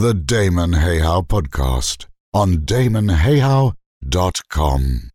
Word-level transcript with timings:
The 0.00 0.14
Damon 0.14 0.72
Hayhow 0.72 1.28
Podcast 1.28 2.06
on 2.32 2.60
damonhayhow.com. 2.60 5.10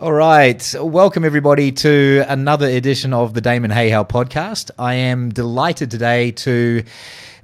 All 0.00 0.12
right. 0.12 0.74
Welcome, 0.78 1.24
everybody, 1.24 1.72
to 1.72 2.24
another 2.28 2.68
edition 2.68 3.12
of 3.12 3.34
the 3.34 3.40
Damon 3.40 3.72
Hayhow 3.72 4.08
podcast. 4.08 4.70
I 4.78 4.94
am 4.94 5.30
delighted 5.30 5.90
today 5.90 6.30
to 6.30 6.84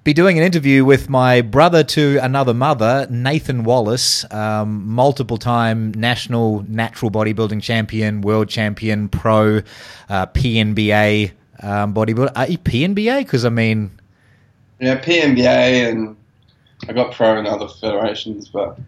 be 0.05 0.13
doing 0.13 0.39
an 0.39 0.45
interview 0.45 0.85
with 0.85 1.09
my 1.09 1.41
brother 1.41 1.83
to 1.83 2.21
another 2.23 2.55
mother, 2.55 3.09
Nathan 3.11 3.65
Wallace, 3.65 4.25
um, 4.33 4.87
multiple 4.87 5.37
time 5.37 5.91
national 5.95 6.65
natural 6.69 7.11
bodybuilding 7.11 7.61
champion, 7.61 8.21
world 8.21 8.49
champion, 8.49 9.09
pro, 9.09 9.63
uh, 10.09 10.27
PNBA 10.27 11.33
um, 11.61 11.93
bodybuilder. 11.93 12.31
Uh, 12.37 12.47
PNBA? 12.47 13.19
Because, 13.19 13.45
I 13.45 13.49
mean. 13.49 13.91
Yeah, 14.79 15.01
PNBA 15.01 15.91
and 15.91 16.17
I 16.89 16.93
got 16.93 17.13
pro 17.13 17.39
in 17.39 17.47
other 17.47 17.69
federations, 17.69 18.49
but 18.49 18.79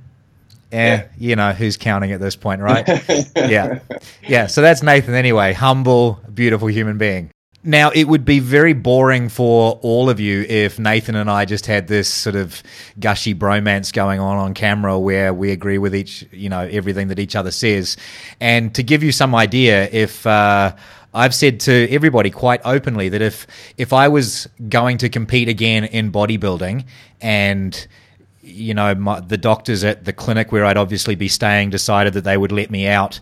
yeah, 0.73 1.07
you 1.19 1.37
know 1.37 1.53
who's 1.53 1.77
counting 1.77 2.13
at 2.13 2.21
this 2.21 2.37
point, 2.37 2.61
right? 2.61 2.87
yeah, 3.37 3.81
yeah. 4.23 4.47
So 4.47 4.61
that's 4.63 4.83
Nathan 4.83 5.15
anyway. 5.15 5.53
Humble, 5.53 6.21
beautiful 6.33 6.69
human 6.69 6.99
being. 6.99 7.30
Now, 7.67 7.91
it 7.91 8.05
would 8.05 8.25
be 8.25 8.39
very 8.39 8.75
boring 8.75 9.29
for 9.29 9.80
all 9.83 10.09
of 10.09 10.21
you 10.21 10.43
if 10.43 10.79
Nathan 10.79 11.17
and 11.17 11.29
I 11.29 11.45
just 11.45 11.67
had 11.67 11.89
this 11.89 12.09
sort 12.09 12.37
of 12.37 12.63
gushy 13.01 13.35
bromance 13.35 13.93
going 13.93 14.21
on 14.21 14.37
on 14.37 14.55
camera 14.55 14.97
where 15.01 15.35
we 15.35 15.51
agree 15.51 15.79
with 15.79 15.93
each, 15.93 16.25
you 16.30 16.49
know, 16.49 16.61
everything 16.61 17.09
that 17.09 17.19
each 17.19 17.35
other 17.35 17.51
says. 17.51 17.97
And 18.41 18.73
to 18.77 18.85
give 18.85 19.03
you 19.03 19.11
some 19.11 19.35
idea, 19.35 19.89
if 19.91 20.25
uh, 20.29 20.77
I've 21.16 21.34
said 21.34 21.61
to 21.61 21.88
everybody 21.91 22.30
quite 22.30 22.61
openly 22.65 23.09
that 23.09 23.23
if 23.23 23.47
if 23.77 23.93
I 23.93 24.09
was 24.09 24.48
going 24.69 24.98
to 24.98 25.09
compete 25.09 25.48
again 25.48 25.84
in 25.84 26.12
bodybuilding 26.12 26.84
and 27.20 27.87
you 28.47 28.74
know, 28.74 28.95
my, 28.95 29.19
the 29.19 29.37
doctors 29.37 29.83
at 29.83 30.05
the 30.05 30.12
clinic 30.12 30.52
where 30.52 30.65
I'd 30.65 30.77
obviously 30.77 31.16
be 31.16 31.27
staying 31.27 31.71
decided 31.71 32.13
that 32.13 32.23
they 32.23 32.37
would 32.37 32.52
let 32.52 32.71
me 32.71 32.87
out 32.87 33.18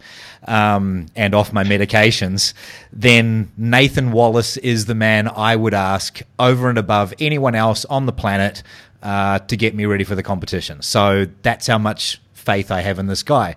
um, 0.46 1.06
and 1.16 1.34
off 1.34 1.50
my 1.52 1.64
medications, 1.64 2.52
then 2.92 3.50
Nathan 3.56 4.12
Wallace 4.12 4.58
is 4.58 4.84
the 4.84 4.94
man 4.94 5.28
I 5.28 5.56
would 5.56 5.72
ask 5.72 6.20
over 6.38 6.68
and 6.68 6.76
above 6.76 7.14
anyone 7.18 7.54
else 7.54 7.86
on 7.86 8.04
the 8.04 8.12
planet 8.12 8.62
uh, 9.02 9.38
to 9.38 9.56
get 9.56 9.74
me 9.74 9.86
ready 9.86 10.04
for 10.04 10.14
the 10.14 10.22
competition. 10.22 10.82
So 10.82 11.26
that's 11.42 11.66
how 11.66 11.78
much 11.78 12.20
faith 12.34 12.70
I 12.70 12.82
have 12.82 12.98
in 12.98 13.06
this 13.06 13.22
guy. 13.22 13.56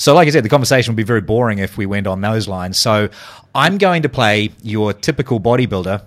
So, 0.00 0.14
like 0.14 0.26
I 0.28 0.30
said, 0.30 0.46
the 0.46 0.48
conversation 0.48 0.92
would 0.92 0.96
be 0.96 1.02
very 1.02 1.20
boring 1.20 1.58
if 1.58 1.76
we 1.76 1.84
went 1.84 2.06
on 2.06 2.22
those 2.22 2.48
lines. 2.48 2.78
So, 2.78 3.10
I'm 3.54 3.76
going 3.76 4.00
to 4.00 4.08
play 4.08 4.50
your 4.62 4.94
typical 4.94 5.38
bodybuilder 5.38 6.02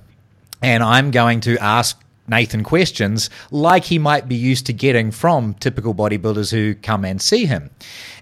and 0.63 0.81
I'm 0.81 1.11
going 1.11 1.41
to 1.41 1.59
ask 1.59 2.01
Nathan 2.27 2.63
questions 2.63 3.29
like 3.51 3.83
he 3.83 3.99
might 3.99 4.27
be 4.27 4.33
used 4.33 4.65
to 4.65 4.73
getting 4.73 5.11
from 5.11 5.53
typical 5.53 5.93
bodybuilders 5.93 6.49
who 6.49 6.73
come 6.73 7.05
and 7.05 7.21
see 7.21 7.45
him. 7.45 7.69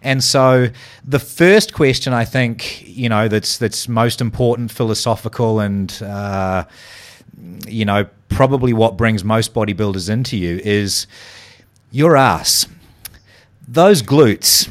And 0.01 0.21
so 0.21 0.67
the 1.05 1.19
first 1.19 1.73
question 1.73 2.11
I 2.11 2.25
think, 2.25 2.85
you 2.85 3.07
know, 3.07 3.29
that's 3.29 3.57
that's 3.57 3.87
most 3.87 4.19
important, 4.19 4.71
philosophical 4.71 5.61
and 5.61 6.03
uh, 6.03 6.65
you 7.65 7.85
know, 7.85 8.07
probably 8.27 8.73
what 8.73 8.97
brings 8.97 9.23
most 9.23 9.53
bodybuilders 9.53 10.09
into 10.09 10.35
you 10.35 10.59
is 10.65 11.07
your 11.91 12.17
ass. 12.17 12.67
Those 13.69 14.01
glutes. 14.01 14.69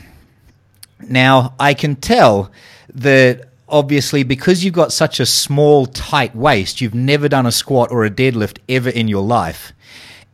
Now, 1.08 1.54
I 1.58 1.74
can 1.74 1.96
tell 1.96 2.50
that 2.94 3.48
obviously 3.70 4.22
because 4.22 4.64
you've 4.64 4.74
got 4.74 4.92
such 4.92 5.20
a 5.20 5.26
small, 5.26 5.86
tight 5.86 6.34
waist, 6.34 6.80
you've 6.80 6.94
never 6.94 7.28
done 7.28 7.46
a 7.46 7.52
squat 7.52 7.90
or 7.90 8.04
a 8.04 8.10
deadlift 8.10 8.58
ever 8.68 8.90
in 8.90 9.08
your 9.08 9.22
life. 9.22 9.72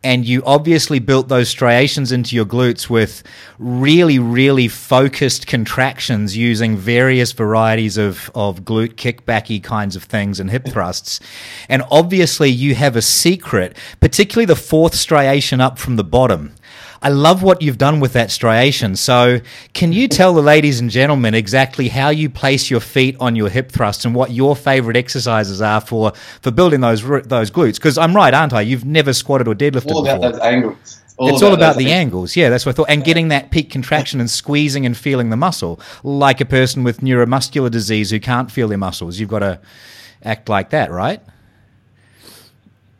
And 0.03 0.25
you 0.25 0.43
obviously 0.45 0.99
built 0.99 1.27
those 1.27 1.49
striations 1.49 2.11
into 2.11 2.35
your 2.35 2.45
glutes 2.45 2.89
with 2.89 3.23
really, 3.57 4.19
really 4.19 4.67
focused 4.67 5.47
contractions 5.47 6.37
using 6.37 6.77
various 6.77 7.31
varieties 7.31 7.97
of, 7.97 8.31
of 8.35 8.61
glute 8.61 8.93
kickbacky 8.93 9.61
kinds 9.61 9.95
of 9.95 10.03
things 10.03 10.39
and 10.39 10.51
hip 10.51 10.67
thrusts. 10.67 11.19
And 11.67 11.83
obviously, 11.89 12.49
you 12.49 12.75
have 12.75 12.95
a 12.95 13.01
secret, 13.01 13.75
particularly 13.99 14.45
the 14.45 14.55
fourth 14.55 14.93
striation 14.93 15.59
up 15.59 15.79
from 15.79 15.95
the 15.95 16.03
bottom 16.03 16.53
I 17.01 17.09
love 17.09 17.43
what 17.43 17.61
you've 17.61 17.77
done 17.77 17.99
with 17.99 18.13
that 18.13 18.31
striation. 18.31 18.95
So, 18.95 19.39
can 19.73 19.93
you 19.93 20.07
tell 20.07 20.33
the 20.33 20.41
ladies 20.41 20.79
and 20.79 20.89
gentlemen 20.89 21.33
exactly 21.33 21.89
how 21.89 22.09
you 22.09 22.29
place 22.29 22.69
your 22.69 22.79
feet 22.79 23.15
on 23.19 23.35
your 23.35 23.49
hip 23.49 23.71
thrusts 23.71 24.05
and 24.05 24.15
what 24.15 24.31
your 24.31 24.55
favorite 24.55 24.97
exercises 24.97 25.61
are 25.61 25.81
for 25.81 26.13
for 26.41 26.51
building 26.51 26.81
those 26.81 27.01
those 27.27 27.51
glutes? 27.51 27.75
Because 27.75 27.97
I'm 27.97 28.15
right, 28.15 28.33
aren't 28.33 28.53
I? 28.53 28.61
You've 28.61 28.85
never 28.85 29.13
squatted 29.13 29.47
or 29.47 29.55
deadlifted 29.55 29.85
It's 29.85 29.91
all 29.91 30.07
about 30.07 30.21
those 30.21 30.39
angles. 30.39 31.01
All 31.17 31.29
it's 31.29 31.41
about 31.41 31.47
all 31.47 31.55
about 31.55 31.77
the 31.77 31.91
angles. 31.91 32.35
Yeah, 32.35 32.49
that's 32.49 32.65
what 32.65 32.75
I 32.75 32.75
thought. 32.75 32.89
And 32.89 33.03
getting 33.03 33.29
that 33.29 33.49
peak 33.49 33.71
contraction 33.71 34.19
and 34.19 34.29
squeezing 34.29 34.85
and 34.85 34.95
feeling 34.95 35.31
the 35.31 35.37
muscle, 35.37 35.79
like 36.03 36.41
a 36.41 36.45
person 36.45 36.83
with 36.83 36.99
neuromuscular 36.99 37.71
disease 37.71 38.11
who 38.11 38.19
can't 38.19 38.51
feel 38.51 38.67
their 38.67 38.77
muscles. 38.77 39.19
You've 39.19 39.29
got 39.29 39.39
to 39.39 39.59
act 40.23 40.47
like 40.47 40.69
that, 40.71 40.91
right? 40.91 41.21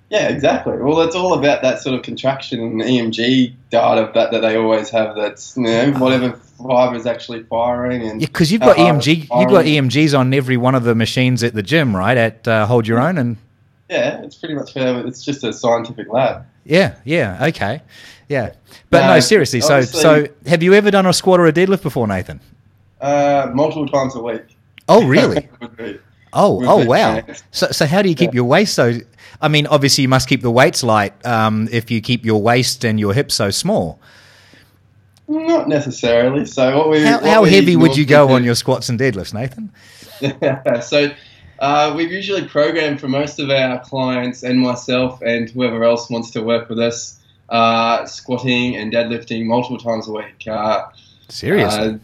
Yeah, 0.09 0.29
exactly. 0.29 0.77
Well, 0.77 1.01
it's 1.01 1.15
all 1.15 1.33
about 1.33 1.61
that 1.63 1.81
sort 1.81 1.95
of 1.95 2.01
contraction 2.01 2.61
and 2.61 2.81
EMG 2.81 3.53
data 3.69 4.09
that, 4.13 4.31
that 4.31 4.39
they 4.39 4.55
always 4.55 4.89
have. 4.89 5.15
That's 5.15 5.57
you 5.57 5.63
know 5.63 5.91
whatever 5.93 6.33
fiber 6.57 6.95
is 6.95 7.05
actually 7.05 7.43
firing 7.43 8.01
and 8.03 8.21
yeah, 8.21 8.27
because 8.27 8.51
you've 8.51 8.61
got 8.61 8.77
EMG, 8.77 9.17
you've 9.17 9.49
got 9.49 9.65
EMGs 9.65 10.17
on 10.17 10.33
every 10.33 10.57
one 10.57 10.75
of 10.75 10.83
the 10.83 10.95
machines 10.95 11.43
at 11.43 11.53
the 11.53 11.61
gym, 11.61 11.95
right? 11.95 12.17
At 12.17 12.47
uh, 12.47 12.65
Hold 12.65 12.87
Your 12.87 12.99
Own, 12.99 13.17
and 13.17 13.37
yeah, 13.89 14.21
it's 14.23 14.35
pretty 14.35 14.55
much 14.55 14.73
fair. 14.73 15.05
It's 15.05 15.23
just 15.23 15.43
a 15.43 15.51
scientific 15.51 16.11
lab. 16.11 16.45
Yeah, 16.63 16.95
yeah, 17.03 17.45
okay, 17.47 17.81
yeah. 18.29 18.53
But 18.89 19.01
no, 19.01 19.15
no 19.15 19.19
seriously. 19.19 19.61
So, 19.61 19.81
so 19.81 20.27
have 20.45 20.63
you 20.63 20.73
ever 20.73 20.89
done 20.89 21.05
a 21.05 21.13
squat 21.13 21.39
or 21.39 21.47
a 21.47 21.53
deadlift 21.53 21.83
before, 21.83 22.07
Nathan? 22.07 22.39
Uh, 22.99 23.51
multiple 23.53 23.87
times 23.87 24.15
a 24.15 24.21
week. 24.21 24.43
Oh, 24.87 25.05
really? 25.05 25.49
Oh, 26.33 26.61
oh, 26.67 26.85
wow. 26.85 27.23
So, 27.51 27.67
so 27.67 27.85
how 27.85 28.01
do 28.01 28.09
you 28.09 28.15
keep 28.15 28.31
yeah. 28.31 28.35
your 28.35 28.43
waist 28.43 28.75
so? 28.75 28.99
I 29.41 29.47
mean, 29.47 29.67
obviously 29.67 30.01
you 30.01 30.07
must 30.07 30.27
keep 30.27 30.41
the 30.41 30.51
weights 30.51 30.83
light 30.83 31.13
um, 31.25 31.67
if 31.71 31.91
you 31.91 32.01
keep 32.01 32.25
your 32.25 32.41
waist 32.41 32.83
and 32.83 32.99
your 32.99 33.13
hips 33.13 33.35
so 33.35 33.51
small. 33.51 33.99
Not 35.27 35.67
necessarily. 35.67 36.45
So 36.45 36.77
what 36.77 36.89
we 36.89 37.01
how, 37.03 37.19
what 37.19 37.29
how 37.29 37.43
we 37.43 37.51
heavy 37.51 37.75
would 37.75 37.97
you 37.97 38.05
go 38.05 38.29
on 38.29 38.43
your 38.43 38.55
squats 38.55 38.89
and 38.89 38.99
deadlifts, 38.99 39.33
Nathan? 39.33 39.71
so 40.81 41.11
uh, 41.59 41.93
we've 41.95 42.11
usually 42.11 42.47
programmed 42.47 42.99
for 42.99 43.07
most 43.07 43.39
of 43.39 43.49
our 43.49 43.79
clients 43.79 44.43
and 44.43 44.59
myself 44.59 45.21
and 45.21 45.49
whoever 45.49 45.83
else 45.83 46.09
wants 46.09 46.31
to 46.31 46.41
work 46.41 46.69
with 46.69 46.79
us 46.79 47.19
uh, 47.49 48.05
squatting 48.05 48.77
and 48.77 48.91
deadlifting 48.91 49.45
multiple 49.45 49.77
times 49.77 50.07
a 50.07 50.11
week. 50.11 50.47
Uh, 50.47 50.85
Seriously? 51.29 51.79
Uh, 51.79 51.97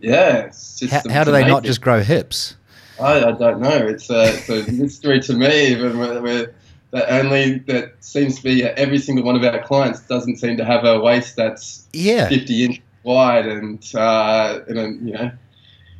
yeah. 0.00 0.50
how, 0.90 1.10
how 1.10 1.24
do 1.24 1.32
they 1.32 1.46
not 1.46 1.64
just 1.64 1.80
grow 1.80 2.02
hips? 2.02 2.56
I, 3.00 3.24
I 3.24 3.32
don't 3.32 3.60
know. 3.60 3.86
It's 3.86 4.08
a, 4.10 4.34
it's 4.34 4.48
a 4.48 4.72
mystery 4.72 5.20
to 5.20 5.34
me. 5.34 5.68
Even 5.68 5.98
we're, 5.98 6.54
that 6.94 7.10
only 7.10 7.58
that 7.66 7.92
seems 8.00 8.36
to 8.36 8.42
be 8.42 8.62
every 8.62 8.98
single 8.98 9.24
one 9.24 9.34
of 9.36 9.42
our 9.42 9.62
clients 9.64 10.00
doesn't 10.00 10.36
seem 10.36 10.56
to 10.56 10.64
have 10.64 10.84
a 10.84 11.00
waist 11.00 11.34
that's 11.34 11.86
yeah 11.92 12.28
50 12.28 12.64
inches 12.64 12.84
wide 13.02 13.46
and 13.46 13.84
uh, 13.94 14.60
and 14.66 14.78
a, 14.78 14.82
you 15.04 15.12
know. 15.12 15.30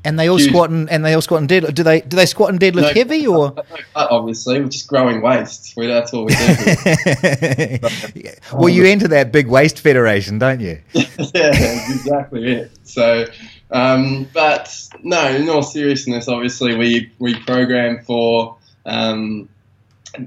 And 0.06 0.18
they 0.18 0.28
all 0.28 0.36
huge. 0.36 0.50
squat 0.50 0.68
and, 0.68 0.90
and 0.90 1.02
they 1.02 1.14
all 1.14 1.22
squat 1.22 1.40
and 1.40 1.48
deadlift. 1.48 1.74
Do 1.74 1.82
they 1.82 2.02
do 2.02 2.16
they 2.16 2.26
squat 2.26 2.50
and 2.50 2.60
deadlift 2.60 2.82
no, 2.82 2.92
heavy 2.92 3.26
or? 3.26 3.54
Obviously, 3.96 4.60
we're 4.60 4.68
just 4.68 4.86
growing 4.86 5.22
waist. 5.22 5.74
We, 5.78 5.86
that's 5.86 6.12
all 6.12 6.26
we 6.26 6.34
do. 6.34 7.78
well, 8.52 8.68
you 8.68 8.84
enter 8.84 9.08
that 9.08 9.32
big 9.32 9.48
waist 9.48 9.80
federation, 9.80 10.38
don't 10.38 10.60
you? 10.60 10.78
yeah, 10.92 11.88
exactly 11.90 12.52
it. 12.52 12.70
So 12.82 13.24
um, 13.70 14.28
but 14.34 14.88
no, 15.02 15.26
in 15.34 15.48
all 15.48 15.62
seriousness, 15.62 16.28
obviously 16.28 16.76
we 16.76 17.10
we 17.18 17.34
program 17.40 18.02
for 18.04 18.58
um, 18.84 19.48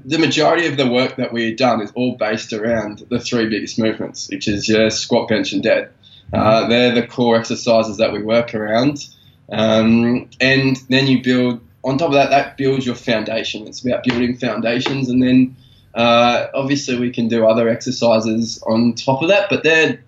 the 0.04 0.18
majority 0.18 0.66
of 0.66 0.76
the 0.76 0.88
work 0.88 1.16
that 1.16 1.32
we've 1.32 1.56
done 1.56 1.80
is 1.80 1.90
all 1.94 2.16
based 2.16 2.52
around 2.52 3.06
the 3.10 3.20
three 3.20 3.48
biggest 3.48 3.78
movements, 3.78 4.28
which 4.30 4.48
is 4.48 4.68
your 4.68 4.90
squat, 4.90 5.28
bench, 5.28 5.52
and 5.52 5.62
dead. 5.62 5.90
Uh, 6.32 6.60
mm-hmm. 6.60 6.70
they're 6.70 6.94
the 6.94 7.06
core 7.06 7.36
exercises 7.36 7.96
that 7.96 8.12
we 8.12 8.22
work 8.22 8.54
around, 8.54 9.06
um, 9.50 10.28
and 10.40 10.76
then 10.90 11.06
you 11.06 11.22
build 11.22 11.60
on 11.84 11.96
top 11.96 12.08
of 12.08 12.14
that. 12.14 12.30
That 12.30 12.56
builds 12.56 12.84
your 12.84 12.94
foundation. 12.94 13.66
It's 13.66 13.84
about 13.84 14.04
building 14.04 14.36
foundations, 14.36 15.08
and 15.08 15.22
then 15.22 15.56
uh, 15.94 16.48
obviously 16.54 16.98
we 16.98 17.10
can 17.10 17.28
do 17.28 17.46
other 17.46 17.68
exercises 17.68 18.62
on 18.66 18.94
top 18.94 19.22
of 19.22 19.28
that, 19.28 19.48
but 19.48 19.62
they're 19.62 20.00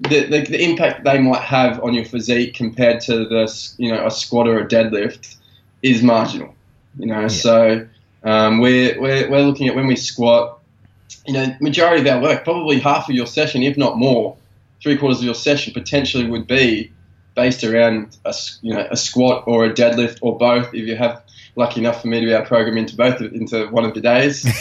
the, 0.00 0.24
the, 0.24 0.40
the, 0.42 0.62
impact 0.62 1.04
they 1.04 1.18
might 1.18 1.40
have 1.40 1.82
on 1.82 1.94
your 1.94 2.04
physique 2.04 2.54
compared 2.54 3.00
to 3.00 3.24
the 3.26 3.74
you 3.78 3.90
know 3.90 4.06
a 4.06 4.10
squat 4.10 4.46
or 4.46 4.58
a 4.58 4.66
deadlift 4.66 5.36
is 5.82 6.02
marginal. 6.02 6.54
You 6.98 7.06
know, 7.06 7.22
yeah. 7.22 7.28
so 7.28 7.86
um, 8.26 8.60
we're, 8.60 9.00
we're 9.00 9.30
we're 9.30 9.42
looking 9.42 9.68
at 9.68 9.74
when 9.74 9.86
we 9.86 9.96
squat. 9.96 10.60
You 11.26 11.34
know, 11.34 11.56
majority 11.60 12.08
of 12.08 12.14
our 12.14 12.22
work, 12.22 12.44
probably 12.44 12.78
half 12.78 13.08
of 13.08 13.14
your 13.14 13.26
session, 13.26 13.62
if 13.62 13.76
not 13.76 13.96
more, 13.96 14.36
three 14.82 14.96
quarters 14.96 15.18
of 15.18 15.24
your 15.24 15.34
session 15.34 15.72
potentially 15.72 16.28
would 16.28 16.46
be 16.46 16.92
based 17.34 17.64
around 17.64 18.16
a 18.24 18.34
you 18.62 18.72
know 18.72 18.86
a 18.90 18.96
squat 18.96 19.44
or 19.46 19.64
a 19.64 19.72
deadlift 19.72 20.18
or 20.22 20.36
both. 20.36 20.74
If 20.74 20.86
you 20.86 20.96
have 20.96 21.22
lucky 21.56 21.80
enough 21.80 22.02
for 22.02 22.08
me 22.08 22.20
to 22.20 22.26
be 22.26 22.32
able 22.32 22.42
to 22.42 22.48
program 22.48 22.76
into 22.76 22.96
both 22.96 23.20
into 23.20 23.66
one 23.68 23.84
of 23.84 23.94
the 23.94 24.00
days. 24.00 24.44
Um, 24.46 24.52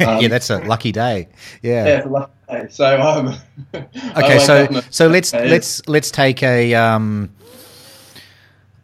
yeah, 0.20 0.28
that's 0.28 0.50
a 0.50 0.58
lucky 0.58 0.92
day. 0.92 1.28
Yeah. 1.62 1.86
Yeah, 1.86 1.96
it's 1.98 2.06
a 2.06 2.10
lucky 2.10 2.32
day. 2.48 2.66
So 2.70 3.00
um, 3.00 3.36
Okay, 3.74 4.38
so 4.38 4.80
so 4.90 5.08
let's 5.08 5.30
days. 5.30 5.50
let's 5.50 5.88
let's 5.88 6.10
take 6.10 6.42
a 6.42 6.74
um, 6.74 7.30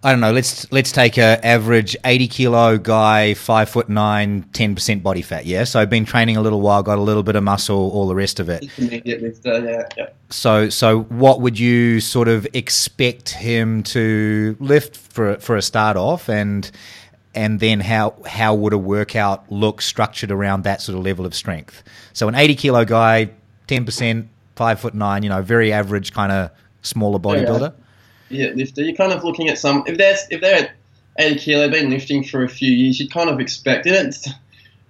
I 0.02 0.12
don't 0.12 0.20
know. 0.20 0.32
Let's 0.32 0.70
let's 0.72 0.92
take 0.92 1.18
a 1.18 1.44
average 1.46 1.94
eighty 2.06 2.26
kilo 2.26 2.78
guy, 2.78 3.34
five 3.34 3.68
foot 3.68 3.90
nine, 3.90 4.44
10 4.54 4.74
percent 4.74 5.02
body 5.02 5.20
fat. 5.20 5.44
Yeah, 5.44 5.64
so 5.64 5.78
I've 5.78 5.90
been 5.90 6.06
training 6.06 6.38
a 6.38 6.40
little 6.40 6.62
while, 6.62 6.82
got 6.82 6.96
a 6.96 7.02
little 7.02 7.22
bit 7.22 7.36
of 7.36 7.42
muscle, 7.42 7.90
all 7.90 8.08
the 8.08 8.14
rest 8.14 8.40
of 8.40 8.48
it. 8.48 8.62
intermediate 8.62 9.20
lifter. 9.20 9.62
Yeah, 9.62 9.88
yeah. 9.98 10.08
So 10.30 10.70
so 10.70 11.02
what 11.02 11.42
would 11.42 11.58
you 11.58 12.00
sort 12.00 12.28
of 12.28 12.46
expect 12.54 13.30
him 13.30 13.82
to 13.84 14.56
lift 14.58 14.96
for 14.96 15.36
for 15.36 15.56
a 15.56 15.62
start 15.62 15.98
off, 15.98 16.30
and 16.30 16.70
and 17.34 17.60
then 17.60 17.80
how 17.80 18.14
how 18.26 18.54
would 18.54 18.72
a 18.72 18.78
workout 18.78 19.52
look 19.52 19.82
structured 19.82 20.30
around 20.30 20.64
that 20.64 20.80
sort 20.80 20.96
of 20.96 21.04
level 21.04 21.26
of 21.26 21.34
strength? 21.34 21.82
So 22.14 22.26
an 22.26 22.34
eighty 22.36 22.54
kilo 22.54 22.86
guy, 22.86 23.32
ten 23.66 23.84
percent, 23.84 24.28
five 24.56 24.80
foot 24.80 24.94
nine, 24.94 25.24
you 25.24 25.28
know, 25.28 25.42
very 25.42 25.74
average 25.74 26.14
kind 26.14 26.32
of 26.32 26.50
smaller 26.80 27.18
bodybuilder. 27.18 27.74
Yeah, 27.76 27.84
lifter. 28.30 28.82
You're 28.82 28.96
kind 28.96 29.12
of 29.12 29.24
looking 29.24 29.48
at 29.48 29.58
some. 29.58 29.84
If 29.86 29.98
they're 29.98 30.16
if 30.30 30.40
they're 30.40 30.64
at 30.64 30.70
80 31.18 31.40
kilo, 31.40 31.68
been 31.68 31.90
lifting 31.90 32.24
for 32.24 32.42
a 32.44 32.48
few 32.48 32.70
years, 32.70 32.98
you'd 33.00 33.12
kind 33.12 33.28
of 33.30 33.40
expect. 33.40 33.86
And 33.86 34.08
it's 34.08 34.28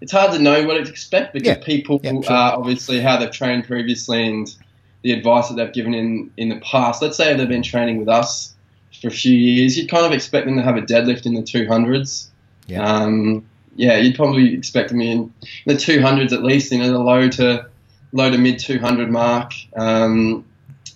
it's 0.01 0.13
hard 0.13 0.33
to 0.33 0.39
know 0.39 0.65
what 0.65 0.75
to 0.75 0.89
expect 0.91 1.33
because 1.35 1.49
Yeah. 1.49 1.65
people 1.65 2.01
Yeah, 2.03 2.13
sure. 2.23 2.33
are 2.33 2.57
obviously 2.57 3.01
how 3.01 3.19
they've 3.19 3.31
trained 3.31 3.65
previously 3.67 4.27
and 4.27 4.55
the 5.03 5.13
advice 5.13 5.49
that 5.49 5.55
they've 5.57 5.73
given 5.73 5.95
in 5.95 6.31
in 6.37 6.49
the 6.49 6.57
past. 6.57 7.03
Let's 7.03 7.17
say 7.17 7.35
they've 7.35 7.49
been 7.49 7.63
training 7.63 7.99
with 7.99 8.09
us 8.09 8.55
for 9.01 9.09
a 9.09 9.11
few 9.11 9.35
years, 9.37 9.79
you'd 9.79 9.89
kind 9.91 10.05
of 10.05 10.13
expect 10.13 10.47
them 10.47 10.57
to 10.57 10.63
have 10.63 10.77
a 10.77 10.83
deadlift 10.83 11.25
in 11.25 11.33
the 11.35 11.41
200s. 11.43 12.27
Yeah. 12.67 12.83
Um, 12.85 13.47
yeah, 13.77 13.97
you'd 13.97 14.15
probably 14.17 14.53
expect 14.53 14.91
them 14.91 15.01
in 15.01 15.33
the 15.65 15.75
200s 15.75 16.33
at 16.33 16.43
least, 16.43 16.71
you 16.71 16.79
know, 16.79 16.91
the 16.91 16.99
low 16.99 17.29
to 17.31 17.67
low 18.13 18.31
to 18.31 18.37
mid 18.37 18.59
200 18.59 19.11
mark, 19.11 19.53
um, 19.77 20.45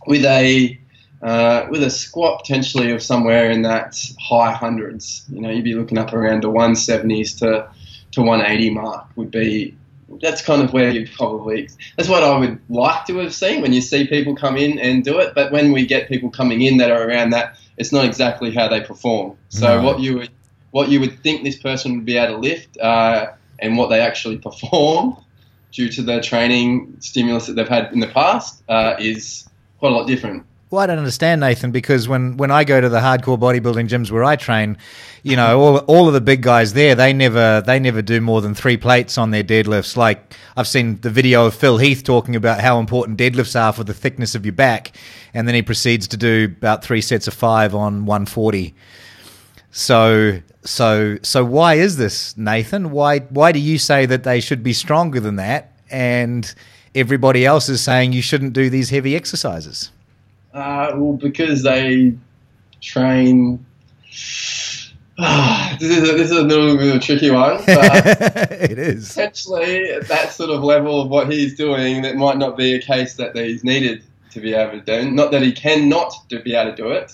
with 0.07 0.25
a 0.25 0.79
uh, 1.25 1.67
with 1.71 1.83
a 1.83 1.91
squat 1.91 2.41
potentially 2.43 2.91
of 2.93 3.03
somewhere 3.03 3.51
in 3.51 3.63
that 3.63 3.99
high 4.21 4.53
hundreds. 4.53 5.25
You 5.33 5.41
know, 5.41 5.51
you'd 5.51 5.65
be 5.65 5.75
looking 5.75 5.99
up 5.99 6.13
around 6.13 6.43
the 6.43 6.51
170s 6.51 7.39
to 7.39 7.69
to 8.13 8.21
180 8.21 8.71
mark 8.71 9.07
would 9.17 9.31
be. 9.31 9.75
That's 10.21 10.43
kind 10.43 10.63
of 10.63 10.73
where 10.73 10.91
you'd 10.91 11.11
probably. 11.13 11.69
That's 11.97 12.09
what 12.09 12.23
I 12.23 12.39
would 12.39 12.61
like 12.69 13.07
to 13.07 13.17
have 13.19 13.35
seen 13.35 13.63
when 13.63 13.73
you 13.73 13.81
see 13.81 14.07
people 14.07 14.37
come 14.37 14.57
in 14.57 14.79
and 14.79 15.03
do 15.03 15.19
it. 15.19 15.35
But 15.35 15.51
when 15.51 15.73
we 15.73 15.87
get 15.87 16.09
people 16.09 16.31
coming 16.31 16.63
in 16.63 16.77
that 16.77 16.91
are 16.93 17.09
around 17.09 17.31
that, 17.31 17.57
it's 17.79 17.91
not 17.91 18.05
exactly 18.05 18.53
how 18.55 18.69
they 18.69 18.81
perform. 18.83 19.37
So 19.49 19.81
No. 19.81 19.83
what 19.87 20.01
you 20.01 20.19
would 20.19 20.31
what 20.73 20.89
you 20.91 21.01
would 21.01 21.23
think 21.23 21.43
this 21.45 21.57
person 21.59 21.97
would 21.97 22.05
be 22.05 22.17
able 22.17 22.35
to 22.35 22.41
lift 22.41 22.77
uh, 22.79 23.29
and 23.61 23.77
what 23.79 23.89
they 23.91 24.01
actually 24.01 24.39
perform 24.39 25.17
due 25.73 25.89
to 25.89 26.03
the 26.03 26.21
training 26.21 26.97
stimulus 27.01 27.47
that 27.47 27.55
they've 27.55 27.69
had 27.69 27.93
in 27.93 28.01
the 28.01 28.09
past 28.09 28.63
uh, 28.69 28.95
is 28.99 29.49
quite 29.79 29.93
a 29.93 29.95
lot 29.95 30.07
different. 30.07 30.45
Well, 30.75 30.83
I 30.83 30.87
don't 30.87 30.99
understand, 30.99 31.41
Nathan, 31.41 31.71
because 31.71 32.09
when, 32.09 32.37
when 32.37 32.51
I 32.51 32.65
go 32.65 32.81
to 32.81 32.89
the 32.89 32.99
hardcore 32.99 33.39
bodybuilding 33.39 33.87
gyms 33.87 34.11
where 34.11 34.25
I 34.25 34.35
train, 34.35 34.77
you 35.23 35.37
know, 35.37 35.61
all 35.61 35.79
all 35.79 36.09
of 36.09 36.15
the 36.15 36.21
big 36.21 36.43
guys 36.43 36.73
there, 36.73 36.97
they 36.97 37.13
never 37.13 37.63
they 37.65 37.79
never 37.79 38.03
do 38.03 38.21
more 38.21 38.41
than 38.41 38.57
three 38.57 38.77
plates 38.77 39.17
on 39.17 39.31
their 39.31 39.45
deadlifts. 39.45 39.97
Like 39.97 40.35
I've 40.57 40.67
seen 40.67 41.01
the 41.01 41.11
video 41.11 41.47
of 41.47 41.55
Phil 41.55 41.79
Heath 41.79 42.03
talking 42.03 42.35
about 42.35 42.61
how 42.61 42.81
important 42.81 43.21
deadlifts 43.21 43.55
are 43.55 43.73
for 43.73 43.85
the 43.85 43.95
thickness 43.95 44.35
of 44.35 44.45
your 44.45 44.53
back, 44.53 44.97
and 45.33 45.47
then 45.47 45.55
he 45.55 45.63
proceeds 45.63 46.09
to 46.09 46.17
do 46.17 46.53
about 46.57 46.83
three 46.83 47.01
sets 47.01 47.29
of 47.29 47.35
five 47.35 47.73
on 47.73 48.05
140. 48.05 48.75
So 49.71 50.41
so 50.65 51.19
so 51.23 51.45
why 51.45 51.75
is 51.75 51.99
this, 51.99 52.37
Nathan? 52.37 52.91
Why 52.91 53.21
why 53.21 53.53
do 53.53 53.61
you 53.61 53.79
say 53.79 54.07
that 54.07 54.25
they 54.25 54.41
should 54.41 54.65
be 54.65 54.73
stronger 54.73 55.21
than 55.21 55.37
that, 55.37 55.73
and 55.89 56.53
everybody 56.97 57.47
else 57.47 57.69
is 57.69 57.81
saying 57.81 58.13
you 58.13 58.23
shouldn't 58.23 58.55
do 58.55 58.69
these 58.69 58.91
heavy 58.91 59.15
exercises? 59.15 59.93
Uh, 60.55 60.93
well, 60.95 61.15
because 61.15 61.63
they 61.65 62.15
train. 62.81 63.65
this, 64.07 64.93
is 65.81 66.11
a, 66.11 66.13
this 66.13 66.31
is 66.31 66.37
a 66.37 66.43
little 66.43 66.77
bit 66.77 66.91
of 66.91 66.97
a 66.97 66.99
tricky 67.01 67.31
one. 67.31 67.61
But 67.67 68.53
it 68.53 68.79
is. 68.79 69.09
potentially 69.09 69.91
at 69.91 70.09
that 70.09 70.33
sort 70.33 70.51
of 70.51 70.63
level 70.63 71.03
of 71.03 71.09
what 71.09 71.31
he's 71.31 71.57
doing, 71.57 72.03
that 72.03 72.17
might 72.17 72.39
not 72.39 72.57
be 72.57 72.75
a 72.75 72.81
case 72.81 73.15
that 73.15 73.37
he's 73.37 73.65
needed 73.65 74.05
to 74.31 74.41
be 74.41 74.55
able 74.55 74.81
to 74.81 74.81
do. 74.81 75.11
Not 75.11 75.33
that 75.33 75.43
he 75.43 75.53
cannot 75.53 76.13
to 76.31 76.41
be 76.41 76.55
able 76.55 76.71
to 76.71 76.77
do 76.77 76.89
it, 76.91 77.13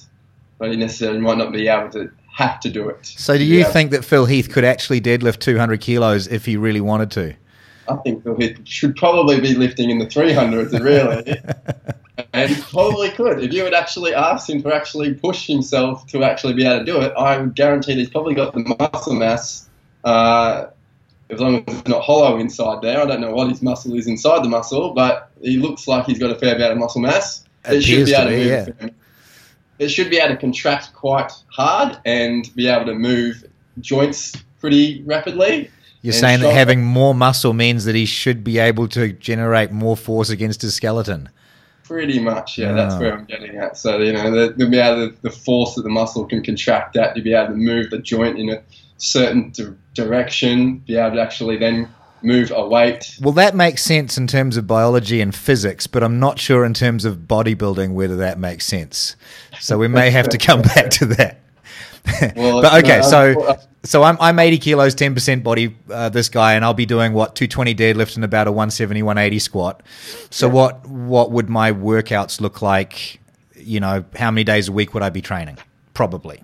but 0.58 0.70
he 0.70 0.76
necessarily 0.76 1.20
might 1.20 1.38
not 1.38 1.52
be 1.52 1.66
able 1.66 1.90
to 1.90 2.10
have 2.34 2.60
to 2.60 2.70
do 2.70 2.88
it. 2.88 3.06
So, 3.06 3.36
do 3.38 3.44
you 3.44 3.64
think 3.64 3.90
that 3.90 4.04
Phil 4.04 4.26
Heath 4.26 4.50
could 4.50 4.64
actually 4.64 5.00
deadlift 5.00 5.40
200 5.40 5.80
kilos 5.80 6.26
if 6.26 6.44
he 6.44 6.56
really 6.56 6.80
wanted 6.80 7.10
to? 7.12 7.34
I 7.88 7.96
think 7.96 8.22
Phil 8.22 8.36
Heath 8.36 8.60
should 8.64 8.96
probably 8.96 9.40
be 9.40 9.54
lifting 9.54 9.90
in 9.90 9.98
the 9.98 10.06
300s, 10.06 10.78
really. 10.82 11.36
and 12.32 12.56
probably 12.62 13.10
could. 13.10 13.42
If 13.42 13.52
you 13.52 13.64
had 13.64 13.74
actually 13.74 14.14
asked 14.14 14.48
him 14.48 14.62
to 14.62 14.74
actually 14.74 15.14
push 15.14 15.46
himself 15.46 16.06
to 16.08 16.22
actually 16.24 16.54
be 16.54 16.66
able 16.66 16.80
to 16.80 16.84
do 16.84 17.00
it, 17.00 17.12
I 17.16 17.38
would 17.38 17.54
guarantee 17.54 17.94
that 17.94 18.00
he's 18.00 18.10
probably 18.10 18.34
got 18.34 18.52
the 18.54 18.76
muscle 18.78 19.14
mass, 19.14 19.68
uh, 20.04 20.66
as 21.28 21.40
long 21.40 21.64
as 21.66 21.78
it's 21.78 21.88
not 21.88 22.02
hollow 22.02 22.38
inside 22.38 22.82
there. 22.82 23.00
I 23.00 23.06
don't 23.06 23.20
know 23.20 23.32
what 23.32 23.48
his 23.48 23.62
muscle 23.62 23.94
is 23.94 24.06
inside 24.06 24.44
the 24.44 24.48
muscle, 24.48 24.92
but 24.92 25.30
he 25.40 25.56
looks 25.56 25.86
like 25.86 26.06
he's 26.06 26.18
got 26.18 26.30
a 26.30 26.38
fair 26.38 26.56
bit 26.56 26.70
of 26.70 26.78
muscle 26.78 27.00
mass. 27.00 27.44
Appears 27.64 28.10
to 28.10 28.26
be, 28.26 28.36
yeah. 28.42 28.66
move. 28.80 28.94
It 29.78 29.88
should 29.88 30.10
be 30.10 30.18
able 30.18 30.34
to 30.34 30.40
contract 30.40 30.92
quite 30.94 31.32
hard 31.48 31.98
and 32.04 32.54
be 32.54 32.68
able 32.68 32.86
to 32.86 32.94
move 32.94 33.44
joints 33.80 34.36
pretty 34.60 35.02
rapidly. 35.04 35.70
You're 36.02 36.14
saying 36.14 36.40
that 36.40 36.52
having 36.54 36.82
more 36.82 37.14
muscle 37.14 37.52
means 37.52 37.84
that 37.84 37.94
he 37.94 38.06
should 38.06 38.42
be 38.42 38.58
able 38.58 38.88
to 38.88 39.12
generate 39.12 39.70
more 39.70 39.96
force 39.96 40.30
against 40.30 40.62
his 40.62 40.74
skeleton. 40.74 41.28
Pretty 41.90 42.20
much, 42.20 42.56
yeah. 42.56 42.72
That's 42.72 42.94
Ah. 42.94 43.00
where 43.00 43.12
I'm 43.18 43.24
getting 43.24 43.56
at. 43.56 43.76
So 43.76 43.98
you 43.98 44.12
know, 44.12 44.30
the, 44.30 44.52
the, 44.56 44.66
be 44.68 44.78
able 44.78 45.10
the 45.22 45.30
force 45.30 45.74
that 45.74 45.82
the 45.82 45.88
muscle 45.88 46.24
can 46.24 46.40
contract 46.40 46.96
at 46.96 47.16
to 47.16 47.20
be 47.20 47.34
able 47.34 47.48
to 47.48 47.54
move 47.56 47.90
the 47.90 47.98
joint 47.98 48.38
in 48.38 48.48
a 48.48 48.62
certain 48.98 49.50
di- 49.50 49.74
direction, 49.94 50.76
be 50.86 50.96
able 50.96 51.16
to 51.16 51.20
actually 51.20 51.56
then 51.56 51.88
move 52.22 52.52
a 52.54 52.64
weight. 52.64 53.16
Well, 53.20 53.32
that 53.32 53.56
makes 53.56 53.82
sense 53.82 54.16
in 54.16 54.28
terms 54.28 54.56
of 54.56 54.68
biology 54.68 55.20
and 55.20 55.34
physics, 55.34 55.88
but 55.88 56.04
I'm 56.04 56.20
not 56.20 56.38
sure 56.38 56.64
in 56.64 56.74
terms 56.74 57.04
of 57.04 57.16
bodybuilding 57.26 57.92
whether 57.94 58.14
that 58.18 58.38
makes 58.38 58.66
sense. 58.66 59.16
So 59.58 59.76
we 59.76 59.88
may 59.88 60.12
have 60.12 60.28
to 60.28 60.38
come 60.38 60.62
back 60.62 60.90
to 60.90 61.06
that. 61.06 61.40
Well, 62.36 62.62
but 62.62 62.84
okay, 62.84 63.02
so 63.02 63.56
so 63.82 64.02
I'm 64.02 64.16
I'm 64.20 64.38
80 64.38 64.58
kilos, 64.58 64.94
10 64.94 65.14
percent 65.14 65.42
body. 65.42 65.76
Uh, 65.90 66.08
this 66.08 66.28
guy, 66.28 66.54
and 66.54 66.64
I'll 66.64 66.74
be 66.74 66.86
doing 66.86 67.12
what 67.12 67.34
220 67.34 67.74
deadlift 67.74 68.16
and 68.16 68.24
about 68.24 68.46
a 68.46 68.52
170, 68.52 69.02
180 69.02 69.38
squat. 69.38 69.82
So 70.30 70.46
Yeah. 70.46 70.52
what 70.52 70.86
what 70.88 71.30
would 71.30 71.48
my 71.48 71.72
workouts 71.72 72.40
look 72.40 72.62
like? 72.62 73.20
You 73.56 73.80
know, 73.80 74.04
how 74.16 74.30
many 74.30 74.44
days 74.44 74.68
a 74.68 74.72
week 74.72 74.94
would 74.94 75.02
I 75.02 75.10
be 75.10 75.22
training? 75.22 75.58
Probably. 75.94 76.42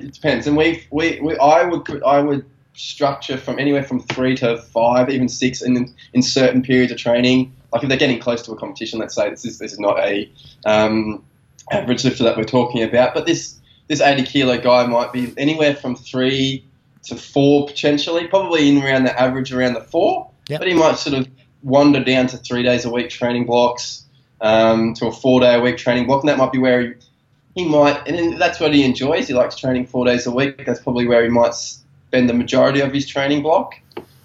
it 0.00 0.12
depends, 0.12 0.46
and 0.46 0.56
we, 0.56 0.84
we, 0.90 1.20
we 1.20 1.38
I 1.38 1.64
would 1.64 2.02
I 2.04 2.20
would 2.20 2.44
structure 2.74 3.36
from 3.36 3.58
anywhere 3.58 3.84
from 3.84 4.00
three 4.00 4.34
to 4.36 4.58
five, 4.58 5.10
even 5.10 5.28
six, 5.28 5.62
and 5.62 5.76
in, 5.76 5.94
in 6.14 6.22
certain 6.22 6.62
periods 6.62 6.92
of 6.92 6.98
training. 6.98 7.54
Like 7.72 7.82
if 7.82 7.88
they're 7.88 7.98
getting 7.98 8.18
close 8.18 8.42
to 8.42 8.52
a 8.52 8.56
competition, 8.56 8.98
let's 8.98 9.14
say 9.14 9.30
this 9.30 9.44
is 9.44 9.58
this 9.58 9.72
is 9.72 9.78
not 9.78 9.98
a 10.00 10.30
um, 10.64 11.24
average 11.70 12.04
lifter 12.04 12.24
that 12.24 12.36
we're 12.36 12.44
talking 12.44 12.82
about, 12.82 13.14
but 13.14 13.26
this 13.26 13.56
this 13.88 14.00
80 14.00 14.22
kilo 14.22 14.56
guy 14.58 14.86
might 14.86 15.12
be 15.12 15.34
anywhere 15.36 15.74
from 15.74 15.96
three 15.96 16.64
to 17.04 17.16
four 17.16 17.66
potentially, 17.66 18.28
probably 18.28 18.68
in 18.68 18.82
around 18.82 19.04
the 19.04 19.20
average 19.20 19.52
around 19.52 19.74
the 19.74 19.80
four. 19.80 20.30
Yep. 20.48 20.60
But 20.60 20.68
he 20.68 20.74
might 20.74 20.96
sort 20.96 21.18
of 21.18 21.28
wander 21.62 22.02
down 22.02 22.28
to 22.28 22.36
three 22.36 22.62
days 22.62 22.84
a 22.84 22.90
week 22.90 23.10
training 23.10 23.46
blocks, 23.46 24.04
um, 24.40 24.94
to 24.94 25.06
a 25.06 25.12
four 25.12 25.40
day 25.40 25.56
a 25.56 25.60
week 25.60 25.76
training 25.76 26.06
block, 26.06 26.22
and 26.22 26.28
that 26.28 26.38
might 26.38 26.52
be 26.52 26.58
where 26.58 26.82
he, 26.82 26.94
he 27.54 27.68
might, 27.68 28.06
and 28.06 28.40
that's 28.40 28.60
what 28.60 28.72
he 28.72 28.84
enjoys. 28.84 29.28
He 29.28 29.34
likes 29.34 29.56
training 29.56 29.86
four 29.86 30.04
days 30.04 30.26
a 30.26 30.30
week. 30.30 30.64
That's 30.64 30.80
probably 30.80 31.06
where 31.06 31.22
he 31.22 31.28
might 31.28 31.54
spend 31.54 32.28
the 32.28 32.34
majority 32.34 32.80
of 32.80 32.92
his 32.92 33.06
training 33.06 33.42
block 33.42 33.74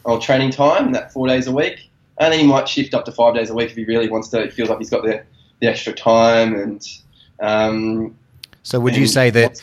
or 0.03 0.19
training 0.19 0.51
time, 0.51 0.91
that 0.91 1.11
four 1.11 1.27
days 1.27 1.47
a 1.47 1.51
week. 1.51 1.89
And 2.17 2.31
then 2.31 2.39
he 2.39 2.47
might 2.47 2.69
shift 2.69 2.93
up 2.93 3.03
to 3.05 3.11
five 3.11 3.35
days 3.35 3.49
a 3.49 3.55
week 3.55 3.71
if 3.71 3.75
he 3.75 3.83
really 3.83 4.09
wants 4.09 4.29
to. 4.29 4.43
He 4.43 4.49
feels 4.49 4.69
like 4.69 4.77
he's 4.77 4.89
got 4.89 5.03
the, 5.03 5.23
the 5.59 5.67
extra 5.67 5.93
time 5.93 6.53
and. 6.55 6.85
Um, 7.39 8.15
So 8.63 8.79
would 8.79 8.95
you 8.95 9.05
say 9.05 9.29
that? 9.29 9.61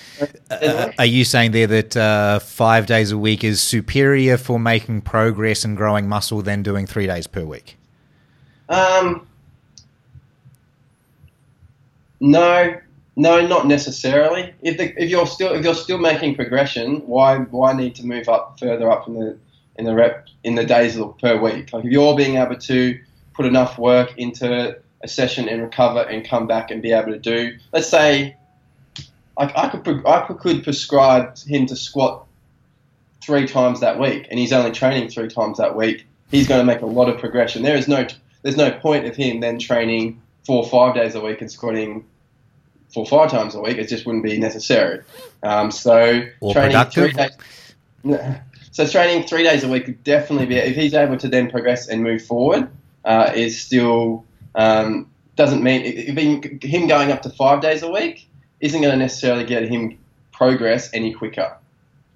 Uh, 0.49 0.93
are 0.97 1.05
you 1.05 1.25
saying 1.25 1.51
there 1.51 1.67
that 1.67 1.97
uh, 1.97 2.39
five 2.39 2.87
days 2.87 3.11
a 3.11 3.19
week 3.19 3.43
is 3.43 3.61
superior 3.61 4.37
for 4.37 4.61
making 4.61 5.01
progress 5.01 5.65
and 5.65 5.77
growing 5.77 6.09
muscle 6.09 6.41
than 6.41 6.63
doing 6.63 6.87
three 6.87 7.09
days 7.09 7.27
per 7.27 7.45
week? 7.45 7.77
Um, 8.69 9.27
no, 12.21 12.79
no, 13.17 13.47
not 13.47 13.67
necessarily. 13.67 14.55
If 14.63 14.79
the, 14.79 15.03
if 15.03 15.11
you're 15.11 15.27
still 15.27 15.53
if 15.53 15.65
you're 15.65 15.75
still 15.75 15.99
making 15.99 16.37
progression, 16.37 16.99
why 17.07 17.39
why 17.39 17.73
need 17.73 17.97
to 17.97 18.07
move 18.07 18.29
up 18.29 18.61
further 18.61 18.89
up 18.89 19.09
in 19.09 19.15
the 19.15 19.37
in 19.77 19.85
the 19.85 19.95
rep 19.95 20.29
in 20.45 20.55
the 20.55 20.65
days 20.65 20.97
per 21.21 21.37
week? 21.37 21.73
Like 21.73 21.85
if 21.85 21.91
you're 21.91 22.17
being 22.17 22.37
able 22.37 22.57
to 22.57 23.01
put 23.35 23.47
enough 23.47 23.79
work 23.79 24.17
into 24.17 24.79
a 25.03 25.09
session 25.09 25.49
and 25.49 25.63
recover 25.63 26.01
and 26.01 26.27
come 26.27 26.47
back 26.47 26.71
and 26.71 26.81
be 26.83 26.93
able 26.93 27.13
to 27.13 27.19
do. 27.19 27.57
Let's 27.73 27.89
say 27.89 28.37
I, 29.37 29.53
I 29.55 29.69
could 29.69 30.07
I 30.07 30.27
could 30.27 30.63
prescribe 30.63 31.39
him 31.39 31.67
to 31.67 31.77
squat 31.77 32.27
three 33.23 33.47
times 33.47 33.81
that 33.81 33.99
week, 33.99 34.27
and 34.31 34.39
he's 34.39 34.53
only 34.53 34.73
training 34.73 35.09
three 35.09 35.29
times 35.29 35.59
that 35.59 35.77
week. 35.77 36.07
He's 36.31 36.49
going 36.49 36.61
to 36.61 36.65
make 36.65 36.83
a 36.83 36.87
lot 36.87 37.09
of 37.09 37.19
progression. 37.19 37.63
There 37.63 37.77
is 37.77 37.89
no 37.89 38.07
there's 38.43 38.57
no 38.57 38.71
point 38.71 39.07
of 39.07 39.17
him 39.17 39.41
then 39.41 39.59
training 39.59 40.21
four 40.45 40.65
or 40.65 40.69
five 40.69 40.95
days 40.95 41.15
a 41.15 41.21
week 41.21 41.41
and 41.41 41.51
squatting 41.51 42.05
four 42.93 43.05
or 43.05 43.07
five 43.07 43.31
times 43.31 43.55
a 43.55 43.61
week. 43.61 43.79
It 43.79 43.89
just 43.89 44.07
wouldn't 44.07 44.25
be 44.25 44.39
necessary. 44.39 45.01
Um, 45.43 45.71
so 45.71 46.27
Or 46.41 46.53
training 46.53 46.73
productive. 46.73 47.13
three 47.13 48.13
days. 48.15 48.37
So 48.73 48.87
training 48.87 49.25
three 49.27 49.43
days 49.43 49.65
a 49.65 49.69
week 49.69 49.87
would 49.87 50.03
definitely 50.03 50.47
be 50.47 50.57
if 50.57 50.75
he's 50.75 50.95
able 50.95 51.19
to 51.19 51.29
then 51.29 51.51
progress 51.51 51.89
and 51.89 52.03
move 52.03 52.25
forward. 52.25 52.71
Uh, 53.05 53.31
is 53.35 53.61
still 53.61 54.25
um, 54.55 55.11
doesn't 55.37 55.63
mean 55.63 56.61
him 56.63 56.87
going 56.87 57.11
up 57.11 57.23
to 57.23 57.31
five 57.31 57.61
days 57.61 57.83
a 57.83 57.91
week 57.91 58.29
isn't 58.61 58.81
going 58.81 58.93
to 58.93 58.99
necessarily 58.99 59.45
get 59.45 59.69
him 59.69 59.99
progress 60.33 60.93
any 60.93 61.13
quicker. 61.13 61.57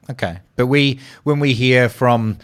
Okay, 0.08 0.38
but 0.54 0.66
we 0.66 1.00
when 1.24 1.40
we 1.40 1.52
hear 1.52 1.88
from 1.88 2.38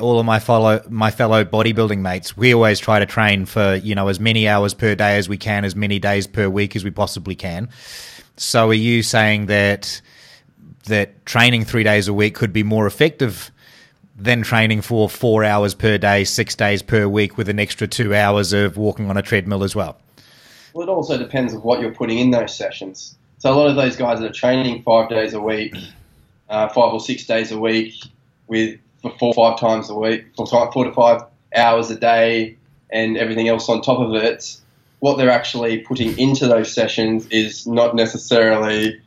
all 0.00 0.18
of 0.18 0.24
my 0.24 0.38
follow 0.38 0.82
my 0.88 1.10
fellow 1.10 1.44
bodybuilding 1.44 1.98
mates, 1.98 2.36
we 2.36 2.54
always 2.54 2.78
try 2.78 2.98
to 2.98 3.06
train 3.06 3.44
for 3.44 3.74
you 3.76 3.94
know 3.94 4.08
as 4.08 4.18
many 4.18 4.48
hours 4.48 4.74
per 4.74 4.94
day 4.94 5.18
as 5.18 5.28
we 5.28 5.36
can, 5.36 5.64
as 5.64 5.76
many 5.76 5.98
days 5.98 6.26
per 6.26 6.48
week 6.48 6.74
as 6.74 6.84
we 6.84 6.90
possibly 6.90 7.34
can. 7.34 7.68
So, 8.36 8.70
are 8.70 8.74
you 8.74 9.02
saying 9.02 9.46
that 9.46 10.00
that 10.84 11.26
training 11.26 11.64
three 11.64 11.82
days 11.82 12.08
a 12.08 12.14
week 12.14 12.34
could 12.34 12.52
be 12.52 12.62
more 12.62 12.86
effective 12.86 13.50
than 14.18 14.42
training 14.42 14.80
for 14.80 15.08
four 15.08 15.44
hours 15.44 15.74
per 15.74 15.98
day, 15.98 16.24
six 16.24 16.54
days 16.54 16.82
per 16.82 17.06
week, 17.06 17.36
with 17.36 17.48
an 17.48 17.58
extra 17.58 17.86
two 17.86 18.14
hours 18.14 18.52
of 18.52 18.76
walking 18.76 19.10
on 19.10 19.16
a 19.16 19.22
treadmill 19.22 19.62
as 19.62 19.74
well? 19.76 19.98
Well, 20.72 20.88
it 20.88 20.90
also 20.90 21.18
depends 21.18 21.54
on 21.54 21.60
what 21.60 21.80
you're 21.80 21.94
putting 21.94 22.18
in 22.18 22.30
those 22.30 22.54
sessions. 22.56 23.16
So 23.38 23.52
a 23.52 23.54
lot 23.54 23.68
of 23.68 23.76
those 23.76 23.96
guys 23.96 24.20
that 24.20 24.30
are 24.30 24.32
training 24.34 24.82
five 24.82 25.08
days 25.10 25.34
a 25.34 25.40
week, 25.40 25.74
uh, 26.48 26.68
five 26.68 26.92
or 26.92 27.00
six 27.00 27.26
days 27.26 27.52
a 27.52 27.58
week, 27.58 27.94
with 28.46 28.78
for 29.02 29.12
four 29.18 29.34
or 29.36 29.50
five 29.52 29.60
times 29.60 29.90
a 29.90 29.94
week, 29.94 30.24
four, 30.36 30.46
four 30.72 30.84
to 30.84 30.92
five 30.92 31.22
hours 31.54 31.90
a 31.90 31.96
day, 31.98 32.56
and 32.90 33.16
everything 33.18 33.48
else 33.48 33.68
on 33.68 33.82
top 33.82 33.98
of 33.98 34.14
it, 34.14 34.56
what 35.00 35.18
they're 35.18 35.30
actually 35.30 35.78
putting 35.78 36.18
into 36.18 36.46
those 36.46 36.72
sessions 36.72 37.26
is 37.28 37.66
not 37.66 37.94
necessarily 37.94 38.98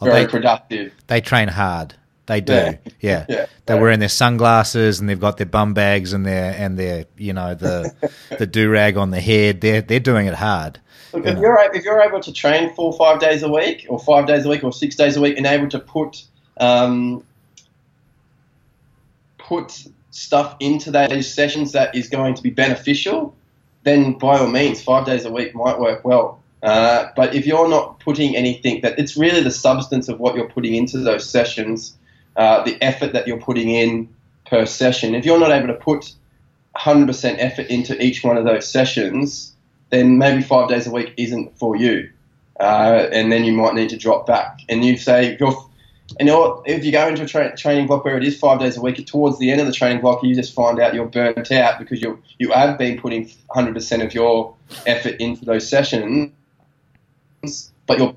Oh, 0.00 0.04
very 0.06 0.24
they- 0.24 0.30
productive. 0.30 0.92
They 1.06 1.20
train 1.20 1.48
hard. 1.48 1.94
They 2.26 2.40
do. 2.40 2.52
Yeah. 2.52 2.76
Yeah. 3.00 3.26
Yeah. 3.28 3.46
They're 3.66 3.80
wearing 3.80 4.00
their 4.00 4.08
sunglasses 4.08 5.00
and 5.00 5.08
they've 5.08 5.18
got 5.20 5.36
their 5.36 5.46
bum 5.46 5.74
bags 5.74 6.12
and 6.12 6.26
their 6.26 6.54
and 6.58 6.78
their 6.78 7.06
you 7.16 7.32
know 7.32 7.54
the 7.54 7.94
the 8.38 8.46
do 8.46 8.68
rag 8.68 8.96
on 8.96 9.10
the 9.10 9.20
head. 9.20 9.60
They're 9.60 9.80
they're 9.82 10.00
doing 10.00 10.26
it 10.26 10.34
hard. 10.34 10.80
Look, 11.12 11.24
Yeah. 11.24 11.32
if 11.32 11.38
you're 11.38 11.70
if 11.74 11.84
you're 11.84 12.00
able 12.02 12.20
to 12.20 12.32
train 12.32 12.74
four 12.74 12.92
or 12.92 12.98
five 12.98 13.20
days 13.20 13.42
a 13.42 13.48
week, 13.48 13.86
or 13.88 13.98
five 13.98 14.26
days 14.26 14.44
a 14.44 14.48
week, 14.48 14.64
or 14.64 14.72
six 14.72 14.96
days 14.96 15.16
a 15.16 15.20
week, 15.20 15.36
and 15.36 15.46
able 15.46 15.68
to 15.68 15.78
put 15.78 16.24
um, 16.58 17.22
put 19.38 19.84
stuff 20.10 20.56
into 20.60 20.90
those 20.90 21.32
sessions 21.32 21.72
that 21.72 21.94
is 21.94 22.08
going 22.08 22.34
to 22.34 22.42
be 22.42 22.50
beneficial, 22.50 23.34
then 23.84 24.14
by 24.18 24.38
all 24.38 24.48
means, 24.48 24.82
five 24.82 25.06
days 25.06 25.24
a 25.24 25.30
week 25.30 25.54
might 25.54 25.78
work 25.78 26.04
well. 26.04 26.42
Uh, 26.62 27.08
but 27.14 27.34
if 27.34 27.46
you're 27.46 27.68
not 27.68 28.00
putting 28.00 28.34
anything 28.34 28.80
that 28.80 28.98
it's 28.98 29.16
really 29.16 29.42
the 29.42 29.50
substance 29.50 30.08
of 30.08 30.18
what 30.18 30.34
you're 30.34 30.48
putting 30.48 30.74
into 30.74 30.98
those 30.98 31.28
sessions, 31.28 31.96
uh, 32.36 32.62
the 32.64 32.80
effort 32.82 33.12
that 33.12 33.26
you're 33.26 33.40
putting 33.40 33.70
in 33.70 34.08
per 34.46 34.66
session. 34.66 35.14
If 35.14 35.24
you're 35.24 35.38
not 35.38 35.50
able 35.50 35.68
to 35.68 35.74
put 35.74 36.12
100% 36.76 37.36
effort 37.38 37.66
into 37.66 38.00
each 38.02 38.22
one 38.22 38.36
of 38.36 38.44
those 38.44 38.68
sessions, 38.68 39.54
then 39.90 40.18
maybe 40.18 40.42
five 40.42 40.68
days 40.68 40.86
a 40.86 40.90
week 40.90 41.12
isn't 41.16 41.56
for 41.58 41.76
you. 41.76 42.10
Uh, 42.58 43.08
and 43.12 43.30
then 43.30 43.44
you 43.44 43.52
might 43.52 43.74
need 43.74 43.88
to 43.90 43.96
drop 43.96 44.26
back. 44.26 44.60
And 44.68 44.84
you 44.84 44.96
say, 44.96 45.32
if 45.32 45.40
you're, 45.40 45.54
and 46.18 46.28
you 46.28 46.34
know 46.34 46.40
what, 46.40 46.62
if 46.66 46.84
you 46.84 46.92
go 46.92 47.06
into 47.08 47.22
a 47.22 47.26
tra- 47.26 47.56
training 47.56 47.86
block 47.86 48.04
where 48.04 48.16
it 48.16 48.24
is 48.24 48.38
five 48.38 48.60
days 48.60 48.76
a 48.76 48.80
week, 48.80 49.04
towards 49.06 49.38
the 49.38 49.50
end 49.50 49.60
of 49.60 49.66
the 49.66 49.72
training 49.72 50.00
block, 50.00 50.22
you 50.22 50.34
just 50.34 50.54
find 50.54 50.80
out 50.80 50.94
you're 50.94 51.06
burnt 51.06 51.50
out 51.52 51.78
because 51.78 52.00
you 52.00 52.22
you 52.38 52.50
have 52.52 52.78
been 52.78 52.98
putting 52.98 53.28
100% 53.50 54.04
of 54.04 54.14
your 54.14 54.54
effort 54.86 55.16
into 55.20 55.44
those 55.44 55.68
sessions, 55.68 56.32
but 57.86 57.98
you're 57.98 58.14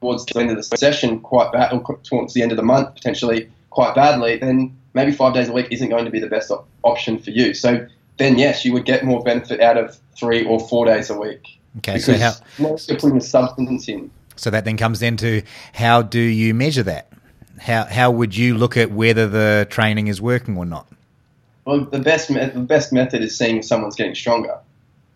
towards 0.00 0.24
the 0.26 0.40
end 0.40 0.50
of 0.50 0.56
the 0.56 0.62
session 0.62 1.20
quite 1.20 1.52
bad, 1.52 1.72
or 1.72 1.98
towards 2.02 2.34
the 2.34 2.42
end 2.42 2.52
of 2.52 2.56
the 2.56 2.62
month 2.62 2.94
potentially 2.94 3.50
quite 3.72 3.94
badly, 3.94 4.36
then 4.38 4.76
maybe 4.94 5.12
five 5.12 5.34
days 5.34 5.48
a 5.48 5.52
week 5.52 5.68
isn't 5.70 5.88
going 5.88 6.04
to 6.04 6.10
be 6.10 6.20
the 6.20 6.26
best 6.28 6.50
op- 6.50 6.68
option 6.82 7.18
for 7.18 7.30
you. 7.30 7.54
So 7.54 7.86
then, 8.18 8.38
yes, 8.38 8.64
you 8.64 8.72
would 8.74 8.84
get 8.84 9.04
more 9.04 9.22
benefit 9.22 9.60
out 9.60 9.76
of 9.78 9.98
three 10.16 10.44
or 10.44 10.60
four 10.60 10.84
days 10.86 11.08
a 11.10 11.18
week 11.18 11.58
Okay, 11.78 11.98
so 11.98 12.12
how 12.18 12.32
now 12.58 12.76
you're 12.86 12.98
putting 12.98 13.14
the 13.18 13.24
substance 13.24 13.88
in. 13.88 14.10
so 14.36 14.50
that 14.50 14.66
then 14.66 14.76
comes 14.76 15.00
into 15.00 15.42
how 15.72 16.02
do 16.02 16.20
you 16.20 16.52
measure 16.52 16.82
that? 16.82 17.08
How 17.58 17.84
how 17.84 18.10
would 18.10 18.36
you 18.36 18.56
look 18.58 18.76
at 18.76 18.90
whether 18.90 19.26
the 19.26 19.66
training 19.70 20.08
is 20.08 20.20
working 20.20 20.56
or 20.58 20.66
not? 20.66 20.86
Well, 21.64 21.80
the 21.86 21.98
best 22.00 22.28
me- 22.28 22.44
the 22.44 22.60
best 22.60 22.92
method 22.92 23.22
is 23.22 23.36
seeing 23.38 23.56
if 23.56 23.64
someone's 23.64 23.96
getting 23.96 24.14
stronger. 24.14 24.58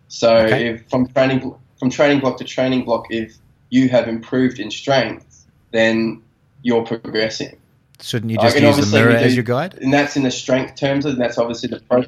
So 0.07 0.35
Okay. 0.37 0.69
if 0.69 0.89
from 0.89 1.07
training 1.07 1.53
from 1.79 1.91
training 1.91 2.21
block 2.21 2.37
to 2.39 2.43
training 2.43 2.85
block, 2.85 3.05
if 3.11 3.35
you 3.69 3.89
have 3.89 4.07
improved 4.07 4.59
in 4.59 4.71
strength, 4.71 5.45
then 5.71 6.21
you're 6.63 6.83
progressing. 6.83 7.55
Shouldn't 8.01 8.31
you 8.31 8.37
just 8.37 8.55
can 8.55 8.65
use 8.65 8.77
the 8.77 8.97
mirror 8.97 9.11
do- 9.11 9.25
as 9.25 9.35
your 9.35 9.43
guide? 9.43 9.75
and 9.75 9.93
that's 9.93 10.15
in 10.15 10.23
the 10.23 10.31
strength 10.31 10.75
terms, 10.75 11.05
and 11.05 11.19
that's 11.19 11.37
obviously 11.37 11.69
the 11.69 11.79
pro 11.79 12.03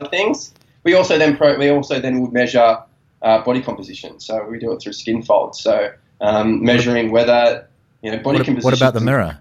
of 0.00 0.10
things. 0.10 0.52
We 0.84 0.94
also 0.94 1.18
then 1.18 1.36
pro, 1.36 1.56
we 1.56 1.68
also 1.68 2.00
then 2.00 2.20
would 2.20 2.32
measure 2.32 2.78
uh, 3.22 3.42
body 3.42 3.62
composition. 3.62 4.20
So 4.20 4.44
we 4.44 4.58
do 4.58 4.72
it 4.72 4.82
through 4.82 4.92
skin 4.92 5.22
folds. 5.22 5.60
So 5.60 5.92
um, 6.20 6.62
measuring 6.62 7.10
whether 7.10 7.68
you 8.02 8.10
know 8.10 8.18
body 8.18 8.38
What, 8.38 8.46
composition. 8.46 8.64
what 8.64 8.76
about 8.76 8.94
the 8.94 9.00
mirror? 9.00 9.38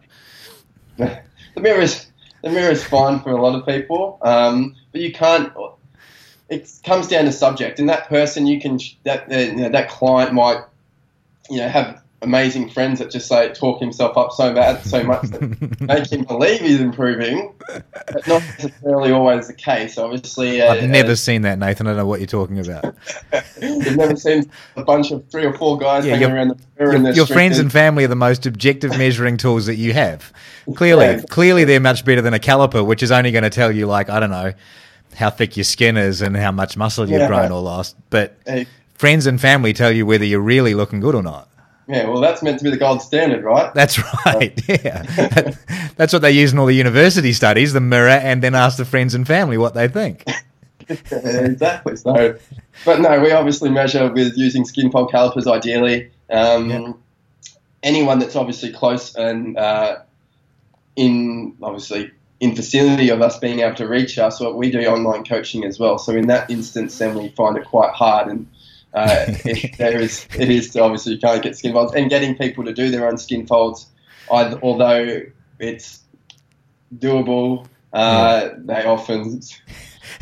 the 0.98 1.62
mirror 1.62 1.82
is 1.82 2.08
the 2.44 2.50
mirror 2.50 2.72
is 2.72 2.84
fine 2.84 3.20
for 3.20 3.32
a 3.32 3.42
lot 3.42 3.58
of 3.58 3.66
people, 3.66 4.20
um, 4.22 4.76
but 4.92 5.02
you 5.02 5.12
can't. 5.12 5.52
It 6.50 6.72
comes 6.86 7.08
down 7.08 7.26
to 7.26 7.32
subject, 7.32 7.80
and 7.80 7.90
that 7.90 8.08
person 8.08 8.48
you 8.48 8.62
can 8.62 8.80
that 9.04 9.32
uh, 9.32 9.38
you 9.38 9.56
know, 9.56 9.70
that 9.70 9.90
client 9.90 10.34
might 10.34 10.64
you 11.50 11.58
know 11.58 11.68
have 11.68 12.02
amazing 12.22 12.70
friends 12.70 13.00
that 13.00 13.12
just 13.12 13.28
say 13.28 13.54
talk 13.54 13.80
himself 13.80 14.18
up 14.18 14.32
so 14.32 14.54
bad 14.54 14.84
so 14.84 15.04
much 15.04 15.22
that 15.30 15.82
make 15.82 16.12
him 16.12 16.24
believe 16.24 16.60
he's 16.62 16.82
improving, 16.82 17.54
but 18.12 18.26
not 18.28 18.44
necessarily 18.58 19.12
always 19.12 19.48
the 19.48 19.54
case. 19.54 19.98
Obviously, 19.98 20.62
uh, 20.62 20.74
I've 20.74 20.90
never 20.90 21.12
uh, 21.12 21.16
seen 21.16 21.44
that, 21.44 21.60
Nathan. 21.60 21.86
I 21.88 21.92
don't 21.92 21.98
know 21.98 22.06
what 22.08 22.20
you're 22.20 22.28
talking 22.28 22.60
about. 22.60 22.96
you've 23.62 23.96
never 23.96 24.16
seen 24.16 24.50
a 24.76 24.84
bunch 24.84 25.12
of 25.12 25.30
three 25.30 25.46
or 25.46 25.54
four 25.54 25.78
guys 25.78 26.06
Yeah, 26.06 26.16
hanging 26.16 26.36
around 26.36 26.48
the 26.50 26.58
mirror 26.80 26.98
Your, 26.98 27.12
your 27.14 27.26
friends 27.28 27.60
and 27.60 27.72
family 27.72 28.04
are 28.06 28.10
the 28.10 28.16
most 28.16 28.46
objective 28.46 28.98
measuring 28.98 29.38
tools 29.38 29.68
that 29.68 29.76
you 29.76 29.94
have. 29.94 30.34
Clearly, 30.76 31.06
Yeah. 31.06 31.22
clearly 31.30 31.64
they're 31.66 31.80
much 31.80 32.04
better 32.04 32.22
than 32.22 32.34
a 32.34 32.40
caliper, 32.40 32.86
which 32.86 33.04
is 33.04 33.12
only 33.12 33.32
going 33.32 33.44
to 33.44 33.50
tell 33.50 33.72
you, 33.72 33.86
like, 33.86 34.10
I 34.10 34.20
don't 34.20 34.32
know, 34.32 34.54
how 35.16 35.30
thick 35.30 35.56
your 35.56 35.64
skin 35.64 35.98
is 35.98 36.22
and 36.22 36.36
how 36.36 36.52
much 36.52 36.78
muscle 36.78 37.08
you've 37.08 37.22
Yeah. 37.22 37.28
grown 37.28 37.52
or 37.52 37.62
lost. 37.62 37.96
But 38.10 38.38
Hey, 38.46 38.66
friends 38.96 39.28
and 39.28 39.40
family 39.40 39.74
tell 39.74 39.92
you 39.92 40.06
whether 40.06 40.26
you're 40.26 40.40
really 40.40 40.74
looking 40.74 41.00
good 41.00 41.16
or 41.16 41.24
not. 41.24 41.48
Yeah, 41.88 42.08
well, 42.08 42.20
that's 42.20 42.42
meant 42.44 42.58
to 42.60 42.64
be 42.64 42.70
the 42.70 42.78
gold 42.78 43.02
standard, 43.02 43.44
right? 43.44 43.74
That's 43.74 43.98
right. 44.26 44.60
Yeah. 44.68 45.04
That- 45.04 45.58
that's 45.98 46.14
what 46.14 46.22
they 46.22 46.32
use 46.32 46.54
in 46.54 46.60
all 46.60 46.66
the 46.68 46.76
university 46.76 47.34
studies, 47.34 47.74
the 47.74 47.82
mirror, 47.82 48.10
and 48.10 48.44
then 48.44 48.54
ask 48.54 48.78
the 48.78 48.86
friends 48.86 49.16
and 49.16 49.26
family 49.26 49.58
what 49.58 49.74
they 49.74 49.88
think. 49.88 50.24
exactly. 50.90 51.96
So, 51.96 52.38
but 52.86 53.00
no, 53.02 53.20
we 53.20 53.32
obviously 53.32 53.70
measure 53.70 54.12
with 54.12 54.38
using 54.38 54.64
skin 54.66 54.92
fold 54.92 55.12
calipers 55.12 55.48
ideally. 55.48 56.12
Um, 56.30 56.70
Yeah. 56.70 56.94
Anyone 57.84 58.20
that's 58.20 58.36
obviously 58.36 58.72
close 58.74 59.16
and 59.16 59.58
uh, 59.58 60.00
in 60.96 61.56
obviously 61.62 62.12
in 62.40 62.56
facility 62.56 63.10
of 63.10 63.22
us 63.22 63.38
being 63.40 63.60
able 63.60 63.76
to 63.76 63.88
reach 63.88 64.18
us, 64.20 64.40
what 64.40 64.56
we 64.58 64.70
do 64.72 64.80
online 64.86 65.24
coaching 65.24 65.64
as 65.64 65.80
well. 65.80 65.98
So 65.98 66.12
in 66.14 66.28
that 66.28 66.50
instance, 66.50 66.98
then 66.98 67.16
we 67.18 67.30
find 67.30 67.58
it 67.58 67.66
quite 67.66 67.92
hard 67.94 68.28
and. 68.28 68.48
Uh, 68.94 69.26
it, 69.46 69.78
there 69.78 70.00
is, 70.00 70.26
it 70.38 70.50
is 70.50 70.76
obviously 70.76 71.14
you 71.14 71.20
can't 71.20 71.44
get 71.44 71.56
skin 71.58 71.74
folds, 71.74 71.94
and 71.94 72.10
getting 72.10 72.36
people 72.38 72.64
to 72.66 72.74
do 72.74 72.90
their 72.90 73.08
own 73.08 73.18
skin 73.18 73.46
folds, 73.46 73.88
I, 74.32 74.54
although 74.64 75.22
it's 75.60 76.00
doable, 76.98 77.68
uh, 77.94 78.50
they 78.58 78.86
often 78.86 79.42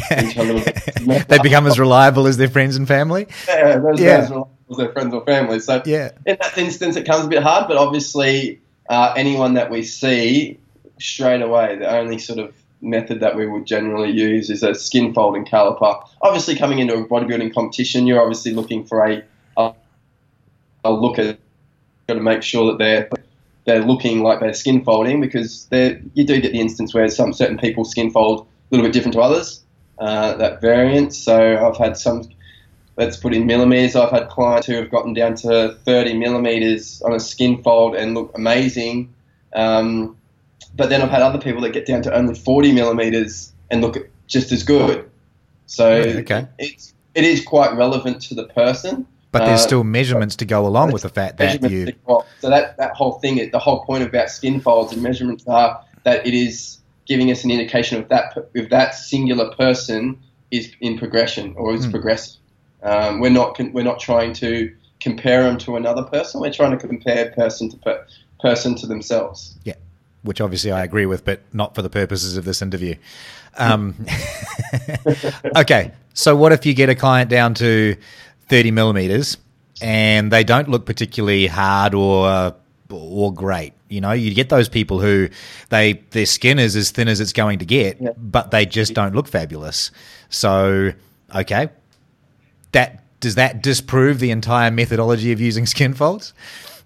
Think 0.09 0.35
a 0.37 0.43
little 0.43 0.61
bit. 1.05 1.27
they 1.27 1.37
become 1.39 1.67
as 1.67 1.79
reliable 1.79 2.27
as 2.27 2.37
their 2.37 2.49
friends 2.49 2.75
and 2.75 2.87
family. 2.87 3.27
yeah, 3.47 3.77
those 3.77 3.99
Yeah. 3.99 4.21
guys 4.21 4.31
are 4.31 4.47
their 4.77 4.91
friends 4.91 5.13
or 5.13 5.23
family. 5.25 5.59
So 5.59 5.81
Yeah. 5.85 6.11
in 6.25 6.37
that 6.41 6.57
instance, 6.57 6.95
it 6.95 7.05
comes 7.05 7.25
a 7.25 7.27
bit 7.29 7.43
hard, 7.43 7.67
but 7.67 7.77
obviously, 7.77 8.59
uh, 8.89 9.13
anyone 9.15 9.53
that 9.53 9.69
we 9.69 9.83
see 9.83 10.59
straight 10.99 11.41
away, 11.41 11.77
the 11.77 11.89
only 11.89 12.17
sort 12.17 12.39
of 12.39 12.53
method 12.81 13.19
that 13.19 13.35
we 13.35 13.47
would 13.47 13.65
generally 13.65 14.11
use 14.11 14.49
is 14.49 14.63
a 14.63 14.75
skin 14.75 15.13
folding 15.13 15.45
caliper. 15.45 16.07
Obviously, 16.21 16.55
coming 16.55 16.79
into 16.79 16.95
a 16.95 17.05
bodybuilding 17.05 17.53
competition, 17.53 18.07
you're 18.07 18.21
obviously 18.21 18.53
looking 18.53 18.85
for 18.85 19.05
a, 19.05 19.23
a, 19.57 20.91
look 20.91 21.17
at, 21.17 21.39
got 22.07 22.15
to 22.15 22.19
make 22.19 22.43
sure 22.43 22.71
that 22.71 22.77
they're 22.77 23.09
they're 23.65 23.83
looking 23.83 24.21
like 24.21 24.39
they're 24.39 24.53
skin 24.53 24.83
folding 24.83 25.19
because 25.19 25.67
you 25.71 26.23
do 26.23 26.39
get 26.39 26.51
the 26.51 26.59
instance 26.59 26.93
where 26.93 27.09
some 27.09 27.33
certain 27.33 27.57
people 27.57 27.83
skin 27.83 28.11
fold 28.11 28.41
a 28.41 28.45
little 28.75 28.85
bit 28.85 28.93
different 28.93 29.13
to 29.13 29.21
others. 29.21 29.63
Uh, 29.97 30.35
that 30.35 30.61
variant. 30.61 31.13
So 31.13 31.57
I've 31.57 31.77
had 31.77 31.97
some 31.97 32.29
let's 32.97 33.17
put 33.17 33.33
in 33.33 33.45
millimeters. 33.45 33.95
I've 33.95 34.11
had 34.11 34.29
clients 34.29 34.67
who 34.67 34.73
have 34.75 34.89
gotten 34.89 35.13
down 35.13 35.35
to 35.35 35.75
30 35.85 36.17
millimeters 36.17 37.01
on 37.01 37.13
a 37.13 37.19
skin 37.19 37.61
fold 37.61 37.95
and 37.95 38.13
look 38.13 38.31
amazing. 38.35 39.13
Um, 39.53 40.17
but 40.75 40.89
then 40.89 41.01
I've 41.01 41.09
had 41.09 41.21
other 41.21 41.39
people 41.39 41.61
that 41.61 41.73
get 41.73 41.85
down 41.85 42.01
to 42.03 42.13
only 42.13 42.35
40 42.35 42.71
millimeters 42.71 43.53
and 43.69 43.81
look 43.81 43.97
just 44.27 44.51
as 44.51 44.63
good. 44.63 45.09
So 45.65 45.91
okay. 45.91 46.47
it's 46.59 46.93
it 47.13 47.23
is 47.23 47.43
quite 47.43 47.75
relevant 47.75 48.21
to 48.23 48.35
the 48.35 48.45
person. 48.45 49.07
But 49.31 49.45
there's 49.45 49.61
Uh, 49.61 49.67
still 49.67 49.83
measurements 49.83 50.35
to 50.37 50.45
go 50.45 50.65
along 50.65 50.91
with 50.91 51.01
the 51.01 51.09
fact 51.09 51.37
that 51.37 51.69
you. 51.69 51.85
that 51.85 52.05
go 52.05 52.17
up. 52.17 52.27
So 52.39 52.49
that, 52.49 52.77
that 52.77 52.93
whole 52.95 53.13
thing, 53.19 53.49
the 53.51 53.59
whole 53.59 53.83
point 53.83 54.03
about 54.03 54.29
skin 54.29 54.59
folds 54.61 54.93
and 54.93 55.01
measurements 55.01 55.45
are 55.47 55.81
that 56.03 56.25
it 56.25 56.33
is 56.33 56.77
giving 57.05 57.31
us 57.31 57.43
an 57.43 57.51
indication 57.51 58.01
of 58.01 58.07
that 58.09 58.37
if 58.53 58.69
that 58.69 58.95
singular 58.95 59.51
person 59.55 60.17
is 60.51 60.71
in 60.79 60.97
progression 60.97 61.53
or 61.57 61.73
is 61.73 61.85
Hmm. 61.85 61.91
progressing. 61.91 62.39
Um, 62.83 63.19
we're 63.19 63.29
not 63.29 63.59
we're 63.73 63.83
not 63.83 63.99
trying 63.99 64.33
to 64.33 64.71
compare 64.99 65.43
them 65.43 65.57
to 65.59 65.75
another 65.75 66.03
person. 66.03 66.39
We're 66.39 66.53
trying 66.53 66.71
to 66.71 66.77
compare 66.77 67.31
person 67.31 67.69
to 67.71 67.77
per- 67.77 68.05
person 68.39 68.75
to 68.75 68.87
themselves. 68.87 69.57
Yeah, 69.63 69.73
which 70.25 70.41
obviously 70.41 70.71
I 70.71 70.83
agree 70.83 71.05
with, 71.05 71.23
but 71.23 71.41
not 71.53 71.75
for 71.75 71.81
the 71.81 71.89
purposes 71.89 72.35
of 72.35 72.43
this 72.45 72.61
interview. 72.61 72.95
Um, 73.57 73.95
okay, 75.55 75.91
so 76.13 76.35
what 76.35 76.51
if 76.51 76.65
you 76.65 76.73
get 76.73 76.89
a 76.89 76.95
client 76.95 77.29
down 77.29 77.53
to 77.55 77.95
30 78.49 78.71
millimeters 78.71 79.37
and 79.81 80.31
they 80.31 80.43
don't 80.43 80.69
look 80.69 80.85
particularly 80.85 81.47
hard 81.47 81.93
or 81.93 82.55
or 82.89 83.33
great? 83.33 83.73
You 83.87 84.01
know, 84.01 84.11
you 84.11 84.33
get 84.33 84.49
those 84.49 84.67
people 84.67 84.99
who 84.99 85.29
they 85.69 85.93
their 86.11 86.25
skin 86.25 86.59
is 86.59 86.75
as 86.75 86.91
thin 86.91 87.07
as 87.07 87.21
it's 87.21 87.33
going 87.33 87.59
to 87.59 87.65
get, 87.65 88.01
Yeah. 88.01 88.09
but 88.17 88.51
they 88.51 88.65
just 88.65 88.93
don't 88.93 89.15
look 89.15 89.27
fabulous. 89.27 89.91
So, 90.29 90.91
okay, 91.33 91.69
that 92.71 93.03
does 93.21 93.35
that 93.35 93.63
disprove 93.63 94.19
the 94.19 94.31
entire 94.31 94.69
methodology 94.71 95.31
of 95.31 95.39
using 95.39 95.65
skin 95.65 95.93
folds? 95.93 96.33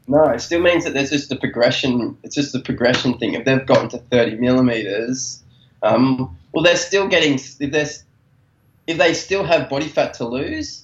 No, 0.10 0.24
it 0.30 0.42
still 0.42 0.60
means 0.60 0.86
that 0.86 0.96
there's 0.96 1.12
just 1.12 1.32
a 1.32 1.36
progression. 1.36 2.18
It's 2.24 2.34
just 2.34 2.56
a 2.56 2.60
progression 2.60 3.20
thing. 3.20 3.36
If 3.36 3.46
they've 3.46 3.64
gotten 3.64 3.90
to 3.90 4.00
30 4.00 4.38
millimeters, 4.38 5.44
um, 5.84 6.36
well, 6.52 6.64
they're 6.64 6.76
still 6.76 7.08
getting. 7.08 7.36
If 7.36 7.72
there's, 7.72 8.04
if 8.88 8.98
they 8.98 9.14
still 9.14 9.44
have 9.44 9.70
body 9.70 9.88
fat 9.88 10.16
to 10.16 10.28
lose, 10.28 10.84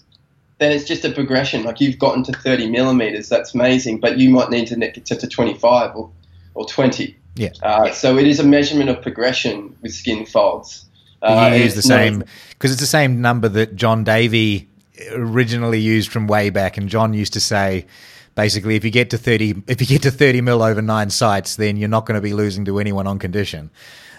then 0.60 0.72
it's 0.72 0.86
just 0.86 1.04
a 1.06 1.12
progression. 1.12 1.64
Like 1.64 1.82
you've 1.82 1.98
gotten 1.98 2.22
to 2.26 2.34
30 2.34 2.70
millimeters, 2.70 3.28
that's 3.28 3.56
amazing, 3.56 4.00
but 4.00 4.20
you 4.20 4.30
might 4.30 4.52
need 4.52 4.68
to 4.68 4.76
get 4.76 5.06
to 5.08 5.28
25 5.28 5.96
or, 5.96 6.12
or 6.54 6.68
20. 6.68 7.18
Yeah. 7.34 7.50
Uh, 7.64 7.92
so 7.92 8.20
it 8.20 8.28
is 8.28 8.40
a 8.40 8.44
measurement 8.44 8.92
of 8.92 9.02
progression 9.02 9.76
with 9.82 9.96
skin 9.96 10.28
folds. 10.28 10.86
you 11.24 11.30
Uh, 11.30 11.50
and 11.52 11.64
use 11.64 11.74
the 11.74 11.82
same 11.82 12.24
because 12.50 12.72
it's 12.72 12.80
the 12.80 12.86
same 12.86 13.22
number 13.22 13.50
that 13.50 13.76
John 13.76 14.04
Davy 14.04 14.70
originally 15.12 15.80
used 15.80 16.12
from 16.12 16.28
way 16.28 16.50
back, 16.50 16.78
and 16.78 16.90
John 16.90 17.14
used 17.14 17.34
to 17.34 17.40
say. 17.40 17.86
Basically, 18.36 18.76
if 18.76 18.84
you 18.84 18.92
get 18.92 19.12
to 19.12 19.18
thirty, 19.18 19.64
if 19.66 19.80
you 19.80 19.88
get 19.88 20.02
to 20.02 20.12
thirty 20.12 20.42
mil 20.42 20.62
over 20.62 20.82
nine 20.82 21.10
sites, 21.10 21.56
then 21.56 21.78
you're 21.78 21.88
not 21.88 22.06
going 22.06 22.16
to 22.16 22.22
be 22.22 22.34
losing 22.34 22.66
to 22.66 22.80
anyone 22.80 23.08
on 23.08 23.18
condition. 23.18 23.72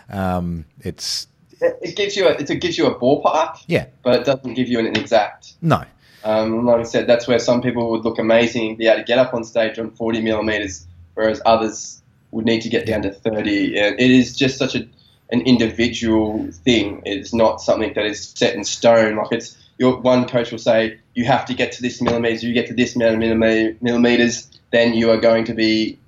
Um, 0.09 0.65
it's 0.81 1.27
It 1.61 1.97
gives 1.97 2.17
you 2.17 2.27
a, 2.27 2.31
it 2.31 2.61
gives 2.61 2.79
you 2.79 2.87
a 2.87 2.99
ballpark, 2.99 3.63
yeah, 3.67 3.87
but 4.03 4.21
it 4.21 4.25
doesn't 4.25 4.55
give 4.55 4.69
you 4.69 4.79
an 4.79 4.87
exact. 4.87 5.53
no, 5.61 5.85
Um, 6.25 6.65
like 6.65 6.81
I 6.81 6.83
said, 6.85 7.07
that's 7.07 7.29
where 7.29 7.39
some 7.39 7.61
people 7.61 7.91
would 7.91 8.05
look 8.05 8.19
amazing 8.19 8.71
and 8.71 8.79
be 8.79 8.87
able 8.87 8.99
to 8.99 9.05
get 9.05 9.19
up 9.19 9.35
on 9.35 9.45
stage 9.45 9.79
on 9.79 9.91
40 9.91 10.21
millimeters, 10.23 10.87
whereas 11.15 11.41
others 11.45 12.03
would 12.31 12.45
need 12.45 12.61
to 12.63 12.69
get 12.69 12.87
down 12.87 13.03
to 13.03 13.13
30. 13.13 13.79
And 13.79 14.01
it 14.01 14.11
is 14.11 14.37
just 14.37 14.59
such 14.59 14.75
a, 14.75 14.87
an 15.31 15.41
individual 15.43 16.49
thing. 16.53 17.03
It's 17.05 17.33
not 17.35 17.61
something 17.61 17.93
that 17.95 18.05
is 18.05 18.33
set 18.37 18.55
in 18.55 18.65
stone. 18.65 19.17
Like 19.17 19.33
it's 19.33 19.57
your 19.79 20.01
one 20.01 20.27
coach 20.27 20.51
will 20.51 20.59
say 20.59 20.99
you 21.15 21.25
have 21.25 21.45
to 21.47 21.55
get 21.55 21.73
to 21.73 21.83
this 21.83 22.01
millimeters. 22.01 22.43
You 22.43 22.53
get 22.53 22.67
to 22.69 22.75
this 22.75 22.97
amount 22.97 23.23
of 23.23 23.83
millimeters, 23.83 24.51
then 24.73 24.95
you 24.95 25.11
are 25.11 25.19
going 25.19 25.45
to 25.47 25.55
be 25.55 25.99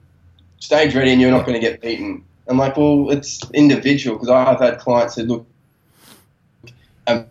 stage 0.61 0.95
ready, 0.95 1.13
and 1.13 1.21
you're 1.21 1.31
not 1.31 1.47
going 1.47 1.61
to 1.61 1.67
get 1.67 1.81
beaten. 1.81 2.25
I'm 2.47 2.57
like, 2.57 2.77
well, 2.77 3.11
it's 3.11 3.41
individual 3.53 4.17
because 4.17 4.31
I've 4.31 4.61
had 4.61 4.79
clients 4.79 5.17
who 5.17 5.25
look, 5.25 5.47
um, 7.07 7.27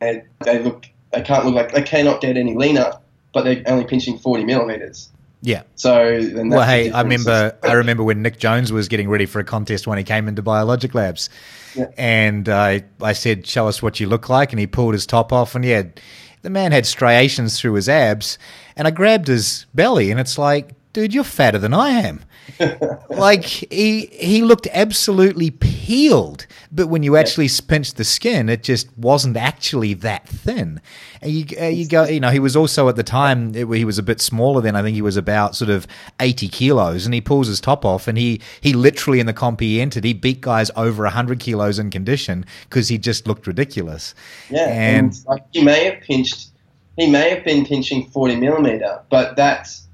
they, 0.00 0.24
they 0.44 0.62
look, 0.62 0.86
they 1.12 1.20
can't 1.20 1.44
look 1.44 1.54
like 1.54 1.72
they 1.72 1.82
cannot 1.82 2.22
get 2.22 2.36
any 2.36 2.54
leaner, 2.54 2.92
but 3.34 3.44
they're 3.44 3.62
only 3.66 3.84
pinching 3.84 4.18
40 4.18 4.44
millimeters. 4.44 5.10
Yeah. 5.42 5.62
So 5.74 6.20
then 6.22 6.48
Well, 6.48 6.62
hey, 6.66 6.90
I 6.90 7.02
remember, 7.02 7.56
I 7.62 7.72
remember 7.72 8.02
when 8.04 8.22
Nick 8.22 8.38
Jones 8.38 8.72
was 8.72 8.88
getting 8.88 9.08
ready 9.08 9.26
for 9.26 9.40
a 9.40 9.44
contest 9.44 9.86
when 9.86 9.98
he 9.98 10.04
came 10.04 10.28
into 10.28 10.40
Biologic 10.42 10.94
Labs, 10.94 11.28
Yeah. 11.74 11.86
and 11.98 12.48
I, 12.48 12.84
I 13.00 13.12
said, 13.12 13.46
"Show 13.46 13.66
us 13.68 13.82
what 13.82 14.00
you 14.00 14.06
look 14.08 14.28
like," 14.28 14.52
and 14.52 14.60
he 14.60 14.66
pulled 14.66 14.94
his 14.94 15.04
top 15.06 15.32
off, 15.32 15.54
and 15.54 15.64
he 15.64 15.70
had, 15.72 16.00
the 16.42 16.50
man 16.50 16.72
had 16.72 16.86
striations 16.86 17.58
through 17.60 17.74
his 17.74 17.88
abs, 17.88 18.38
and 18.76 18.86
I 18.88 18.90
grabbed 18.92 19.26
his 19.28 19.66
belly, 19.74 20.10
and 20.10 20.18
it's 20.20 20.38
like, 20.38 20.70
dude, 20.92 21.12
you're 21.14 21.24
fatter 21.24 21.58
than 21.58 21.74
I 21.74 21.90
am. 21.90 22.20
like 23.10 23.44
he 23.44 24.06
he 24.12 24.42
looked 24.42 24.66
absolutely 24.72 25.50
peeled, 25.82 26.46
but 26.70 26.86
when 26.86 27.02
you 27.02 27.16
actually 27.16 27.48
pinched 27.66 27.96
the 27.96 28.04
skin, 28.04 28.48
it 28.48 28.62
just 28.62 28.86
wasn't 28.96 29.36
actually 29.36 29.94
that 29.94 30.28
thin. 30.28 30.80
And 31.20 31.32
you 31.32 31.44
uh, 31.60 31.66
you 31.66 31.88
go, 31.88 32.04
you 32.04 32.20
know, 32.20 32.30
he 32.30 32.38
was 32.38 32.54
also 32.54 32.88
at 32.88 32.94
the 32.94 33.02
time 33.02 33.52
it, 33.56 33.66
he 33.76 33.84
was 33.84 33.98
a 33.98 34.02
bit 34.02 34.20
smaller 34.20 34.60
than 34.60 34.76
I 34.76 34.82
think 34.82 34.94
he 34.94 35.02
was 35.02 35.16
about 35.16 35.56
sort 35.56 35.70
of 35.70 35.88
eighty 36.20 36.46
kilos, 36.46 37.04
and 37.04 37.12
he 37.12 37.20
pulls 37.20 37.48
his 37.48 37.60
top 37.60 37.84
off, 37.84 38.06
and 38.06 38.16
he 38.16 38.40
he 38.60 38.74
literally 38.74 39.18
in 39.18 39.26
the 39.26 39.32
comp 39.32 39.58
he 39.58 39.80
entered, 39.80 40.04
he 40.04 40.12
beat 40.12 40.40
guys 40.40 40.70
over 40.76 41.04
hundred 41.06 41.40
kilos 41.40 41.80
in 41.80 41.90
condition 41.90 42.46
because 42.68 42.86
he 42.86 42.96
just 42.96 43.26
looked 43.26 43.48
ridiculous. 43.48 44.14
Yeah, 44.50 44.68
and, 44.68 45.06
and, 45.06 45.26
like 45.26 45.44
he 45.52 45.64
may 45.64 45.84
have 45.86 46.00
pinched, 46.00 46.50
he 46.96 47.10
may 47.10 47.28
have 47.30 47.44
been 47.44 47.66
pinching 47.66 48.08
40 48.10 48.36
millimeter, 48.36 49.02
but 49.10 49.34
that's 49.34 49.88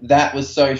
that 0.00 0.34
was 0.34 0.52
so 0.52 0.76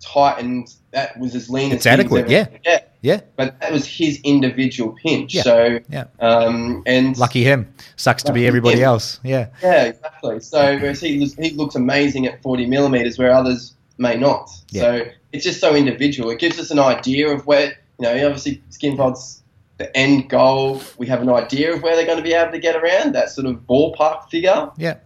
tight 0.00 0.38
and 0.38 0.72
that 0.92 1.18
was 1.18 1.34
as 1.34 1.50
lean 1.50 1.72
It's 1.72 1.86
as 1.86 1.92
adequate, 1.98 2.28
yeah. 2.28 2.46
get. 2.64 2.96
yeah, 3.02 3.20
But 3.36 3.60
that 3.60 3.72
was 3.72 3.86
his 3.86 4.20
individual 4.24 4.96
pinch. 5.02 5.34
Yeah, 5.34 5.42
So 5.42 5.80
yeah. 5.90 6.04
um, 6.20 6.82
and 6.86 7.16
lucky 7.18 7.44
him. 7.44 7.72
Sucks 7.96 8.22
to 8.24 8.32
be 8.32 8.46
everybody 8.46 8.78
him. 8.78 8.84
else. 8.84 9.20
Yeah, 9.22 9.48
Yeah, 9.62 9.84
exactly. 9.84 10.40
So 10.40 10.78
whereas 10.78 11.00
he 11.00 11.18
looks- 11.20 11.34
he 11.34 11.50
looks 11.50 11.74
amazing 11.74 12.26
at 12.26 12.40
40 12.42 12.66
millimeters, 12.66 13.18
where 13.18 13.32
others 13.32 13.74
may 13.98 14.16
not. 14.16 14.50
Yeah. 14.70 14.80
So 14.82 15.04
it's 15.32 15.44
just 15.44 15.60
so 15.60 15.74
individual. 15.74 16.30
It 16.30 16.38
gives 16.38 16.58
us 16.58 16.70
an 16.70 16.78
idea 16.78 17.28
of 17.28 17.46
where 17.46 17.66
you 17.98 18.02
know 18.06 18.12
obviously 18.26 18.62
skin 18.70 18.96
folds 18.96 19.42
the 19.76 19.94
end 19.96 20.28
goal. 20.30 20.80
We 20.96 21.06
have 21.08 21.20
an 21.22 21.28
idea 21.28 21.74
of 21.74 21.82
where 21.82 21.94
they're 21.96 22.06
going 22.06 22.16
to 22.18 22.24
be 22.24 22.32
able 22.32 22.52
to 22.52 22.58
get 22.58 22.76
around 22.76 23.14
that 23.14 23.30
sort 23.30 23.46
of 23.46 23.56
ballpark 23.68 24.28
figure 24.30 24.70
yeah. 24.78 24.96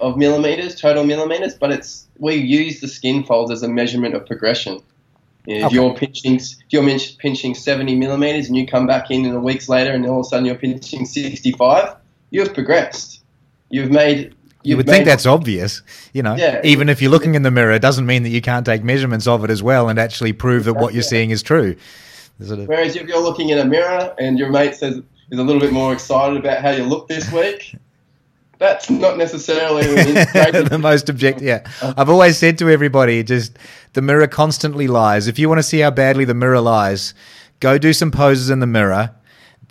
of 0.00 0.16
millimeters, 0.16 0.80
total 0.80 1.04
millimeters. 1.04 1.54
But 1.54 1.72
it's 1.72 2.06
we 2.18 2.36
use 2.36 2.80
the 2.80 2.88
skin 2.88 3.24
folds 3.24 3.50
as 3.50 3.62
a 3.62 3.68
measurement 3.68 4.14
of 4.14 4.24
progression. 4.24 4.80
You 5.46 5.56
If 5.56 5.64
Okay. 5.64 5.74
you're 5.74 5.94
pinching, 5.94 6.36
if 6.36 6.54
you're 6.70 6.98
pinching 7.18 7.54
70 7.54 7.96
millimeters, 7.96 8.46
and 8.46 8.56
you 8.56 8.66
come 8.66 8.86
back 8.86 9.10
in 9.10 9.24
in 9.24 9.34
a 9.34 9.40
weeks 9.40 9.68
later, 9.68 9.92
and 9.92 10.06
all 10.06 10.20
of 10.20 10.26
a 10.26 10.28
sudden 10.28 10.46
you're 10.46 10.54
pinching 10.54 11.04
65, 11.04 11.96
you 12.30 12.40
have 12.42 12.54
progressed. 12.54 13.22
You've 13.70 13.90
made. 13.90 14.34
You 14.64 14.70
you've 14.70 14.76
would 14.76 14.86
think 14.86 15.04
that's 15.06 15.26
obvious, 15.26 15.82
you 16.12 16.22
know. 16.22 16.36
Yeah. 16.36 16.60
Even 16.62 16.88
if 16.88 17.02
you're 17.02 17.10
looking 17.10 17.34
in 17.34 17.42
the 17.42 17.50
mirror, 17.50 17.72
it 17.72 17.82
doesn't 17.82 18.06
mean 18.06 18.22
that 18.22 18.28
you 18.28 18.40
can't 18.40 18.64
take 18.64 18.84
measurements 18.84 19.26
of 19.26 19.42
it 19.42 19.50
as 19.50 19.60
well 19.62 19.88
and 19.88 19.98
actually 19.98 20.32
prove 20.32 20.64
that 20.66 20.74
what 20.74 20.94
you're 20.94 21.02
Yeah. 21.02 21.08
seeing 21.08 21.30
is 21.30 21.42
true. 21.42 21.74
Sort 22.40 22.60
of- 22.60 22.68
Whereas 22.68 22.94
if 22.94 23.08
you're 23.08 23.20
looking 23.20 23.48
in 23.48 23.58
a 23.58 23.64
mirror 23.64 24.14
and 24.20 24.38
your 24.38 24.50
mate 24.50 24.76
says 24.76 25.00
is 25.32 25.38
a 25.38 25.42
little 25.42 25.60
bit 25.60 25.72
more 25.72 25.92
excited 25.92 26.36
about 26.38 26.58
how 26.58 26.70
you 26.70 26.84
look 26.84 27.08
this 27.08 27.30
week, 27.32 27.74
that's 28.62 28.88
not 28.88 29.18
necessarily 29.18 29.82
the 29.84 30.78
most 30.80 31.08
objective. 31.08 31.42
Yeah, 31.42 31.68
I've 31.82 32.08
always 32.08 32.38
said 32.38 32.58
to 32.58 32.70
everybody, 32.70 33.22
just 33.22 33.58
the 33.92 34.02
mirror 34.02 34.28
constantly 34.28 34.86
lies. 34.86 35.26
If 35.26 35.38
you 35.38 35.48
want 35.48 35.58
to 35.58 35.64
see 35.64 35.80
how 35.80 35.90
badly 35.90 36.24
the 36.24 36.34
mirror 36.34 36.60
lies, 36.60 37.12
go 37.60 37.76
do 37.76 37.92
some 37.92 38.10
poses 38.10 38.50
in 38.50 38.60
the 38.60 38.66
mirror. 38.66 39.10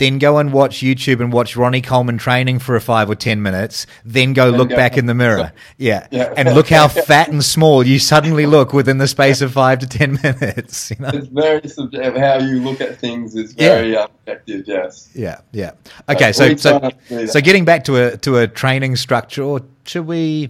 Then 0.02 0.18
go 0.18 0.40
and 0.40 0.52
watch 0.52 0.78
YouTube 0.80 1.20
and 1.22 1.32
watch 1.32 1.56
Ronnie 1.56 1.80
Coleman 1.84 2.18
training 2.18 2.58
for 2.58 2.76
a 2.76 2.82
five 2.82 3.08
or 3.08 3.14
ten 3.14 3.44
minutes. 3.44 3.86
Then 4.04 4.34
go 4.34 4.50
look 4.50 4.70
go- 4.70 4.76
back 4.76 4.98
in 4.98 5.06
the 5.06 5.14
mirror. 5.14 5.54
Yeah. 5.78 6.08
Yeah. 6.10 6.34
and 6.36 6.56
look 6.56 6.70
how 6.70 6.88
fat 7.12 7.30
and 7.30 7.46
small 7.46 7.86
you 7.86 8.00
suddenly 8.00 8.48
look 8.48 8.74
within 8.74 8.98
the 8.98 9.08
space 9.08 9.42
of 9.42 9.52
five 9.54 9.78
to 9.80 9.88
ten 9.88 10.18
minutes. 10.24 10.90
You 10.90 10.98
know. 11.00 11.10
It's 11.14 11.28
very 11.28 11.68
subjective. 11.68 12.16
How 12.18 12.40
you 12.40 12.62
look 12.62 12.82
at 12.82 12.98
things 12.98 13.36
is 13.36 13.54
very 13.54 13.96
um, 13.96 14.10
objective. 14.26 14.64
Yes. 14.68 15.10
Yeah, 15.14 15.42
yeah. 15.52 15.74
Okay, 16.10 16.30
Uh, 16.30 16.34
so 16.34 16.56
so 16.56 16.70
try 16.72 16.80
not 16.80 17.00
to 17.00 17.10
do 17.10 17.16
that. 17.28 17.30
so 17.34 17.40
getting 17.42 17.64
back 17.66 17.84
to 17.84 17.98
a 17.98 18.18
to 18.18 18.38
a 18.40 18.48
training 18.48 18.96
structure, 18.96 19.44
or 19.44 19.62
should 19.86 20.08
we? 20.08 20.50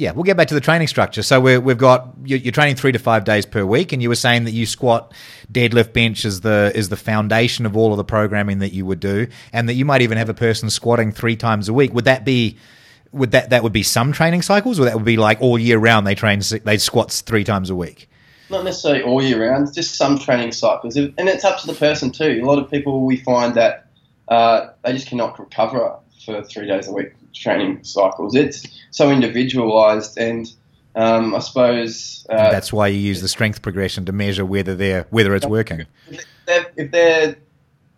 Yeah, 0.00 0.12
we'll 0.12 0.24
get 0.24 0.38
back 0.38 0.48
to 0.48 0.54
the 0.54 0.62
training 0.62 0.88
structure. 0.88 1.22
So 1.22 1.42
we're, 1.42 1.60
we've 1.60 1.76
got 1.76 2.08
you're, 2.24 2.38
you're 2.38 2.52
training 2.52 2.76
three 2.76 2.90
to 2.92 2.98
five 2.98 3.24
days 3.24 3.44
per 3.44 3.66
week, 3.66 3.92
and 3.92 4.00
you 4.00 4.08
were 4.08 4.14
saying 4.14 4.44
that 4.44 4.52
you 4.52 4.64
squat, 4.64 5.12
deadlift, 5.52 5.92
bench 5.92 6.24
is 6.24 6.40
the 6.40 6.72
is 6.74 6.88
the 6.88 6.96
foundation 6.96 7.66
of 7.66 7.76
all 7.76 7.90
of 7.92 7.98
the 7.98 8.04
programming 8.04 8.60
that 8.60 8.72
you 8.72 8.86
would 8.86 8.98
do, 8.98 9.26
and 9.52 9.68
that 9.68 9.74
you 9.74 9.84
might 9.84 10.00
even 10.00 10.16
have 10.16 10.30
a 10.30 10.34
person 10.34 10.70
squatting 10.70 11.12
three 11.12 11.36
times 11.36 11.68
a 11.68 11.74
week. 11.74 11.92
Would 11.92 12.06
that 12.06 12.24
be? 12.24 12.56
Would 13.12 13.32
that 13.32 13.50
that 13.50 13.62
would 13.62 13.74
be 13.74 13.82
some 13.82 14.12
training 14.12 14.40
cycles, 14.40 14.80
or 14.80 14.86
that 14.86 14.94
would 14.94 15.04
be 15.04 15.18
like 15.18 15.42
all 15.42 15.58
year 15.58 15.76
round? 15.76 16.06
They 16.06 16.14
train 16.14 16.40
they 16.64 16.78
squats 16.78 17.20
three 17.20 17.44
times 17.44 17.68
a 17.68 17.74
week. 17.74 18.08
Not 18.48 18.64
necessarily 18.64 19.02
all 19.02 19.22
year 19.22 19.50
round. 19.50 19.74
Just 19.74 19.96
some 19.96 20.18
training 20.18 20.52
cycles, 20.52 20.96
and 20.96 21.12
it's 21.18 21.44
up 21.44 21.60
to 21.60 21.66
the 21.66 21.74
person 21.74 22.10
too. 22.10 22.40
A 22.42 22.46
lot 22.46 22.58
of 22.58 22.70
people 22.70 23.04
we 23.04 23.18
find 23.18 23.54
that 23.54 23.88
uh, 24.28 24.68
they 24.82 24.94
just 24.94 25.08
cannot 25.08 25.38
recover 25.38 25.98
for 26.24 26.42
three 26.42 26.66
days 26.66 26.88
a 26.88 26.92
week 26.92 27.12
training 27.34 27.84
cycles. 27.84 28.34
It's 28.34 28.66
so 28.90 29.10
individualized, 29.10 30.18
and 30.18 30.46
um, 30.94 31.34
I 31.34 31.38
suppose 31.38 32.26
uh, 32.30 32.50
That's 32.50 32.72
why 32.72 32.88
you 32.88 32.98
use 32.98 33.20
the 33.20 33.28
strength 33.28 33.62
progression 33.62 34.04
to 34.06 34.12
measure 34.12 34.44
whether 34.44 34.74
they're 34.74 35.06
whether 35.10 35.34
it's 35.34 35.46
working. 35.46 35.86
if 36.08 36.26
their 36.46 36.66
if 36.76 36.90
their 36.90 37.36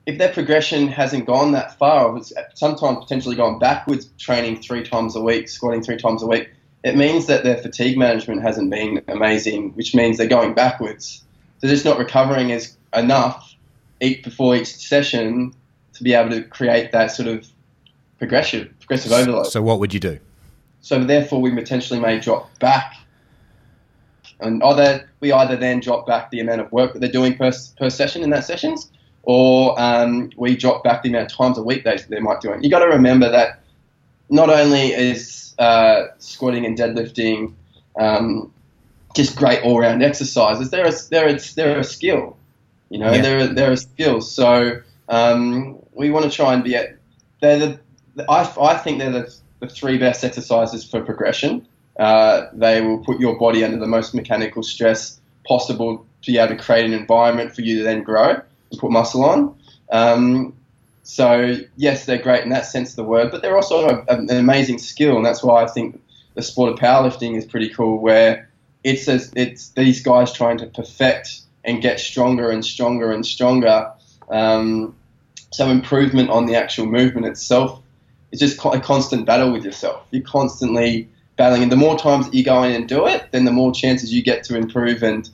if 0.07 0.18
their 0.18 0.33
progression 0.33 0.88
hasn't 0.88 1.27
gone 1.27 1.53
that 1.53 1.79
far, 1.79 2.09
or 2.09 2.18
it's 2.18 2.33
sometimes 2.55 2.99
potentially 2.99 3.37
gone 3.37 3.59
backwards, 3.59 4.11
training 4.18 4.61
three 4.61 4.83
times 4.83 5.14
a 5.14 5.21
week, 5.21 5.49
squatting 5.49 5.83
three 5.83 5.97
times 5.97 6.23
a 6.23 6.27
week, 6.27 6.51
it 6.83 6.97
means 6.97 7.27
that 7.27 7.45
their 7.45 7.57
fatigue 7.57 7.97
management 7.97 8.42
hasn't 8.42 8.71
been 8.71 9.03
amazing, 9.09 9.71
which 9.71 9.95
means 9.95 10.18
they're 10.18 10.27
going 10.27 10.55
backwards. 10.55 11.23
They're 11.61 11.71
just 11.71 11.85
not 11.85 11.99
recovering 11.99 12.51
as 12.51 12.77
enough 12.95 13.55
each 14.01 14.25
before 14.25 14.57
each 14.57 14.75
session 14.75 15.55
to 15.95 16.03
be 16.03 16.14
able 16.14 16.31
to 16.31 16.42
create 16.42 16.90
that 16.92 17.12
sort 17.12 17.29
of 17.29 17.47
progression, 18.23 18.73
progressive 18.79 19.11
overload. 19.11 19.47
So 19.49 19.61
what 19.63 19.81
would 19.81 19.93
you 19.93 19.99
do? 19.99 20.21
So 20.81 21.03
therefore, 21.03 21.41
we 21.41 21.51
potentially 21.53 21.99
may 21.99 22.21
drop 22.21 22.57
back, 22.61 22.95
and 24.39 24.63
either 24.63 25.09
we 25.19 25.33
either 25.33 25.57
then 25.57 25.81
drop 25.81 26.07
back 26.07 26.31
the 26.31 26.39
amount 26.39 26.61
of 26.61 26.71
work 26.71 26.93
that 26.93 27.01
they're 27.01 27.11
doing 27.11 27.37
per, 27.37 27.51
per 27.77 27.91
session 27.91 28.23
in 28.23 28.31
that 28.31 28.45
sessions, 28.45 28.91
or 29.25 29.75
um, 29.81 30.31
we 30.37 30.57
drop 30.57 30.85
back 30.85 31.03
the 31.03 31.09
amount 31.09 31.33
of 31.33 31.37
times 31.37 31.59
a 31.59 31.65
week 31.65 31.83
they, 31.83 31.97
they 32.09 32.21
might 32.21 32.41
do 32.41 32.53
it. 32.53 32.63
You 32.63 32.71
got 32.71 32.79
to 32.79 32.87
remember 32.87 33.29
that 33.29 33.61
not 34.31 34.51
only 34.51 34.93
is 34.93 35.55
uh, 35.59 36.05
squatting 36.19 36.65
and 36.65 36.79
deadlifting 36.79 37.55
um, 37.99 38.53
just 39.17 39.37
great 39.37 39.63
all 39.65 39.81
round 39.81 40.01
exercises, 40.03 40.71
they're 40.71 40.87
a, 40.87 40.93
they're 41.11 41.29
a, 41.29 41.39
they're 41.57 41.81
a 41.81 41.85
skill. 41.85 42.37
You 42.89 42.99
know, 43.01 43.13
Yeah. 43.13 43.23
they're 43.23 43.39
a, 43.41 43.47
they're 43.49 43.73
a 43.73 43.77
skill. 43.77 44.21
So 44.21 44.81
um, 45.09 45.79
we 45.93 46.11
want 46.11 46.25
to 46.25 46.31
try 46.31 46.55
and 46.55 46.63
be 46.63 46.77
at. 46.77 46.97
They're 47.41 47.59
the. 47.59 47.81
I, 48.29 48.53
I 48.61 48.77
think 48.77 48.98
they're 48.98 49.11
the, 49.11 49.35
the 49.61 49.68
three 49.68 49.98
best 49.98 50.25
exercises 50.25 50.88
for 50.88 51.03
progression. 51.03 51.66
Uh, 51.98 52.46
they 52.53 52.81
will 52.81 52.98
put 52.98 53.20
your 53.20 53.38
body 53.38 53.64
under 53.64 53.79
the 53.79 53.87
most 53.87 54.14
mechanical 54.14 54.62
stress 54.62 55.20
possible 55.46 56.07
to 56.22 56.33
be 56.33 56.38
able 56.38 56.57
to 56.57 56.62
create 56.62 56.87
an 56.87 56.92
environment 56.92 57.55
for 57.55 57.62
you 57.62 57.79
to 57.79 57.85
then 57.85 58.03
grow 58.03 58.31
and 58.31 58.81
put 58.81 58.90
muscle 58.90 59.25
on. 59.25 59.57
Um, 59.90 60.55
so 61.03 61.57
yes, 61.77 62.07
they're 62.07 62.22
great 62.22 62.44
in 62.44 62.51
that 62.51 62.66
sense 62.66 62.90
of 62.90 62.96
the 62.96 63.05
word, 63.05 63.31
but 63.31 63.42
they're 63.42 63.57
also 63.57 63.88
a, 63.88 64.05
an 64.09 64.31
amazing 64.31 64.79
skill, 64.79 65.16
and 65.16 65.27
that's 65.27 65.42
why 65.42 65.62
I 65.64 65.66
think 65.66 66.01
the 66.35 66.42
sport 66.42 66.72
of 66.72 66.79
powerlifting 66.79 67.37
is 67.37 67.44
pretty 67.44 67.68
cool. 67.68 67.98
Where 67.98 68.48
it's 68.85 69.09
a, 69.09 69.20
it's 69.35 69.70
these 69.70 70.03
guys 70.03 70.33
trying 70.33 70.59
to 70.59 70.66
perfect 70.66 71.40
and 71.64 71.83
get 71.83 72.01
stronger 72.01 72.51
and 72.51 72.64
stronger 72.64 73.12
and 73.12 73.27
stronger. 73.27 73.92
Um, 74.31 74.96
so 75.51 75.68
improvement 75.68 76.31
on 76.31 76.46
the 76.46 76.55
actual 76.55 76.87
movement 76.87 77.27
itself 77.27 77.82
is 78.33 78.40
just 78.40 78.59
a 78.64 78.81
constant 78.81 79.27
battle 79.27 79.53
with 79.53 79.64
yourself. 79.64 80.05
You're 80.11 80.23
constantly 80.23 81.09
battling, 81.37 81.62
and 81.62 81.73
the 81.73 81.77
more 81.77 81.99
times 81.99 82.29
you 82.33 82.42
go 82.45 82.62
in 82.62 82.73
and 82.73 82.88
do 82.88 83.07
it, 83.07 83.29
then 83.31 83.45
the 83.45 83.53
more 83.53 83.73
chances 83.73 84.12
you 84.12 84.23
get 84.23 84.42
to 84.45 84.57
improve 84.57 85.03
and 85.03 85.29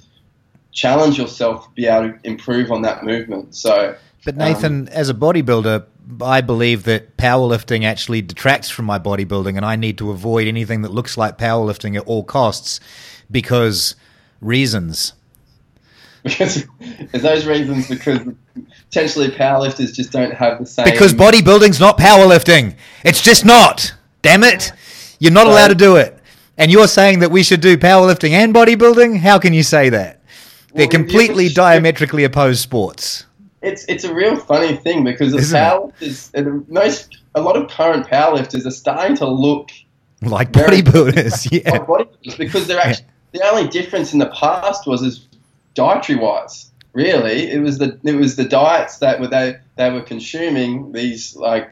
challenge 0.73 1.19
yourself 1.19 1.65
to 1.65 1.71
be 1.75 1.87
able 1.87 2.13
to 2.13 2.19
improve 2.25 2.71
on 2.71 2.83
that 2.83 3.05
movement. 3.05 3.55
So. 3.55 3.97
But 4.25 4.37
Nathan, 4.37 4.83
um, 4.83 4.89
as 4.89 5.09
a 5.09 5.15
bodybuilder, 5.15 5.87
I 6.21 6.41
believe 6.41 6.85
that 6.85 7.17
powerlifting 7.17 7.85
actually 7.85 8.23
detracts 8.23 8.69
from 8.69 8.85
my 8.85 8.99
bodybuilding, 8.99 9.57
and 9.57 9.65
I 9.65 9.77
need 9.77 9.99
to 9.99 10.11
avoid 10.11 10.49
anything 10.49 10.83
that 10.83 10.93
looks 10.93 11.17
like 11.17 11.39
powerlifting 11.39 11.97
at 11.97 12.05
all 12.07 12.25
costs 12.25 12.81
because 13.31 13.95
reasons. 14.41 15.15
Because 16.29 16.67
those 17.13 17.47
reasons 17.47 17.89
because 17.89 18.21
potentially 18.87 19.29
powerlifters 19.29 19.95
just 19.95 20.13
don't 20.13 20.33
have 20.35 20.59
the 20.59 20.67
same 20.67 20.85
Because 20.85 21.15
bodybuilding's 21.15 21.81
not 21.81 21.99
powerlifting. 21.99 22.77
It's 23.05 23.21
just 23.21 23.45
not. 23.45 23.95
Damn 24.23 24.45
it. 24.45 24.73
You're 25.19 25.33
not 25.33 25.47
allowed 25.47 25.69
to 25.69 25.75
do 25.75 25.97
it. 25.97 26.19
And 26.57 26.71
you're 26.73 26.89
saying 26.89 27.21
that 27.21 27.31
we 27.31 27.43
should 27.43 27.61
do 27.61 27.77
powerlifting 27.77 28.31
and 28.31 28.55
bodybuilding? 28.55 29.19
How 29.19 29.39
can 29.39 29.53
you 29.53 29.63
say 29.63 29.91
that? 29.91 30.21
They're 30.75 30.87
Well, 30.87 30.89
completely 30.89 31.47
yeah, 31.47 31.55
diametrically 31.55 32.25
opposed 32.25 32.61
sports. 32.61 33.27
it's 33.63 33.85
it's 33.89 34.05
a 34.05 34.15
real 34.15 34.37
funny 34.37 34.77
thing 34.77 35.05
because 35.05 35.33
the 35.33 35.39
powerlifters 35.39 36.69
most 36.69 37.19
a 37.35 37.41
lot 37.41 37.57
of 37.57 37.69
current 37.71 38.07
powerlifters 38.07 38.67
are 38.67 38.71
starting 38.73 39.17
to 39.17 39.27
look 39.29 39.71
Like 40.23 40.53
bodybuilders, 40.53 41.49
yeah. 41.53 41.71
like 41.73 41.87
bodybuilders 41.87 42.39
because 42.39 42.67
they're 42.67 42.81
actually 42.81 43.07
the 43.33 43.43
only 43.51 43.69
difference 43.69 44.13
in 44.13 44.19
the 44.19 44.27
past 44.31 44.87
was 44.87 45.03
is 45.03 45.28
dietary 45.79 46.19
wise. 46.19 46.71
Really, 46.93 47.51
it 47.51 47.61
was 47.63 47.79
the 47.79 47.99
it 48.05 48.17
was 48.17 48.35
the 48.37 48.45
diets 48.45 48.99
that 48.99 49.21
were 49.21 49.29
they 49.29 49.59
they 49.77 49.91
were 49.91 50.03
consuming 50.03 50.91
these 50.93 51.37
like 51.37 51.71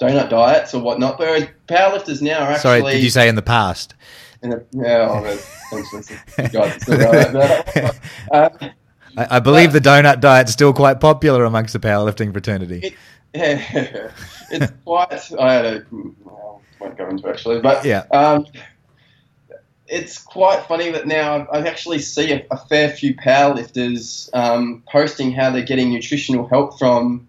donut 0.00 0.30
diets 0.30 0.72
or 0.72 0.80
whatnot. 0.82 1.18
Whereas 1.18 1.46
powerlifters 1.68 2.22
now 2.22 2.38
are 2.40 2.52
actually 2.52 2.80
Sorry, 2.80 2.92
did 2.94 3.02
you 3.02 3.10
say 3.10 3.28
in 3.28 3.34
the 3.34 3.42
past? 3.42 3.94
in 4.42 4.50
yeah, 4.72 5.08
oh, 5.10 5.22
there's 5.22 5.46
essentially 5.72 6.02
some 6.02 6.46
guys 6.46 6.52
that 6.52 6.80
still 6.80 6.98
go 6.98 7.10
like 7.10 7.32
that. 7.32 8.00
Uh, 8.32 8.48
I, 9.18 9.36
I 9.36 9.40
believe 9.40 9.72
the 9.72 9.80
donut 9.80 10.20
diet's 10.20 10.52
still 10.52 10.72
quite 10.72 11.00
popular 11.00 11.44
amongst 11.44 11.74
the 11.74 11.78
powerlifting 11.80 12.32
fraternity. 12.32 12.80
It, 12.82 12.94
yeah, 13.34 14.10
it's 14.50 14.72
quite. 14.84 15.32
I 15.38 15.52
had 15.52 15.64
a. 15.66 15.86
Well, 15.90 16.62
won't 16.80 16.96
go 16.96 17.08
into 17.08 17.26
it 17.28 17.30
actually, 17.30 17.60
but 17.60 17.84
Yeah. 17.84 18.04
um, 18.10 18.46
it's 19.92 20.16
quite 20.18 20.64
funny 20.66 20.90
that 20.90 21.06
now 21.06 21.46
I 21.52 21.58
actually 21.68 21.98
see 21.98 22.32
a, 22.32 22.46
a 22.50 22.56
fair 22.56 22.88
few 22.88 23.14
powerlifters 23.14 24.30
um, 24.32 24.82
posting 24.90 25.32
how 25.32 25.50
they're 25.50 25.62
getting 25.66 25.90
nutritional 25.90 26.48
help 26.48 26.78
from 26.78 27.28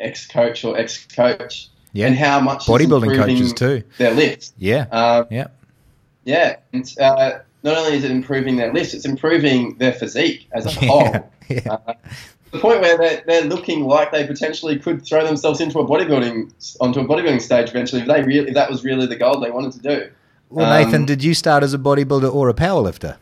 ex-coach 0.00 0.64
or 0.64 0.76
ex-coach, 0.76 1.68
Yeah. 1.92 2.08
and 2.08 2.16
how 2.16 2.40
much 2.40 2.66
Bodybuilding 2.66 3.12
improving 3.12 3.36
coaches 3.36 3.52
too. 3.52 3.82
their 3.98 4.10
lifts. 4.12 4.52
Yeah. 4.58 4.86
Um, 4.90 5.26
Yeah. 5.30 5.46
yeah, 6.24 6.56
it's, 6.72 6.98
uh, 6.98 7.40
not 7.62 7.76
only 7.78 7.96
is 7.96 8.04
it 8.04 8.10
improving 8.10 8.56
their 8.56 8.72
lifts, 8.72 8.92
it's 8.92 9.04
improving 9.06 9.76
their 9.78 9.92
physique 9.92 10.48
as 10.52 10.66
a 10.66 10.70
whole. 10.86 11.30
Yeah. 11.48 11.60
Uh, 11.86 11.94
the 12.50 12.58
point 12.58 12.80
where 12.80 12.98
they're, 12.98 13.22
they're 13.24 13.44
looking 13.44 13.84
like 13.84 14.10
they 14.10 14.26
potentially 14.26 14.76
could 14.80 15.06
throw 15.06 15.24
themselves 15.24 15.60
into 15.60 15.78
a 15.78 15.86
bodybuilding 15.86 16.76
onto 16.80 16.98
a 16.98 17.04
bodybuilding 17.04 17.40
stage 17.40 17.68
eventually 17.70 18.02
if 18.02 18.08
they 18.08 18.22
really 18.24 18.48
if 18.48 18.54
that 18.54 18.68
was 18.68 18.82
really 18.82 19.06
the 19.06 19.14
goal 19.14 19.38
they 19.38 19.52
wanted 19.52 19.70
to 19.72 19.78
do. 19.78 20.10
Well, 20.50 20.66
Um, 20.66 20.84
Nathan, 20.84 21.04
did 21.06 21.24
you 21.24 21.34
start 21.34 21.62
as 21.62 21.74
a 21.74 21.78
bodybuilder 21.78 22.32
or 22.32 22.48
a 22.48 22.54
powerlifter? 22.54 23.16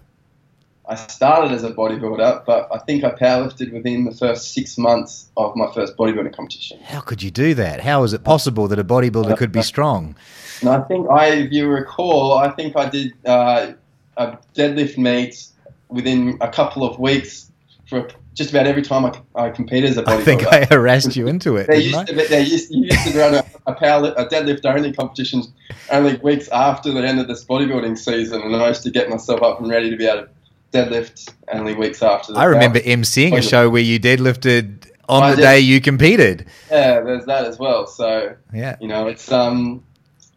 I 0.87 0.97
started 0.97 1.53
as 1.53 1.65
a 1.65 1.71
bodybuilder, 1.73 2.45
but 2.45 2.69
I 2.71 2.79
think 2.79 3.05
I 3.05 3.11
powerlifted 3.11 3.73
within 3.73 4.05
the 4.05 4.11
first 4.15 4.53
six 4.53 4.77
months 4.77 5.31
of 5.37 5.57
my 5.57 5.73
first 5.73 5.97
bodybuilding 5.97 6.37
competition. 6.37 6.79
How 6.83 7.01
could 7.01 7.23
you 7.23 7.31
do 7.31 7.55
that? 7.55 7.81
How 7.81 8.03
is 8.03 8.13
it 8.13 8.23
possible 8.23 8.69
that 8.69 8.79
a 8.79 8.85
bodybuilder 8.85 9.39
could 9.39 9.51
be 9.51 9.63
strong? 9.75 10.15
And 10.61 10.69
I 10.69 10.81
think 10.83 11.09
I, 11.11 11.29
if 11.29 11.53
you 11.53 11.69
recall, 11.69 12.37
I 12.37 12.51
think 12.51 12.77
I 12.77 12.89
did 12.91 13.15
uh, 13.25 13.73
a 14.19 14.39
deadlift 14.55 14.99
meet 14.99 15.47
within 15.89 16.37
a 16.43 16.49
couple 16.49 16.85
of 16.85 16.99
weeks 16.99 17.51
for 17.89 18.07
just 18.35 18.51
about 18.51 18.67
every 18.67 18.83
time 18.83 19.07
I, 19.07 19.47
I 19.47 19.51
competed 19.51 19.91
as 19.91 19.97
a 19.97 20.03
bodybuilder. 20.03 20.19
I 20.21 20.25
think 20.25 20.47
I 20.47 20.65
harassed 20.65 21.17
you 21.17 21.27
into 21.27 21.57
it. 21.57 21.69
They 21.69 21.83
didn't 21.83 22.09
used 22.09 22.29
to, 22.29 22.29
they 22.29 22.43
used, 22.43 22.71
you 22.71 22.85
used 22.85 23.13
to 23.13 23.19
run 23.19 23.35
a, 23.35 23.45
a 23.67 23.75
power 23.75 24.13
a 24.17 24.27
deadlift 24.27 24.65
only 24.65 24.93
competition 24.93 25.43
only 25.91 26.17
weeks 26.17 26.49
after 26.49 26.93
the 26.93 27.03
end 27.07 27.21
of 27.21 27.29
this 27.29 27.45
bodybuilding 27.45 27.97
season, 27.97 28.43
and 28.43 28.55
I 28.57 28.69
used 28.69 28.83
to 28.83 28.91
get 28.91 29.09
myself 29.09 29.43
up 29.43 29.61
and 29.61 29.71
ready 29.71 29.91
to 29.91 29.97
be 29.97 30.07
able 30.07 30.27
to 30.27 30.29
deadlift 30.73 31.33
only 31.53 31.75
weeks 31.75 32.03
after. 32.03 32.33
The 32.33 32.39
I 32.41 32.45
remember 32.45 32.81
emceeing 32.81 33.37
a 33.39 33.43
show 33.43 33.71
where 33.71 33.83
you 33.83 34.01
deadlifted 34.01 34.91
on 35.09 35.23
I 35.23 35.31
the 35.31 35.37
did. 35.37 35.43
day 35.43 35.61
you 35.61 35.81
competed. 35.81 36.47
Yeah, 36.71 37.01
there's 37.01 37.27
that 37.27 37.45
as 37.45 37.59
well. 37.59 37.87
So 37.87 38.35
Yeah. 38.53 38.77
you 38.81 38.89
know, 38.89 39.07
it's 39.07 39.31
um, 39.31 39.85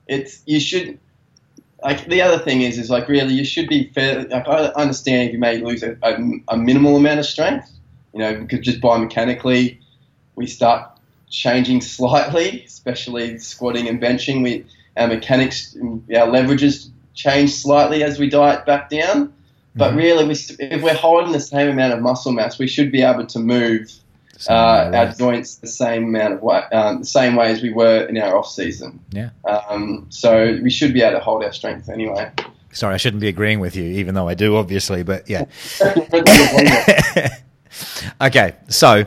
it's 0.07 0.43
you 0.45 0.59
should. 0.59 0.99
Like 1.83 2.07
the 2.07 2.21
other 2.21 2.39
thing 2.43 2.61
is, 2.61 2.77
is 2.79 2.89
like 2.89 3.07
really 3.07 3.33
you 3.33 3.45
should 3.45 3.69
be 3.69 3.91
fair. 3.93 4.23
Like 4.25 4.47
I 4.47 4.65
understand 4.75 5.29
if 5.29 5.33
you 5.33 5.39
may 5.39 5.59
lose 5.61 5.83
a, 5.83 5.95
a, 6.01 6.17
a 6.49 6.57
minimal 6.57 6.95
amount 6.97 7.19
of 7.19 7.25
strength, 7.25 7.69
you 8.17 8.23
know, 8.23 8.39
because 8.39 8.65
just 8.65 8.81
biomechanically 8.81 9.77
we 10.35 10.47
start 10.47 10.89
changing 11.29 11.81
slightly, 11.95 12.63
especially 12.65 13.37
squatting 13.37 13.87
and 13.87 14.01
benching. 14.01 14.41
We 14.43 14.65
our 14.97 15.07
mechanics, 15.07 15.75
our 15.79 16.27
leverages 16.27 16.89
change 17.13 17.53
slightly 17.53 18.03
as 18.03 18.17
we 18.17 18.27
diet 18.29 18.65
back 18.65 18.89
down. 18.89 19.31
But 19.75 19.93
Mhm. 19.93 19.97
really, 19.97 20.25
we, 20.25 20.33
if 20.59 20.81
we're 20.81 20.95
holding 20.95 21.33
the 21.33 21.39
same 21.39 21.69
amount 21.69 21.93
of 21.93 22.01
muscle 22.01 22.31
mass, 22.31 22.57
we 22.57 22.65
should 22.67 22.91
be 22.91 23.03
able 23.03 23.27
to 23.27 23.37
move 23.37 23.91
uh, 24.49 24.89
our 24.93 25.11
joints 25.11 25.57
the 25.57 25.67
same 25.67 26.05
amount 26.05 26.33
of 26.33 26.41
way, 26.41 26.61
um, 26.71 26.99
the 26.99 27.05
same 27.05 27.35
way 27.35 27.51
as 27.51 27.61
we 27.61 27.71
were 27.71 28.05
in 28.05 28.17
our 28.17 28.35
off 28.35 28.49
season. 28.49 28.99
Yeah. 29.11 29.29
Um, 29.45 30.07
so 30.09 30.57
we 30.63 30.71
should 30.71 30.93
be 30.93 31.03
able 31.03 31.19
to 31.19 31.23
hold 31.23 31.43
our 31.43 31.53
strength 31.53 31.89
anyway. 31.89 32.31
Sorry, 32.71 32.95
I 32.95 32.97
shouldn't 32.97 33.21
be 33.21 33.27
agreeing 33.27 33.59
with 33.59 33.75
you, 33.75 33.83
even 33.83 34.15
though 34.15 34.27
I 34.27 34.33
do, 34.33 34.55
obviously. 34.55 35.03
But 35.03 35.29
yeah. 35.29 35.45
okay, 38.21 38.55
so 38.67 39.05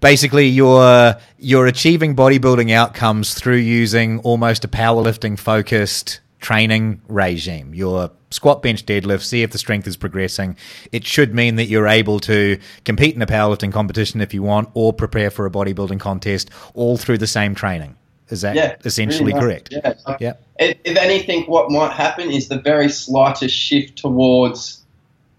basically, 0.00 0.46
you're 0.46 1.16
you're 1.38 1.66
achieving 1.66 2.16
bodybuilding 2.16 2.72
outcomes 2.72 3.34
through 3.34 3.56
using 3.56 4.20
almost 4.20 4.64
a 4.64 4.68
powerlifting 4.68 5.38
focused 5.38 6.20
training 6.40 7.00
regime. 7.08 7.74
Your 7.74 8.10
squat, 8.30 8.62
bench, 8.62 8.86
deadlift. 8.86 9.22
See 9.22 9.42
if 9.42 9.50
the 9.50 9.58
strength 9.58 9.86
is 9.86 9.96
progressing. 9.96 10.56
It 10.92 11.04
should 11.04 11.34
mean 11.34 11.56
that 11.56 11.66
you're 11.66 11.88
able 11.88 12.20
to 12.20 12.58
compete 12.84 13.14
in 13.14 13.22
a 13.22 13.26
powerlifting 13.26 13.72
competition 13.72 14.20
if 14.20 14.34
you 14.34 14.42
want, 14.42 14.68
or 14.74 14.92
prepare 14.92 15.30
for 15.30 15.46
a 15.46 15.50
bodybuilding 15.50 16.00
contest, 16.00 16.50
all 16.74 16.96
through 16.96 17.18
the 17.18 17.26
same 17.26 17.54
training. 17.54 17.96
Is 18.28 18.40
that 18.40 18.56
Yeah, 18.56 18.76
essentially 18.84 19.32
correct? 19.32 19.68
Yeah. 19.70 19.94
Yeah. 20.18 20.32
If 20.58 20.96
anything, 20.96 21.44
what 21.44 21.70
might 21.70 21.92
happen 21.92 22.30
is 22.30 22.48
the 22.48 22.60
very 22.60 22.88
slightest 22.88 23.54
shift 23.54 23.98
towards 23.98 24.84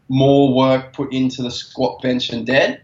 more 0.10 0.54
work 0.54 0.94
put 0.94 1.12
into 1.12 1.42
the 1.42 1.52
squat, 1.52 2.02
bench, 2.02 2.30
and 2.30 2.46
dead. 2.46 2.82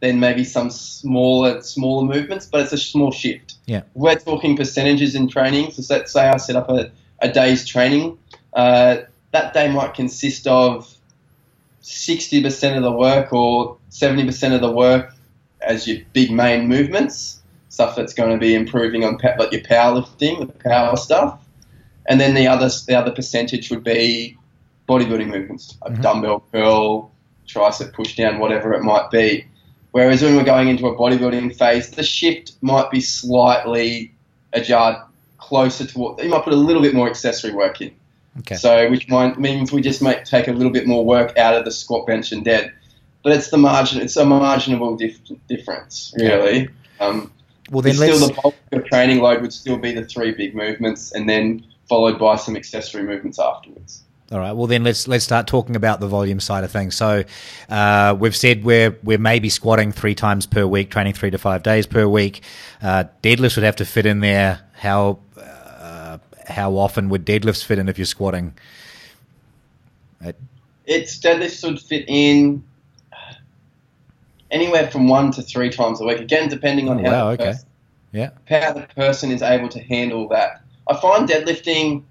Then 0.00 0.20
maybe 0.20 0.44
some 0.44 0.70
smaller 0.70 1.62
smaller 1.62 2.04
movements, 2.04 2.46
but 2.46 2.60
it's 2.60 2.72
a 2.72 2.78
small 2.78 3.10
shift. 3.10 3.54
Yeah. 3.66 3.82
We're 3.94 4.16
talking 4.16 4.56
percentages 4.56 5.14
in 5.14 5.28
training. 5.28 5.72
So 5.72 5.82
let's 5.94 6.12
say 6.12 6.28
I 6.28 6.36
set 6.36 6.56
up 6.56 6.68
a, 6.68 6.90
a 7.20 7.30
day's 7.30 7.66
training. 7.66 8.18
Uh, 8.52 8.98
that 9.32 9.54
day 9.54 9.70
might 9.70 9.94
consist 9.94 10.46
of 10.46 10.94
60% 11.82 12.76
of 12.76 12.82
the 12.82 12.92
work 12.92 13.32
or 13.32 13.78
70% 13.90 14.54
of 14.54 14.60
the 14.60 14.70
work 14.70 15.14
as 15.60 15.86
your 15.86 15.98
big 16.12 16.30
main 16.30 16.68
movements, 16.68 17.40
stuff 17.68 17.96
that's 17.96 18.12
going 18.12 18.30
to 18.30 18.38
be 18.38 18.54
improving 18.54 19.04
on 19.04 19.18
like 19.38 19.52
your 19.52 19.62
powerlifting, 19.62 20.46
the 20.46 20.52
power 20.68 20.96
stuff, 20.96 21.40
and 22.08 22.20
then 22.20 22.34
the 22.34 22.46
other 22.46 22.68
the 22.86 22.94
other 22.94 23.10
percentage 23.10 23.70
would 23.70 23.84
be 23.84 24.36
bodybuilding 24.88 25.28
movements, 25.28 25.76
like 25.84 25.94
Mhm. 25.94 26.02
dumbbell 26.02 26.42
curl, 26.52 27.10
tricep 27.46 27.92
push 27.92 28.16
down, 28.16 28.38
whatever 28.38 28.72
it 28.72 28.82
might 28.82 29.10
be. 29.10 29.44
Whereas 29.92 30.22
when 30.22 30.36
we're 30.36 30.44
going 30.44 30.68
into 30.68 30.86
a 30.86 30.94
bodybuilding 30.96 31.56
phase, 31.56 31.90
the 31.90 32.02
shift 32.02 32.52
might 32.60 32.90
be 32.90 33.00
slightly 33.00 34.12
ajar 34.52 35.06
closer 35.38 35.86
to 35.86 35.98
what 35.98 36.22
you 36.22 36.28
might 36.28 36.42
put 36.44 36.52
a 36.52 36.56
little 36.56 36.82
bit 36.82 36.94
more 36.94 37.08
accessory 37.08 37.52
work 37.52 37.80
in. 37.80 37.92
Okay. 38.40 38.56
So, 38.56 38.90
which 38.90 39.08
might, 39.08 39.38
means 39.38 39.72
we 39.72 39.80
just 39.80 40.02
might 40.02 40.24
take 40.24 40.48
a 40.48 40.52
little 40.52 40.72
bit 40.72 40.86
more 40.86 41.04
work 41.04 41.38
out 41.38 41.54
of 41.54 41.64
the 41.64 41.70
squat, 41.70 42.06
bench, 42.06 42.32
and 42.32 42.44
dead. 42.44 42.72
But 43.22 43.32
it's 43.32 43.48
the 43.48 43.56
margin. 43.56 44.00
It's 44.00 44.16
a 44.16 44.24
marginable 44.24 44.96
dif- 44.96 45.18
difference, 45.48 46.12
really. 46.18 46.68
Um, 47.00 47.32
well, 47.70 47.82
then 47.82 47.94
still 47.94 48.28
the 48.28 48.34
bulk 48.34 48.54
of 48.72 48.84
training 48.84 49.20
load 49.20 49.40
would 49.40 49.52
still 49.52 49.78
be 49.78 49.92
the 49.92 50.04
three 50.04 50.32
big 50.32 50.54
movements, 50.54 51.12
and 51.12 51.28
then 51.28 51.64
followed 51.88 52.18
by 52.18 52.36
some 52.36 52.56
accessory 52.56 53.02
movements 53.02 53.38
afterwards. 53.38 54.02
All 54.32 54.40
right. 54.40 54.52
Well, 54.52 54.66
then 54.66 54.82
let's 54.82 55.06
let's 55.06 55.24
start 55.24 55.46
talking 55.46 55.76
about 55.76 56.00
the 56.00 56.08
volume 56.08 56.40
side 56.40 56.64
of 56.64 56.72
things. 56.72 56.96
So, 56.96 57.22
uh, 57.68 58.16
we've 58.18 58.34
said 58.34 58.64
we're 58.64 58.98
we're 59.04 59.18
maybe 59.18 59.48
squatting 59.48 59.92
three 59.92 60.16
times 60.16 60.46
per 60.46 60.66
week, 60.66 60.90
training 60.90 61.12
three 61.12 61.30
to 61.30 61.38
five 61.38 61.62
days 61.62 61.86
per 61.86 62.08
week. 62.08 62.42
Uh, 62.82 63.04
deadlifts 63.22 63.54
would 63.56 63.62
have 63.64 63.76
to 63.76 63.84
fit 63.84 64.04
in 64.04 64.18
there. 64.20 64.60
How 64.72 65.20
uh, 65.40 66.18
how 66.48 66.76
often 66.76 67.08
would 67.10 67.24
deadlifts 67.24 67.64
fit 67.64 67.78
in 67.78 67.88
if 67.88 67.98
you're 67.98 68.04
squatting? 68.04 68.54
It's 70.86 71.18
deadlifts 71.18 71.64
would 71.64 71.80
fit 71.80 72.04
in 72.08 72.62
anywhere 74.52 74.88
from 74.90 75.08
one 75.08 75.32
to 75.32 75.42
three 75.42 75.68
times 75.70 76.00
a 76.00 76.04
week. 76.04 76.20
Again, 76.20 76.48
depending 76.48 76.88
on 76.88 77.00
Oh, 77.00 77.10
how 77.10 77.10
wow, 77.10 77.26
the 77.26 77.32
okay. 77.42 77.44
person- 77.52 77.66
Yeah. 78.12 78.30
how 78.48 78.72
the 78.72 78.82
person 78.94 79.30
is 79.32 79.42
able 79.42 79.68
to 79.70 79.80
handle 79.80 80.28
that. 80.28 80.62
I 80.88 80.94
find 80.96 81.28
deadlifting 81.28 82.02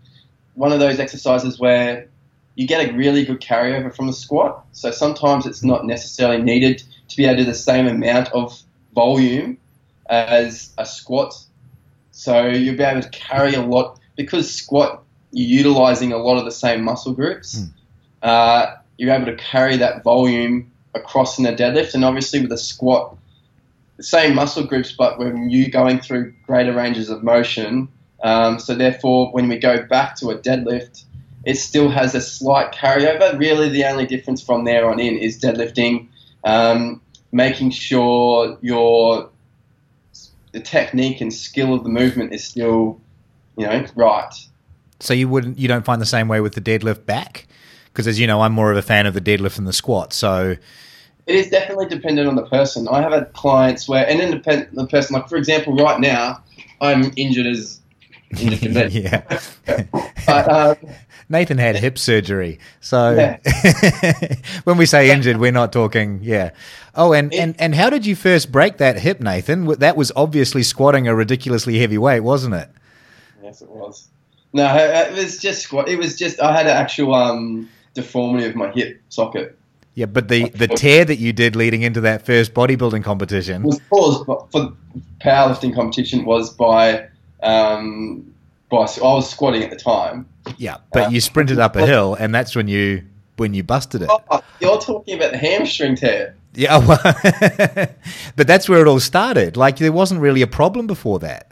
one 0.56 0.72
of 0.72 0.80
those 0.80 1.00
exercises 1.00 1.60
where 1.60 2.10
you 2.56 2.68
get 2.68 2.90
a 2.90 2.94
really 2.94 3.26
good 3.26 3.42
carryover 3.42 3.94
from 3.94 4.08
the 4.08 4.14
squat. 4.14 4.66
So 4.72 4.92
sometimes 4.92 5.46
it's 5.46 5.64
not 5.64 5.86
necessarily 5.86 6.42
needed 6.42 6.84
to 7.10 7.18
be 7.18 7.26
able 7.26 7.38
to 7.38 7.44
do 7.44 7.46
the 7.46 7.54
same 7.54 7.88
amount 7.88 8.30
of 8.34 8.58
volume 8.94 9.58
as 10.10 10.74
a 10.78 10.86
squat. 10.86 11.36
So 12.12 12.48
you'll 12.48 12.78
be 12.78 12.84
able 12.84 13.02
to 13.02 13.10
carry 13.10 13.54
a 13.56 13.62
lot 13.62 14.00
because 14.16 14.54
squat 14.54 15.04
you're 15.36 15.60
utilizing 15.60 16.14
a 16.14 16.18
lot 16.18 16.38
of 16.38 16.46
the 16.46 16.52
same 16.52 16.82
muscle 16.84 17.14
groups. 17.14 17.58
Hmm. 17.58 17.66
Uh, 18.22 18.76
you're 18.98 19.14
able 19.14 19.26
to 19.26 19.36
carry 19.36 19.78
that 19.78 20.04
volume 20.04 20.72
across 20.94 21.38
in 21.38 21.46
a 21.46 21.54
deadlift, 21.54 21.94
and 21.94 22.06
obviously 22.06 22.42
with 22.42 22.52
a 22.54 22.58
squat, 22.58 23.18
the 23.98 24.04
same 24.04 24.34
muscle 24.34 24.64
groups, 24.64 24.94
but 24.94 25.20
when 25.20 25.50
you're 25.50 25.70
going 25.70 26.00
through 26.00 26.34
greater 26.46 26.74
ranges 26.74 27.10
of 27.10 27.22
motion. 27.22 27.90
Um, 28.26 28.58
so 28.58 28.74
therefore, 28.74 29.32
when 29.34 29.48
we 29.48 29.60
go 29.60 29.84
back 29.84 30.16
to 30.16 30.32
a 30.32 30.36
deadlift, 30.36 31.04
it 31.46 31.58
still 31.58 31.90
has 31.90 32.16
a 32.16 32.22
slight 32.22 32.74
carryover. 32.74 33.38
Really, 33.38 33.70
the 33.70 33.86
only 33.86 34.08
difference 34.08 34.42
from 34.42 34.66
there 34.66 34.90
on 34.90 35.00
in 35.00 35.16
is 35.16 35.40
deadlifting, 35.40 36.08
um, 36.44 37.00
making 37.32 37.70
sure 37.70 38.58
your 38.62 39.30
the 40.54 40.60
technique 40.60 41.22
and 41.22 41.32
skill 41.32 41.76
of 41.76 41.84
the 41.84 41.90
movement 41.90 42.34
is 42.34 42.44
still, 42.44 43.00
you 43.58 43.68
know, 43.68 43.86
right. 43.96 44.34
So 45.00 45.14
you 45.14 45.30
wouldn't 45.30 45.60
you 45.60 45.68
don't 45.68 45.86
find 45.86 46.02
the 46.02 46.08
same 46.08 46.28
way 46.28 46.42
with 46.42 46.56
the 46.56 46.62
deadlift 46.62 47.06
back? 47.06 47.46
Because 47.94 48.08
as 48.08 48.20
you 48.20 48.26
know, 48.26 48.42
I'm 48.42 48.54
more 48.54 48.72
of 48.72 48.78
a 48.78 48.82
fan 48.82 49.06
of 49.06 49.14
the 49.14 49.22
deadlift 49.22 49.58
than 49.58 49.66
the 49.66 49.74
squat. 49.74 50.14
So 50.14 50.56
It 51.28 51.36
is 51.36 51.52
definitely 51.52 51.90
dependent 51.90 52.28
on 52.28 52.36
the 52.36 52.48
person. 52.48 52.88
I 52.88 53.04
have 53.04 53.12
had 53.12 53.34
clients 53.34 53.88
where, 53.88 54.10
and 54.10 54.20
independent 54.20 54.74
the 54.74 54.88
person, 54.88 55.14
like 55.14 55.30
for 55.30 55.36
example, 55.36 55.76
right 55.76 56.00
now, 56.00 56.42
I'm 56.82 57.12
injured 57.16 57.46
as 57.46 57.82
injured 58.32 58.60
to 58.60 58.74
bed. 58.74 58.92
yeah. 58.94 59.40
But 60.26 60.52
um, 60.52 60.78
Nathan 61.30 61.60
had 61.60 61.76
hip 61.76 62.00
surgery. 62.00 62.60
So 62.82 63.12
Yeah. 63.14 63.38
when 64.64 64.78
we 64.78 64.88
say 64.88 65.12
injured, 65.12 65.38
we're 65.38 65.52
not 65.52 65.72
talking, 65.72 66.20
yeah. 66.24 66.50
Oh, 66.96 67.14
and, 67.14 67.32
and, 67.34 67.56
and 67.60 67.76
how 67.76 67.92
did 67.92 68.08
you 68.08 68.16
first 68.16 68.52
break 68.52 68.78
that 68.78 68.98
hip, 68.98 69.22
Nathan? 69.22 69.66
That 69.66 69.96
was 69.96 70.12
obviously 70.16 70.64
squatting 70.64 71.08
a 71.08 71.14
ridiculously 71.14 71.78
heavy 71.78 72.00
weight, 72.00 72.22
wasn't 72.22 72.56
it? 72.56 72.70
yes, 73.46 73.62
it 73.62 73.70
was. 73.70 74.08
No, 74.54 74.76
it 74.76 75.14
was 75.14 75.38
just 75.38 75.62
squat. 75.62 75.90
It 75.90 75.98
was 75.98 76.18
just 76.18 76.42
I 76.42 76.56
had 76.56 76.66
an 76.66 76.76
actual 76.76 77.14
um, 77.14 77.70
deformity 77.94 78.48
of 78.48 78.56
my 78.56 78.72
hip 78.72 79.02
socket. 79.10 79.58
Yeah, 79.96 80.08
but 80.08 80.28
the, 80.28 80.50
the 80.50 80.68
tear 80.68 81.06
that 81.06 81.20
you 81.20 81.32
did 81.32 81.56
leading 81.56 81.82
into 81.82 82.02
that 82.02 82.26
first 82.26 82.54
bodybuilding 82.54 83.04
competition. 83.04 83.64
was 83.64 83.80
caused 83.90 84.26
for 84.26 84.74
powerlifting 85.22 85.74
competition 85.74 86.26
was 86.26 86.54
by 86.54 87.08
um, 87.46 88.34
by 88.70 88.78
I 88.78 89.00
was 89.02 89.30
squatting 89.30 89.64
at 89.64 89.70
the 89.70 89.76
time. 89.76 90.28
Yeah, 90.58 90.78
but 90.92 91.12
you 91.12 91.22
sprinted 91.22 91.60
up 91.60 91.76
a 91.76 91.86
hill, 91.86 92.16
and 92.16 92.34
that's 92.34 92.56
when 92.56 92.68
you 92.68 93.04
when 93.38 93.54
you 93.54 93.64
busted 93.64 94.02
it. 94.02 94.10
Oh, 94.12 94.44
you're 94.60 94.80
talking 94.80 95.18
about 95.18 95.32
the 95.32 95.38
hamstring 95.38 95.96
tear. 95.96 96.36
Yeah, 96.54 96.78
well, 96.88 97.00
but 98.36 98.48
that's 98.48 98.70
where 98.70 98.82
it 98.82 98.88
all 98.88 99.00
started. 99.00 99.58
Like 99.58 99.78
there 99.78 99.92
wasn't 99.92 100.22
really 100.22 100.42
a 100.42 100.48
problem 100.48 100.88
before 100.88 101.20
that. 101.20 101.52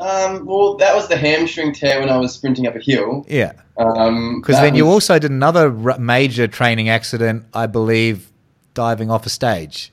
Um, 0.00 0.44
well, 0.44 0.76
that 0.76 0.94
was 0.94 1.08
the 1.08 1.16
hamstring 1.16 1.72
tear 1.72 2.00
when 2.00 2.10
I 2.10 2.16
was 2.16 2.34
sprinting 2.34 2.66
up 2.66 2.74
a 2.74 2.80
hill. 2.80 3.24
Yeah, 3.28 3.52
Um, 3.76 4.40
because 4.40 4.56
that 4.56 4.62
then 4.62 4.74
you 4.74 4.88
also 4.88 5.18
did 5.18 5.30
another 5.30 5.66
r- 5.66 5.98
major 5.98 6.48
training 6.48 6.88
accident, 6.88 7.46
I 7.54 7.66
believe, 7.66 8.30
diving 8.74 9.10
off 9.10 9.24
a 9.24 9.30
stage. 9.30 9.92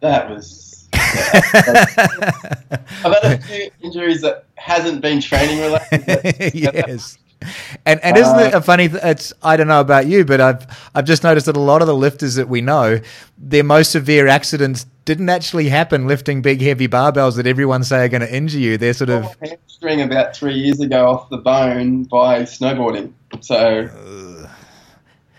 That 0.00 0.28
was. 0.28 0.65
I've 3.04 3.14
had 3.14 3.24
a 3.24 3.38
few 3.38 3.70
injuries 3.82 4.20
that 4.22 4.44
hasn't 4.56 5.00
been 5.00 5.20
training 5.20 5.60
related. 5.60 6.54
yes. 6.54 7.18
And 7.84 8.00
and 8.02 8.16
isn't 8.16 8.38
it 8.38 8.54
uh, 8.54 8.58
a 8.58 8.60
funny? 8.62 8.88
Th- 8.88 9.02
it's 9.04 9.32
I 9.42 9.56
don't 9.56 9.68
know 9.68 9.80
about 9.80 10.06
you, 10.06 10.24
but 10.24 10.40
I've 10.40 10.90
I've 10.94 11.04
just 11.04 11.22
noticed 11.22 11.46
that 11.46 11.56
a 11.56 11.60
lot 11.60 11.82
of 11.82 11.86
the 11.86 11.94
lifters 11.94 12.34
that 12.36 12.48
we 12.48 12.60
know, 12.60 12.98
their 13.36 13.62
most 13.62 13.92
severe 13.92 14.26
accidents 14.26 14.86
didn't 15.04 15.28
actually 15.28 15.68
happen 15.68 16.08
lifting 16.08 16.42
big 16.42 16.60
heavy 16.60 16.88
barbells 16.88 17.36
that 17.36 17.46
everyone 17.46 17.84
say 17.84 18.04
are 18.04 18.08
going 18.08 18.22
to 18.22 18.34
injure 18.34 18.58
you. 18.58 18.78
They're 18.78 18.94
sort 18.94 19.10
of 19.10 19.36
hamstring 19.40 20.00
about 20.00 20.34
three 20.34 20.54
years 20.54 20.80
ago 20.80 21.08
off 21.08 21.28
the 21.28 21.36
bone 21.36 22.04
by 22.04 22.42
snowboarding. 22.42 23.12
So 23.40 23.88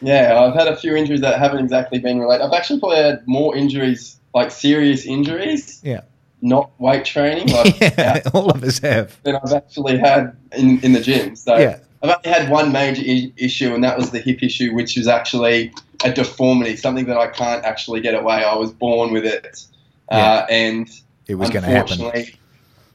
yeah, 0.01 0.39
I've 0.39 0.53
had 0.53 0.67
a 0.67 0.75
few 0.75 0.95
injuries 0.95 1.21
that 1.21 1.39
haven't 1.39 1.63
exactly 1.63 1.99
been 1.99 2.19
related. 2.19 2.45
I've 2.45 2.53
actually 2.53 2.79
probably 2.79 2.97
had 2.97 3.27
more 3.27 3.55
injuries, 3.55 4.16
like 4.39 4.51
serious 4.51 5.05
injuries, 5.05 5.81
yeah, 5.83 6.01
not 6.41 6.65
weight 6.79 7.05
training, 7.05 7.47
like 7.57 7.79
yeah. 7.97 8.21
All 8.33 8.49
of 8.55 8.63
us 8.63 8.77
have. 8.79 9.07
than 9.23 9.35
I've 9.35 9.53
actually 9.61 9.97
had 9.97 10.23
in, 10.61 10.79
in 10.85 10.91
the 10.93 11.01
gym. 11.01 11.35
So 11.35 11.57
Yeah. 11.57 11.79
I've 12.03 12.11
only 12.17 12.29
had 12.39 12.49
one 12.51 12.71
major 12.71 13.01
I- 13.15 13.31
issue, 13.37 13.73
and 13.73 13.83
that 13.83 13.97
was 13.97 14.11
the 14.11 14.19
hip 14.19 14.43
issue, 14.43 14.69
which 14.75 14.95
was 14.97 15.07
actually 15.07 15.73
a 16.05 16.11
deformity, 16.11 16.75
something 16.75 17.05
that 17.05 17.17
I 17.17 17.27
can't 17.41 17.65
actually 17.65 18.01
get 18.01 18.13
away. 18.13 18.43
I 18.43 18.55
was 18.55 18.71
born 18.71 19.11
with 19.11 19.25
it, 19.25 19.65
uh, 20.11 20.45
and 20.49 20.87
It 21.27 21.35
was 21.35 21.49
going 21.49 21.63
to 21.63 21.69
happen. 21.71 21.93
unfortunately, 21.93 22.35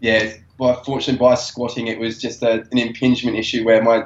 yeah. 0.01 0.35
By 0.59 0.75
fortunately, 0.85 1.19
by 1.19 1.35
squatting, 1.35 1.89
it 1.89 1.99
was 1.99 2.21
just 2.21 2.43
a, 2.45 2.53
an 2.73 2.79
impingement 2.79 3.37
issue 3.37 3.65
where 3.65 3.83
my 3.83 4.05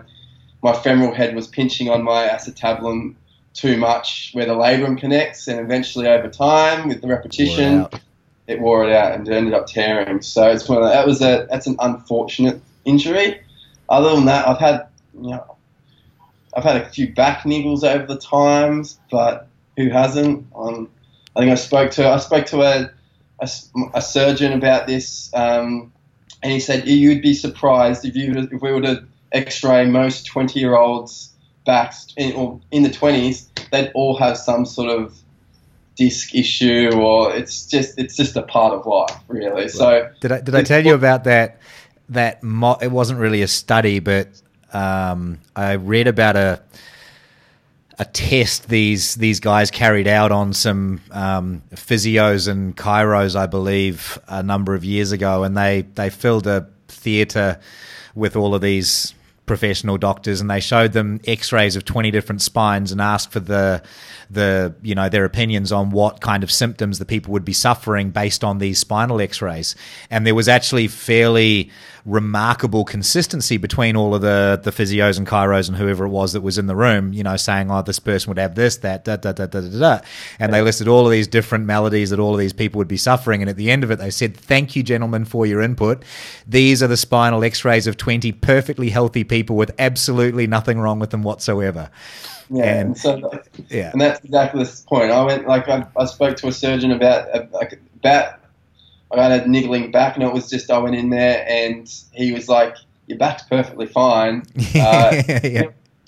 my 0.62 0.72
femoral 0.84 1.12
head 1.14 1.34
was 1.34 1.46
pinching 1.46 1.90
on 1.90 2.02
my 2.02 2.26
acetabulum 2.28 3.14
too 3.56 3.76
much, 3.76 4.30
where 4.34 4.46
the 4.46 4.54
labrum 4.54 4.98
connects, 4.98 5.48
and 5.48 5.58
eventually, 5.58 6.06
over 6.06 6.28
time, 6.28 6.88
with 6.88 7.00
the 7.00 7.08
repetition, 7.08 7.80
out. 7.80 8.00
it 8.46 8.60
wore 8.60 8.86
it 8.86 8.92
out 8.94 9.12
and 9.14 9.28
ended 9.28 9.54
up 9.54 9.66
tearing. 9.66 10.20
So 10.20 10.48
it's 10.50 10.68
one 10.68 10.78
of 10.78 10.84
the, 10.84 10.90
that 10.90 11.06
was 11.06 11.22
a 11.22 11.46
that's 11.50 11.66
an 11.66 11.76
unfortunate 11.78 12.60
injury. 12.84 13.40
Other 13.88 14.14
than 14.14 14.26
that, 14.26 14.46
I've 14.46 14.58
had 14.58 14.86
you 15.14 15.30
know 15.30 15.56
I've 16.54 16.64
had 16.64 16.76
a 16.76 16.88
few 16.88 17.14
back 17.14 17.40
niggles 17.42 17.82
over 17.82 18.06
the 18.06 18.18
times, 18.18 18.98
but 19.10 19.48
who 19.76 19.88
hasn't? 19.88 20.46
Um, 20.54 20.90
I 21.34 21.40
think 21.40 21.52
I 21.52 21.56
spoke 21.56 21.90
to 21.92 22.08
I 22.08 22.18
spoke 22.18 22.46
to 22.46 22.62
a 22.62 22.90
a, 23.40 23.48
a 23.94 24.02
surgeon 24.02 24.52
about 24.52 24.86
this, 24.86 25.30
um, 25.34 25.92
and 26.42 26.52
he 26.52 26.60
said 26.60 26.86
you'd 26.86 27.22
be 27.22 27.34
surprised 27.34 28.04
if 28.04 28.14
you 28.14 28.48
if 28.52 28.60
we 28.60 28.72
were 28.72 28.82
to 28.82 29.04
X-ray 29.32 29.86
most 29.86 30.26
twenty 30.26 30.60
year 30.60 30.76
olds 30.76 31.32
backs 31.66 32.06
in 32.16 32.34
or 32.34 32.60
in 32.70 32.82
the 32.82 32.90
twenties, 32.90 33.50
they'd 33.70 33.90
all 33.94 34.16
have 34.16 34.38
some 34.38 34.64
sort 34.64 34.88
of 34.88 35.18
disc 35.96 36.34
issue 36.34 36.90
or 36.94 37.34
it's 37.34 37.66
just 37.66 37.98
it's 37.98 38.16
just 38.16 38.36
a 38.36 38.42
part 38.42 38.72
of 38.72 38.86
life 38.86 39.16
really. 39.28 39.68
So 39.68 40.10
Did 40.20 40.32
I 40.32 40.40
did 40.40 40.54
I 40.54 40.62
tell 40.62 40.84
you 40.84 40.94
about 40.94 41.24
that? 41.24 41.60
That 42.10 42.42
mo- 42.42 42.78
it 42.80 42.92
wasn't 42.92 43.18
really 43.18 43.42
a 43.42 43.48
study, 43.48 43.98
but 43.98 44.28
um, 44.72 45.40
I 45.56 45.74
read 45.74 46.06
about 46.06 46.36
a 46.36 46.62
a 47.98 48.04
test 48.04 48.68
these 48.68 49.14
these 49.14 49.40
guys 49.40 49.70
carried 49.70 50.06
out 50.06 50.30
on 50.30 50.52
some 50.52 51.00
um, 51.10 51.62
physios 51.74 52.46
and 52.46 52.76
chiros, 52.76 53.34
I 53.34 53.46
believe, 53.46 54.18
a 54.28 54.42
number 54.42 54.74
of 54.74 54.84
years 54.84 55.12
ago, 55.12 55.44
and 55.44 55.56
they 55.56 55.82
they 55.94 56.10
filled 56.10 56.46
a 56.46 56.68
theater 56.88 57.58
with 58.14 58.36
all 58.36 58.54
of 58.54 58.60
these 58.60 59.14
professional 59.46 59.96
doctors 59.96 60.40
and 60.40 60.50
they 60.50 60.60
showed 60.60 60.92
them 60.92 61.20
x-rays 61.24 61.76
of 61.76 61.84
20 61.84 62.10
different 62.10 62.42
spines 62.42 62.90
and 62.92 63.00
asked 63.00 63.30
for 63.30 63.40
the 63.40 63.80
the 64.28 64.74
you 64.82 64.94
know 64.94 65.08
their 65.08 65.24
opinions 65.24 65.70
on 65.70 65.90
what 65.90 66.20
kind 66.20 66.42
of 66.42 66.50
symptoms 66.50 66.98
the 66.98 67.04
people 67.04 67.32
would 67.32 67.44
be 67.44 67.52
suffering 67.52 68.10
based 68.10 68.42
on 68.42 68.58
these 68.58 68.78
spinal 68.78 69.20
x-rays. 69.20 69.76
And 70.10 70.26
there 70.26 70.34
was 70.34 70.48
actually 70.48 70.88
fairly 70.88 71.70
remarkable 72.06 72.84
consistency 72.84 73.56
between 73.56 73.96
all 73.96 74.14
of 74.14 74.22
the 74.22 74.60
the 74.62 74.70
physios 74.70 75.18
and 75.18 75.26
chiros 75.26 75.68
and 75.68 75.76
whoever 75.76 76.04
it 76.06 76.08
was 76.08 76.32
that 76.34 76.40
was 76.40 76.56
in 76.56 76.66
the 76.68 76.76
room 76.76 77.12
you 77.12 77.22
know 77.24 77.36
saying 77.36 77.68
oh 77.70 77.82
this 77.82 77.98
person 77.98 78.30
would 78.30 78.38
have 78.38 78.54
this 78.54 78.76
that 78.78 79.04
da 79.04 79.16
da 79.16 79.32
da 79.32 79.46
da 79.46 79.60
da, 79.60 79.78
da. 79.98 80.00
and 80.38 80.54
they 80.54 80.62
listed 80.62 80.86
all 80.86 81.04
of 81.04 81.10
these 81.10 81.26
different 81.26 81.66
maladies 81.66 82.10
that 82.10 82.20
all 82.20 82.32
of 82.32 82.38
these 82.38 82.52
people 82.52 82.78
would 82.78 82.86
be 82.86 82.96
suffering. 82.96 83.42
And 83.42 83.50
at 83.50 83.56
the 83.56 83.70
end 83.70 83.82
of 83.82 83.90
it 83.90 83.96
they 83.98 84.10
said 84.10 84.36
thank 84.36 84.76
you 84.76 84.82
gentlemen 84.84 85.24
for 85.24 85.46
your 85.46 85.60
input. 85.60 86.04
These 86.46 86.82
are 86.82 86.86
the 86.86 86.96
spinal 86.96 87.42
x-rays 87.42 87.86
of 87.88 87.96
20 87.96 88.30
perfectly 88.32 88.88
healthy 88.90 89.24
people 89.24 89.56
with 89.56 89.74
absolutely 89.78 90.46
nothing 90.46 90.78
wrong 90.78 90.98
with 91.00 91.10
them 91.10 91.22
whatsoever. 91.24 91.90
Yeah, 92.50 92.64
And- 92.64 92.80
and, 92.88 92.98
so 92.98 93.40
yeah. 93.68 93.90
and 93.90 94.00
that's 94.00 94.24
exactly 94.24 94.62
the 94.62 94.82
point. 94.86 95.10
I 95.10 95.24
went 95.24 95.48
like 95.48 95.68
I, 95.68 95.84
I 95.96 96.04
spoke 96.04 96.36
to 96.36 96.46
a 96.46 96.52
surgeon 96.52 96.92
about 96.92 97.34
uh, 97.34 97.46
like 97.50 97.80
about 97.98 98.34
I 99.12 99.22
had 99.22 99.42
a 99.42 99.48
niggling 99.48 99.90
back, 99.90 100.16
and 100.16 100.24
it 100.24 100.32
was 100.32 100.48
just 100.50 100.70
I 100.70 100.78
went 100.78 100.96
in 100.96 101.10
there 101.10 101.46
and 101.48 101.92
he 102.12 102.32
was 102.32 102.48
like, 102.48 102.74
"Your 103.06 103.18
back's 103.18 103.44
perfectly 103.44 103.86
fine. 103.86 104.42
Uh, 104.74 105.22
yeah 105.42 105.62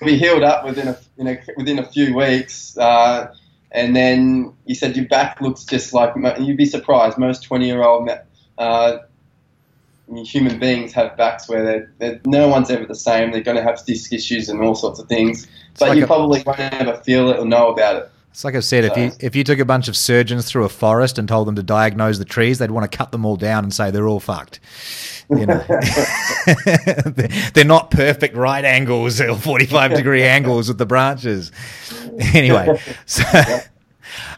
be 0.04 0.16
healed 0.16 0.42
up 0.42 0.64
within 0.64 0.88
a, 0.88 0.98
in 1.16 1.26
a 1.28 1.38
within 1.56 1.78
a 1.78 1.84
few 1.84 2.14
weeks." 2.14 2.76
Uh, 2.76 3.32
and 3.72 3.94
then 3.94 4.52
he 4.66 4.74
said, 4.74 4.96
"Your 4.96 5.06
back 5.06 5.40
looks 5.40 5.64
just 5.64 5.92
like 5.92 6.14
you'd 6.38 6.56
be 6.56 6.66
surprised. 6.66 7.18
Most 7.18 7.42
twenty 7.42 7.66
year 7.66 7.82
old 7.82 8.08
uh, 8.58 8.98
human 10.14 10.58
beings 10.58 10.92
have 10.92 11.16
backs 11.16 11.48
where 11.48 11.64
they're, 11.64 11.92
they're, 11.98 12.20
no 12.24 12.48
one's 12.48 12.70
ever 12.70 12.86
the 12.86 12.94
same. 12.94 13.30
They're 13.30 13.42
going 13.42 13.58
to 13.58 13.62
have 13.62 13.84
disc 13.84 14.12
issues 14.12 14.48
and 14.48 14.62
all 14.62 14.74
sorts 14.74 14.98
of 14.98 15.08
things, 15.08 15.46
but 15.78 15.90
like 15.90 15.98
you 15.98 16.04
a- 16.04 16.06
probably 16.06 16.42
won't 16.46 16.60
ever 16.60 16.96
feel 17.04 17.30
it 17.30 17.38
or 17.38 17.44
know 17.44 17.68
about 17.68 17.96
it." 17.96 18.10
It's 18.30 18.44
like 18.44 18.54
I've 18.54 18.64
said, 18.64 18.84
if 18.84 18.96
you 18.96 19.10
if 19.20 19.34
you 19.34 19.42
took 19.42 19.58
a 19.58 19.64
bunch 19.64 19.88
of 19.88 19.96
surgeons 19.96 20.46
through 20.46 20.64
a 20.64 20.68
forest 20.68 21.18
and 21.18 21.26
told 21.28 21.48
them 21.48 21.56
to 21.56 21.62
diagnose 21.62 22.18
the 22.18 22.24
trees, 22.24 22.58
they'd 22.58 22.70
want 22.70 22.90
to 22.90 22.96
cut 22.96 23.10
them 23.10 23.24
all 23.24 23.36
down 23.36 23.64
and 23.64 23.74
say 23.74 23.90
they're 23.90 24.06
all 24.06 24.20
fucked. 24.20 24.60
You 25.30 25.44
know, 25.44 25.58
they're 27.54 27.64
not 27.64 27.90
perfect 27.90 28.36
right 28.36 28.64
angles 28.64 29.20
or 29.20 29.34
forty 29.38 29.66
five 29.66 29.92
degree 29.94 30.22
angles 30.22 30.68
with 30.68 30.78
the 30.78 30.86
branches. 30.86 31.52
Anyway, 32.34 32.80
so 33.06 33.22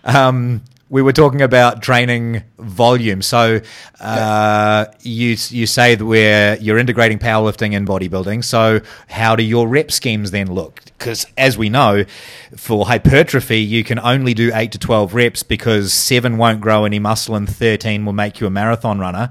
um, 0.05 0.63
we 0.91 1.03
were 1.03 1.13
talking 1.13 1.41
about 1.41 1.83
training 1.83 2.43
volume. 2.59 3.23
So 3.23 3.61
uh, 4.01 4.87
you 5.01 5.37
you 5.49 5.67
say 5.67 5.95
that 5.95 6.05
we're 6.05 6.57
you're 6.61 6.79
integrating 6.79 7.19
powerlifting 7.19 7.75
and 7.77 7.87
bodybuilding. 7.87 8.45
So 8.45 8.81
how 9.09 9.37
do 9.37 9.45
your 9.45 9.69
rep 9.69 9.93
schemes 9.93 10.33
then 10.33 10.53
look? 10.53 10.83
Because 10.99 11.27
as 11.39 11.57
we 11.57 11.71
know, 11.71 12.05
for 12.57 12.87
hypertrophy, 12.87 13.61
you 13.61 13.85
can 13.85 14.01
only 14.01 14.35
do 14.35 14.51
eight 14.53 14.73
to 14.73 14.79
twelve 14.79 15.15
reps 15.15 15.45
because 15.45 15.93
seven 15.93 16.37
won't 16.37 16.61
grow 16.61 16.85
any 16.85 16.99
muscle 16.99 17.37
and 17.37 17.49
thirteen 17.49 18.05
will 18.05 18.13
make 18.13 18.41
you 18.41 18.49
a 18.49 18.51
marathon 18.51 18.99
runner. 18.99 19.31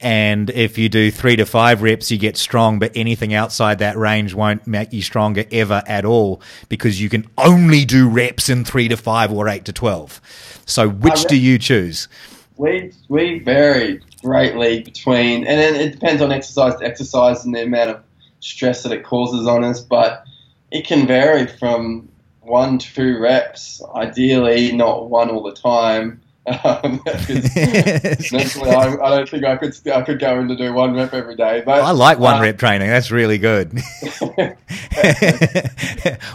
And 0.00 0.50
if 0.50 0.78
you 0.78 0.88
do 0.88 1.10
three 1.10 1.36
to 1.36 1.46
five 1.46 1.82
reps, 1.82 2.10
you 2.10 2.18
get 2.18 2.36
strong, 2.36 2.78
but 2.78 2.92
anything 2.94 3.34
outside 3.34 3.80
that 3.80 3.96
range 3.96 4.32
won't 4.32 4.66
make 4.66 4.92
you 4.92 5.02
stronger 5.02 5.44
ever 5.50 5.82
at 5.86 6.04
all 6.04 6.40
because 6.68 7.00
you 7.00 7.08
can 7.08 7.26
only 7.36 7.84
do 7.84 8.08
reps 8.08 8.48
in 8.48 8.64
three 8.64 8.88
to 8.88 8.96
five 8.96 9.32
or 9.32 9.48
eight 9.48 9.64
to 9.64 9.72
12. 9.72 10.20
So, 10.66 10.88
which 10.88 11.24
do 11.24 11.36
you 11.36 11.58
choose? 11.58 12.08
We 12.56 12.92
we 13.08 13.38
vary 13.40 14.00
greatly 14.22 14.82
between, 14.82 15.46
and 15.46 15.60
then 15.60 15.74
it 15.76 15.92
depends 15.92 16.20
on 16.22 16.32
exercise 16.32 16.76
to 16.76 16.84
exercise 16.84 17.44
and 17.44 17.54
the 17.54 17.62
amount 17.62 17.90
of 17.90 18.02
stress 18.40 18.82
that 18.82 18.92
it 18.92 19.04
causes 19.04 19.46
on 19.46 19.64
us. 19.64 19.80
But 19.80 20.24
it 20.70 20.86
can 20.86 21.06
vary 21.06 21.46
from 21.46 22.08
one 22.40 22.78
to 22.78 22.94
two 22.94 23.18
reps, 23.18 23.82
ideally 23.94 24.72
not 24.72 25.08
one 25.08 25.30
all 25.30 25.42
the 25.42 25.54
time. 25.54 26.20
Um, 26.64 27.02
Mentally, 27.06 28.70
I, 28.70 28.96
I 29.02 29.10
don't 29.10 29.28
think 29.28 29.44
I 29.44 29.56
could 29.56 29.74
I 29.88 30.02
could 30.02 30.18
go 30.18 30.40
in 30.40 30.48
to 30.48 30.56
do 30.56 30.72
one 30.72 30.94
rep 30.94 31.12
every 31.14 31.36
day. 31.36 31.62
But 31.64 31.82
I 31.82 31.90
like 31.90 32.18
one 32.18 32.36
uh, 32.36 32.42
rep 32.42 32.58
training. 32.58 32.88
That's 32.88 33.10
really 33.10 33.38
good. 33.38 33.72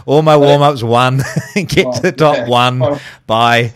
All 0.06 0.22
my 0.22 0.36
warm 0.36 0.62
ups, 0.62 0.82
one. 0.82 1.18
Get 1.54 1.92
to 1.94 2.00
the 2.02 2.12
top, 2.16 2.36
Yeah. 2.36 2.48
one. 2.48 2.82
Oh. 2.82 3.00
Bye. 3.26 3.72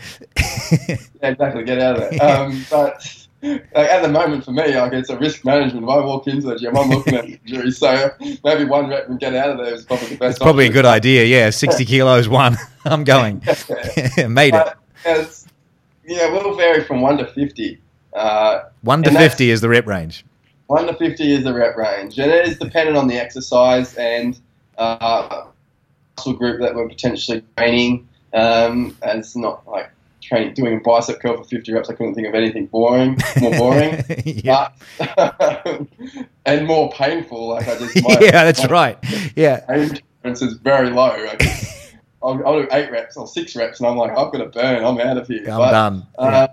Yeah, 0.87 0.97
exactly. 1.21 1.63
Get 1.63 1.79
out 1.79 2.01
of 2.01 2.09
there. 2.11 2.41
Um, 2.41 2.65
but 2.69 3.15
like, 3.41 3.65
at 3.75 4.01
the 4.01 4.09
moment, 4.09 4.45
for 4.45 4.51
me, 4.51 4.77
like 4.79 4.93
it's 4.93 5.09
a 5.09 5.17
risk 5.17 5.45
management. 5.45 5.83
If 5.83 5.89
I 5.89 5.97
walk 5.99 6.27
into 6.27 6.47
the 6.47 6.55
gym, 6.57 6.77
I'm 6.77 6.89
looking 6.89 7.15
at 7.15 7.25
injuries. 7.25 7.77
So 7.77 8.11
maybe 8.43 8.65
one 8.65 8.89
rep 8.89 9.09
and 9.09 9.19
get 9.19 9.35
out 9.35 9.49
of 9.51 9.57
there 9.57 9.73
is 9.73 9.85
probably 9.85 10.07
the 10.09 10.17
best. 10.17 10.37
It's 10.37 10.43
probably 10.43 10.67
a 10.67 10.71
good 10.71 10.85
idea. 10.85 11.25
Yeah, 11.25 11.49
60 11.49 11.85
kilos, 11.85 12.27
one. 12.29 12.57
I'm 12.85 13.03
going. 13.03 13.41
Made 14.27 14.53
it. 14.55 14.73
It's, 15.05 15.45
yeah, 16.09 16.31
we'll 16.31 16.55
vary 16.55 16.83
from 16.83 17.01
one 17.01 17.17
to 17.17 17.25
fifty. 17.27 17.79
Uh, 18.13 18.63
One 18.81 19.03
to 19.03 19.11
50 19.11 19.51
is 19.51 19.61
the 19.61 19.69
rep 19.69 19.85
range. 19.85 20.25
one 20.65 20.87
to 20.87 20.93
fifty 20.95 21.31
is 21.31 21.43
the 21.43 21.53
rep 21.53 21.77
range, 21.77 22.17
and 22.17 22.31
it 22.31 22.47
is 22.47 22.57
dependent 22.57 22.97
on 22.97 23.07
the 23.07 23.15
exercise 23.15 23.95
and 23.95 24.39
uh, 24.79 25.45
muscle 26.17 26.33
group 26.33 26.59
that 26.61 26.73
we're 26.75 26.87
potentially 26.87 27.43
training. 27.57 28.07
Um, 28.33 28.97
and 29.03 29.19
it's 29.19 29.35
not 29.35 29.67
like 29.67 29.91
training 30.21 30.53
doing 30.55 30.77
a 30.77 30.79
bicep 30.79 31.19
curl 31.21 31.37
for 31.37 31.43
fifty 31.43 31.71
reps. 31.71 31.89
I 31.89 31.93
couldn't 31.93 32.15
think 32.15 32.27
of 32.27 32.33
anything 32.33 32.65
boring, 32.65 33.17
more 33.39 33.51
boring. 33.51 34.03
yeah. 34.25 34.69
but, 34.97 35.87
and 36.45 36.67
more 36.67 36.91
painful. 36.91 37.49
Like 37.49 37.67
I 37.67 37.77
just, 37.77 38.03
my, 38.03 38.17
yeah, 38.21 38.43
that's 38.43 38.63
my 38.63 38.69
right. 38.69 38.97
Yeah. 39.35 39.59
Pain 39.67 39.99
tolerance 40.23 40.41
is 40.41 40.53
very 40.55 40.89
low. 40.89 41.15
Just, 41.39 41.88
I'll, 42.21 42.45
I'll 42.45 42.61
do 42.61 42.67
eight 42.71 42.91
reps 42.91 43.17
or 43.17 43.27
six 43.27 43.55
reps, 43.55 43.79
and 43.79 43.87
I'm 43.87 43.97
like, 43.97 44.11
I've 44.11 44.31
got 44.31 44.39
to 44.39 44.45
burn. 44.47 44.83
I'm 44.83 44.99
out 44.99 45.17
of 45.17 45.27
here. 45.27 45.49
I'm 45.49 45.57
But, 45.57 45.71
done. 45.71 46.07
uh, 46.17 46.47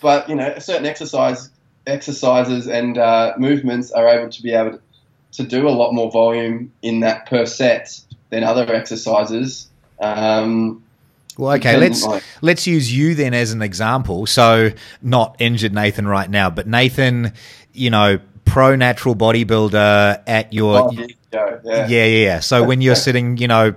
but 0.00 0.28
you 0.28 0.34
know, 0.34 0.58
certain 0.58 0.86
exercise 0.86 1.50
exercises 1.86 2.68
and 2.68 2.98
uh, 2.98 3.34
movements 3.38 3.90
are 3.90 4.06
able 4.06 4.28
to 4.30 4.42
be 4.42 4.52
able 4.52 4.78
to, 5.32 5.42
do 5.44 5.66
a 5.66 5.70
lot 5.70 5.92
more 5.92 6.10
volume 6.10 6.70
in 6.82 7.00
that 7.00 7.24
per 7.26 7.46
set 7.46 7.98
than 8.28 8.44
other 8.44 8.70
exercises. 8.70 9.68
Um, 9.98 10.82
Well, 11.38 11.56
okay, 11.56 11.78
let's 11.78 12.04
on- 12.04 12.20
let's 12.42 12.66
use 12.66 12.94
you 12.94 13.14
then 13.14 13.32
as 13.32 13.52
an 13.52 13.62
example. 13.62 14.26
So, 14.26 14.70
not 15.00 15.36
injured 15.38 15.72
Nathan 15.72 16.06
right 16.06 16.28
now, 16.28 16.50
but 16.50 16.66
Nathan, 16.66 17.32
you 17.72 17.88
know, 17.88 18.18
pro 18.44 18.76
natural 18.76 19.14
bodybuilder 19.16 20.22
at 20.26 20.52
your 20.52 20.88
ago, 20.88 21.60
yeah. 21.64 21.86
yeah, 21.86 21.86
yeah, 21.86 22.04
yeah. 22.04 22.40
So 22.40 22.64
when 22.64 22.80
you're 22.80 22.94
sitting, 23.06 23.36
you 23.38 23.48
know, 23.48 23.74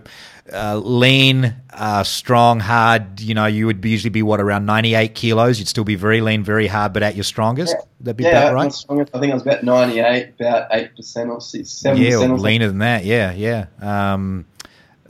uh, 0.51 0.77
lean, 0.77 1.55
uh, 1.71 2.03
strong, 2.03 2.59
hard, 2.59 3.21
you 3.21 3.33
know, 3.33 3.45
you 3.45 3.65
would 3.65 3.83
usually 3.85 4.09
be 4.09 4.21
what 4.21 4.41
around 4.41 4.65
98 4.65 5.15
kilos. 5.15 5.59
You'd 5.59 5.67
still 5.67 5.83
be 5.83 5.95
very 5.95 6.21
lean, 6.21 6.43
very 6.43 6.67
hard, 6.67 6.91
but 6.93 7.01
at 7.03 7.15
your 7.15 7.23
strongest. 7.23 7.75
That'd 8.01 8.17
be 8.17 8.25
Yeah, 8.25 8.29
about 8.49 8.53
right. 8.53 8.73
strongest, 8.73 9.15
I 9.15 9.19
think 9.19 9.31
I 9.31 9.35
was 9.35 9.43
about 9.43 9.63
98, 9.63 10.33
about 10.39 10.69
8% 10.71 11.29
or 11.29 11.39
6, 11.39 11.69
7% 11.69 11.97
Yeah, 11.97 12.17
or 12.17 12.31
or 12.31 12.37
leaner 12.37 12.67
than 12.67 12.79
that. 12.79 13.05
Yeah, 13.05 13.31
yeah. 13.31 13.67
Um, 13.81 14.45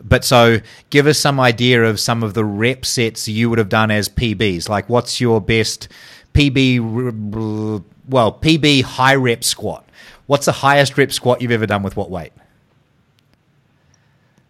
but 0.04 0.24
so, 0.24 0.60
give 0.90 1.08
us 1.08 1.18
some 1.18 1.40
idea 1.40 1.84
of 1.86 2.00
some 2.00 2.24
of 2.24 2.34
the 2.34 2.44
rep 2.44 2.86
sets 2.86 3.28
you 3.28 3.50
would 3.50 3.58
have 3.58 3.70
done 3.70 3.90
as 3.90 4.10
PBs. 4.10 4.68
Like, 4.68 4.90
what's 4.90 5.22
your 5.22 5.40
best 5.40 5.88
PB? 6.34 7.82
Well, 8.10 8.34
PB 8.34 8.84
high 8.84 9.16
rep 9.16 9.44
squat. 9.44 9.88
What's 10.26 10.46
the 10.46 10.52
highest 10.52 10.98
rep 10.98 11.12
squat 11.12 11.42
you've 11.42 11.52
ever 11.52 11.66
done 11.66 11.84
with 11.84 11.96
what 11.96 12.10
weight? 12.12 12.34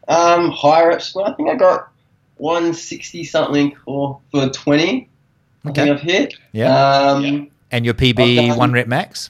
Um, 0.08 0.52
higher 0.52 0.92
up 0.92 1.02
squat, 1.02 1.32
I 1.32 1.34
think 1.36 1.50
I 1.50 1.56
got 1.56 1.88
160 2.38 3.24
something 3.24 3.76
or 3.86 4.20
for 4.32 4.50
20. 4.50 5.10
I 5.66 5.70
Okay. 5.70 5.84
think 5.86 5.96
I've 5.96 6.02
hit. 6.02 6.34
Yeah. 6.52 6.75
Um, 7.12 7.50
And 7.71 7.86
your 7.86 7.94
PB 7.94 8.36
done- 8.50 8.58
one 8.58 8.71
rep 8.73 8.88
max? 8.88 9.30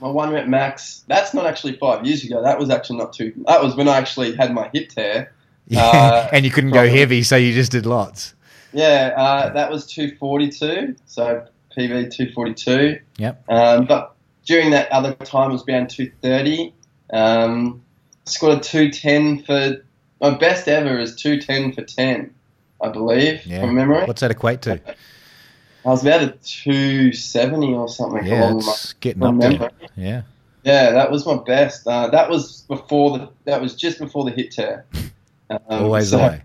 My 0.00 0.08
one 0.08 0.30
rep 0.30 0.46
max. 0.46 1.04
That's 1.08 1.32
not 1.34 1.46
actually 1.46 1.74
five 1.76 2.04
years 2.06 2.24
ago. 2.24 2.42
That 2.42 2.58
was 2.58 2.70
actually 2.70 2.98
not 2.98 3.12
too. 3.12 3.32
That 3.46 3.62
was 3.62 3.76
when 3.76 3.88
I 3.88 3.96
actually 3.98 4.34
had 4.36 4.52
my 4.54 4.68
hip 4.72 4.88
tear. 4.90 5.32
Yeah. 5.68 5.84
Uh, 5.86 6.28
and 6.32 6.44
you 6.44 6.50
couldn't 6.50 6.72
go 6.72 6.88
heavy, 6.88 7.22
so 7.22 7.36
you 7.36 7.52
just 7.54 7.70
did 7.70 7.86
lots. 7.86 8.34
Yeah, 8.72 9.14
uh, 9.16 9.52
that 9.52 9.70
was 9.70 9.86
242. 9.86 10.96
So 11.06 11.44
PB 11.76 12.10
242. 12.10 12.98
Yep. 13.18 13.44
Um, 13.48 13.86
but 13.86 14.12
during 14.44 14.70
that 14.70 14.90
other 14.90 15.14
time, 15.14 15.50
it 15.50 15.52
was 15.52 15.64
around 15.68 15.88
230. 15.88 16.74
Um, 17.12 17.81
scored 18.26 18.62
210 18.62 19.44
for. 19.44 19.84
My 20.20 20.30
best 20.30 20.68
ever 20.68 20.98
is 21.00 21.16
210 21.16 21.72
for 21.72 21.82
10. 21.82 22.32
I 22.80 22.88
believe, 22.88 23.44
Yeah. 23.46 23.60
from 23.60 23.74
memory. 23.76 24.04
What's 24.06 24.20
that 24.22 24.30
equate 24.32 24.62
to? 24.62 24.80
I 25.84 25.88
was 25.88 26.02
about 26.04 26.22
a 26.22 26.30
270 26.42 27.74
or 27.74 27.88
something. 27.88 28.24
Yeah, 28.26 28.50
along 28.50 28.64
my- 28.64 28.74
getting 29.00 29.22
up 29.22 29.38
there. 29.38 29.70
Yeah. 29.96 30.22
Yeah, 30.64 30.90
that 30.92 31.10
was 31.10 31.26
my 31.26 31.38
best. 31.44 31.86
Uh, 31.86 32.08
that 32.08 32.30
was 32.30 32.62
before 32.68 33.18
the. 33.18 33.28
That 33.46 33.60
was 33.60 33.74
just 33.74 33.98
before 33.98 34.24
the 34.24 34.30
hip 34.30 34.50
tear. 34.50 34.84
Um, 35.50 35.58
Always 35.68 36.10
so- 36.10 36.18
way. 36.18 36.42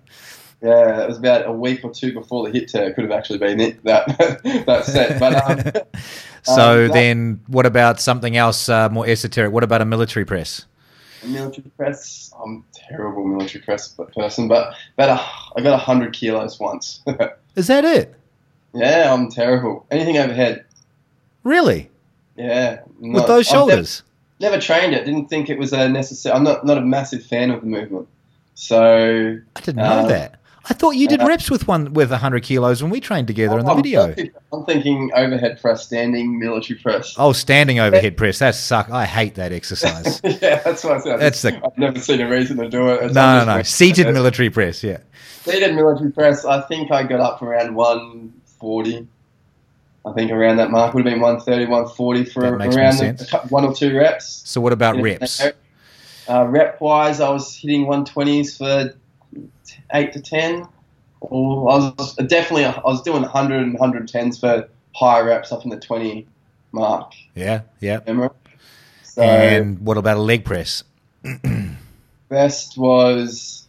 Yeah, 0.63 1.03
it 1.03 1.07
was 1.07 1.19
about 1.19 1.45
a 1.45 1.51
week 1.51 1.81
or 1.83 1.91
two 1.91 2.13
before 2.13 2.47
the 2.49 2.51
hip 2.59 2.67
tear. 2.67 2.89
It 2.89 2.95
could 2.95 3.03
have 3.03 3.11
actually 3.13 3.37
been 3.37 3.59
it 3.59 3.83
that 3.83 4.07
that 4.65 4.85
set. 4.85 5.19
But 5.19 5.35
um, 5.49 5.83
So 6.43 6.53
Um, 6.53 6.87
that- 6.87 6.93
then, 6.93 7.41
what 7.47 7.65
about 7.67 7.99
something 7.99 8.35
else 8.37 8.69
uh, 8.69 8.89
more 8.89 9.05
esoteric? 9.07 9.51
What 9.51 9.63
about 9.63 9.81
a 9.81 9.85
military 9.85 10.25
press? 10.25 10.65
Military 11.23 11.69
press. 11.77 12.31
I'm 12.43 12.63
a 12.73 12.77
terrible 12.89 13.25
military 13.25 13.63
press 13.63 13.87
person, 14.15 14.47
but 14.47 14.73
about 14.97 15.19
a, 15.19 15.59
I 15.59 15.63
got 15.63 15.79
hundred 15.79 16.13
kilos 16.13 16.59
once. 16.59 17.01
Is 17.55 17.67
that 17.67 17.85
it? 17.85 18.13
yeah, 18.73 19.13
I'm 19.13 19.29
terrible. 19.31 19.85
Anything 19.91 20.17
overhead. 20.17 20.65
Really? 21.43 21.89
Yeah, 22.35 22.81
With 22.99 23.25
those 23.25 23.47
shoulders? 23.47 24.03
Never, 24.39 24.59
trained 24.59 24.93
it. 24.93 25.05
Didn't 25.05 25.27
think 25.29 25.49
it 25.49 25.57
was 25.57 25.73
a 25.73 25.89
necessary. 25.89 26.35
I'm 26.35 26.43
not 26.43 26.63
not 26.65 26.77
a 26.77 26.81
massive 26.81 27.25
fan 27.25 27.49
of 27.49 27.61
the 27.61 27.67
movement. 27.67 28.07
So 28.53 29.37
I 29.55 29.59
didn't 29.61 29.77
know 29.77 29.99
Um, 30.01 30.07
that. 30.09 30.39
I 30.69 30.73
thought 30.73 30.91
you 30.91 31.07
did 31.07 31.21
uh, 31.21 31.25
reps 31.27 31.49
with 31.49 31.67
one 31.67 31.93
with 31.93 32.09
hundred 32.11 32.43
kilos 32.43 32.81
when 32.81 32.91
we 32.91 32.99
trained 32.99 33.27
together 33.27 33.57
in 33.59 33.65
the 33.65 33.71
I'm 33.71 33.77
video. 33.77 34.07
thinking- 34.07 34.31
I'm 34.51 34.65
thinking 34.65 35.11
overhead 35.15 35.61
press, 35.61 35.85
standing 35.85 36.39
military 36.39 36.79
press. 36.79 37.15
Oh, 37.17 37.31
standing 37.31 37.79
overhead 37.79 38.17
press. 38.17 38.39
That 38.39 38.55
suck. 38.55 38.89
I 38.89 39.05
hate 39.05 39.35
that 39.35 39.51
exercise. 39.51 40.19
yeah, 40.23 40.59
that's 40.63 40.83
what 40.83 40.97
I 40.97 40.99
said. 40.99 41.19
That's 41.19 41.41
the- 41.41 41.61
I've 41.65 41.77
never 41.77 41.99
seen 41.99 42.21
a 42.21 42.29
reason 42.29 42.57
to 42.57 42.69
do 42.69 42.89
it. 42.89 43.03
It's 43.03 43.13
No, 43.13 43.45
no, 43.45 43.57
no. 43.57 43.63
Seated 43.63 44.07
military 44.13 44.49
press. 44.49 44.83
Yeah. 44.83 44.97
Seated 45.43 45.73
military 45.75 46.11
press. 46.11 46.43
I 46.45 46.61
think 46.61 46.91
I 46.91 47.03
got 47.03 47.19
up 47.21 47.41
around 47.41 47.73
140. 47.75 49.07
I 50.05 50.13
think 50.13 50.31
around 50.31 50.57
that 50.57 50.71
mark 50.71 50.93
would 50.93 51.05
have 51.05 51.13
been 51.13 51.21
130, 51.21 51.65
140 51.65 52.25
for 52.25 52.41
That 52.41 52.57
makes 52.57 52.75
more 52.75 52.83
around 52.83 52.93
the, 52.93 52.97
sense. 52.97 53.21
a 53.21 53.25
cou- 53.39 53.47
one 53.49 53.65
or 53.65 53.73
two 53.73 53.95
reps. 53.97 54.41
So 54.45 54.61
what 54.61 54.73
about 54.73 55.01
reps? 55.01 55.41
Uh, 56.29 56.45
rep 56.47 56.79
wise, 56.81 57.19
I 57.21 57.29
was 57.29 57.55
hitting 57.55 57.85
120s 57.85 58.57
for 58.57 58.93
eight 59.93 60.13
to 60.13 60.21
10. 60.21 60.67
Or 61.19 61.71
I 61.71 61.93
was 61.97 62.15
definitely 62.27 62.65
I 62.65 62.79
was 62.85 63.01
doing 63.01 63.21
100 63.23 63.63
and 63.63 63.79
110s 63.79 64.39
for 64.39 64.67
high 64.95 65.19
reps 65.21 65.51
up 65.51 65.63
in 65.63 65.69
the 65.69 65.79
20 65.79 66.27
mark. 66.71 67.13
Yeah, 67.33 67.61
yeah. 67.79 67.99
So 69.03 69.23
And 69.23 69.79
what 69.79 69.97
about 69.97 70.17
a 70.17 70.21
leg 70.21 70.45
press? 70.45 70.83
best 72.29 72.77
was 72.77 73.65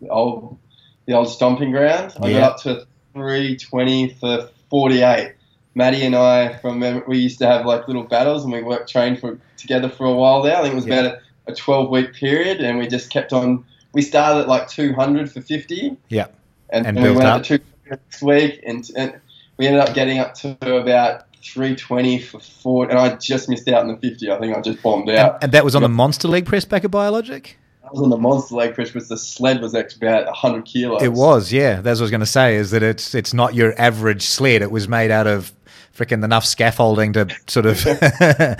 the 0.00 0.08
old 0.08 0.58
the 1.06 1.14
old 1.14 1.28
stomping 1.28 1.70
ground. 1.70 2.14
I 2.22 2.28
Yeah. 2.28 2.40
got 2.40 2.50
up 2.52 2.60
to 2.62 2.86
320 3.14 4.10
for 4.14 4.48
48. 4.70 5.34
Maddie 5.74 6.02
and 6.02 6.14
I 6.14 6.56
from 6.58 6.80
we 7.08 7.18
used 7.18 7.38
to 7.40 7.46
have 7.46 7.66
like 7.66 7.88
little 7.88 8.04
battles 8.04 8.44
and 8.44 8.52
we 8.52 8.62
worked 8.62 8.88
trained 8.88 9.18
for 9.20 9.38
together 9.56 9.88
for 9.88 10.06
a 10.06 10.14
while 10.14 10.42
there. 10.42 10.56
I 10.56 10.62
think 10.62 10.72
it 10.72 10.76
was 10.76 10.86
Yeah. 10.86 11.00
about 11.00 11.18
a, 11.48 11.52
a 11.52 11.54
12 11.54 11.90
week 11.90 12.14
period 12.14 12.60
and 12.60 12.78
we 12.78 12.86
just 12.86 13.10
kept 13.10 13.32
on. 13.32 13.64
We 13.94 14.02
started 14.02 14.40
at 14.40 14.48
like 14.48 14.68
200 14.68 15.30
for 15.32 15.40
50. 15.40 15.96
Yeah. 16.08 16.26
And, 16.70 16.86
And 16.86 16.96
then 16.96 17.04
we 17.04 17.10
went 17.12 17.24
up. 17.24 17.42
to 17.44 17.58
200 17.58 17.64
next 17.90 18.22
week 18.22 18.60
and, 18.66 18.88
and 18.96 19.20
we 19.56 19.66
ended 19.66 19.80
up 19.82 19.94
getting 19.94 20.18
up 20.18 20.34
to 20.34 20.76
about 20.76 21.26
320 21.42 22.20
for 22.20 22.40
40 22.40 22.90
and 22.90 22.98
I 22.98 23.14
just 23.16 23.48
missed 23.48 23.68
out 23.68 23.82
on 23.82 23.88
the 23.88 23.96
50. 23.96 24.30
I 24.30 24.38
think 24.38 24.56
I 24.56 24.60
just 24.60 24.82
bombed 24.82 25.08
out. 25.10 25.42
and 25.42 25.52
that 25.52 25.64
was 25.64 25.74
on 25.74 25.82
the 25.82 25.88
monster 25.88 26.26
leg 26.28 26.46
press 26.46 26.64
back 26.64 26.84
at 26.84 26.90
Biologic? 26.90 27.56
I 27.84 27.88
was 27.92 28.00
on 28.00 28.08
the 28.08 28.16
monster 28.16 28.54
leg 28.54 28.74
press 28.74 28.90
because 28.90 29.08
the 29.08 29.18
sled 29.18 29.60
was 29.60 29.74
actually 29.74 30.08
about 30.08 30.24
100 30.26 30.64
kilos. 30.64 31.02
It 31.02 31.12
was, 31.12 31.52
yeah. 31.52 31.82
That's 31.82 31.98
what 32.00 32.04
I 32.04 32.04
was 32.04 32.10
going 32.10 32.20
to 32.20 32.26
say. 32.26 32.56
Is 32.56 32.70
that 32.70 32.82
it's 32.82 33.14
it's 33.14 33.34
not 33.34 33.54
your 33.54 33.78
average 33.78 34.22
sled. 34.22 34.62
It 34.62 34.70
was 34.70 34.88
made 34.88 35.10
out 35.10 35.26
of 35.26 35.52
freaking 35.94 36.24
enough 36.24 36.44
scaffolding 36.44 37.12
to 37.12 37.28
sort 37.46 37.66
of 37.66 37.78
to 37.82 38.56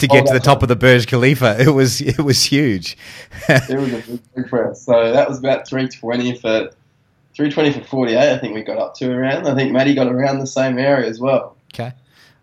get 0.00 0.26
to 0.26 0.32
the 0.32 0.40
top 0.42 0.62
of 0.62 0.68
the 0.68 0.76
Burj 0.76 1.06
Khalifa. 1.06 1.56
It 1.60 1.70
was 1.70 2.00
it 2.00 2.20
was 2.20 2.42
huge. 2.42 2.96
it 3.48 3.78
was 3.78 3.92
a 3.92 4.18
big, 4.34 4.48
press. 4.48 4.82
So 4.82 5.12
that 5.12 5.28
was 5.28 5.38
about 5.38 5.66
320 5.68 6.38
for 6.38 6.70
320 7.34 7.72
for 7.72 7.86
48. 7.86 8.16
I 8.16 8.38
think 8.38 8.54
we 8.54 8.62
got 8.62 8.78
up 8.78 8.94
to 8.96 9.10
around. 9.10 9.46
I 9.46 9.54
think 9.54 9.72
Maddie 9.72 9.94
got 9.94 10.06
around 10.06 10.38
the 10.38 10.46
same 10.46 10.78
area 10.78 11.08
as 11.08 11.20
well. 11.20 11.56
okay. 11.74 11.92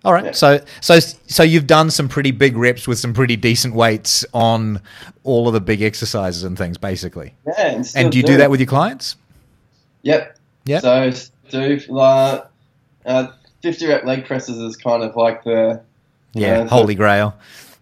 All 0.06 0.12
right. 0.12 0.26
Yeah. 0.26 0.32
So 0.32 0.60
so 0.82 0.99
so 0.99 1.43
you've 1.43 1.68
done 1.68 1.89
some 1.89 2.10
pretty 2.10 2.32
big 2.32 2.58
reps 2.58 2.88
with 2.88 2.99
some 2.99 3.14
pretty 3.14 3.38
decent 3.38 3.74
weights 3.74 4.26
on 4.34 4.82
all 5.24 5.47
of 5.47 5.54
the 5.54 5.62
big 5.62 5.82
exercises 5.82 6.43
and 6.43 6.58
things, 6.58 6.78
basically. 6.78 7.34
Yeah, 7.47 7.68
and, 7.68 7.91
And 7.95 8.12
do 8.12 8.18
you 8.18 8.24
do 8.24 8.38
that 8.38 8.51
with 8.51 8.60
your 8.60 8.68
clients? 8.68 9.16
Yep. 10.01 10.38
Yep. 10.66 10.82
So 10.82 11.12
do 11.49 11.80
like 11.88 12.45
uh, 13.06 13.28
50 13.64 13.88
rep 13.88 14.03
leg 14.05 14.26
presses 14.26 14.57
is 14.59 14.76
kind 14.76 15.01
of 15.03 15.16
like 15.16 15.43
the 15.45 15.82
Yeah. 16.34 16.59
uh, 16.59 16.68
Holy 16.68 16.95
Grail. 16.95 17.34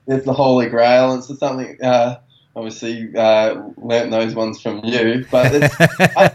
it's 0.07 0.25
the 0.25 0.33
holy 0.33 0.67
grail. 0.69 1.15
It's 1.15 1.27
something. 1.39 1.77
Uh, 1.83 2.17
obviously, 2.55 3.09
uh, 3.15 3.61
learnt 3.77 4.11
those 4.11 4.35
ones 4.35 4.61
from 4.61 4.81
you, 4.85 5.25
but 5.31 5.51
it's, 5.53 5.75
I, 6.17 6.31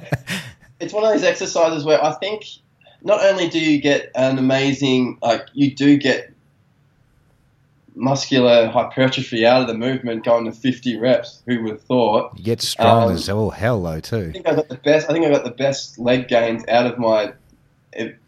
it's 0.81 0.93
one 0.93 1.05
of 1.05 1.11
those 1.13 1.23
exercises 1.25 1.85
where 1.85 2.03
I 2.05 2.13
think 2.15 2.45
not 3.03 3.23
only 3.25 3.49
do 3.49 3.59
you 3.61 3.81
get 3.81 4.11
an 4.17 4.39
amazing, 4.39 5.19
like 5.23 5.47
you 5.53 5.75
do 5.75 5.97
get 5.97 6.33
muscular 7.95 8.67
hypertrophy 8.69 9.47
out 9.47 9.63
of 9.63 9.69
the 9.69 9.75
movement 9.75 10.25
going 10.25 10.45
to 10.45 10.53
50 10.53 10.97
reps. 10.99 11.43
Who 11.47 11.63
would 11.63 11.71
have 11.73 11.83
thought? 11.83 12.33
you 12.37 12.45
get 12.45 12.61
strong 12.63 13.05
Um, 13.11 13.13
as 13.15 13.29
all 13.29 13.51
hell 13.51 13.83
though 13.83 13.91
I 13.91 14.01
too. 14.01 14.33
think 14.33 14.49
I 14.49 14.55
got 14.55 14.69
the 14.69 14.75
best. 14.77 15.09
I 15.09 15.13
think 15.13 15.25
I 15.25 15.31
got 15.31 15.45
the 15.45 15.51
best 15.51 15.99
leg 15.99 16.29
gains 16.29 16.65
out 16.69 16.87
of 16.87 16.99
my 16.99 17.33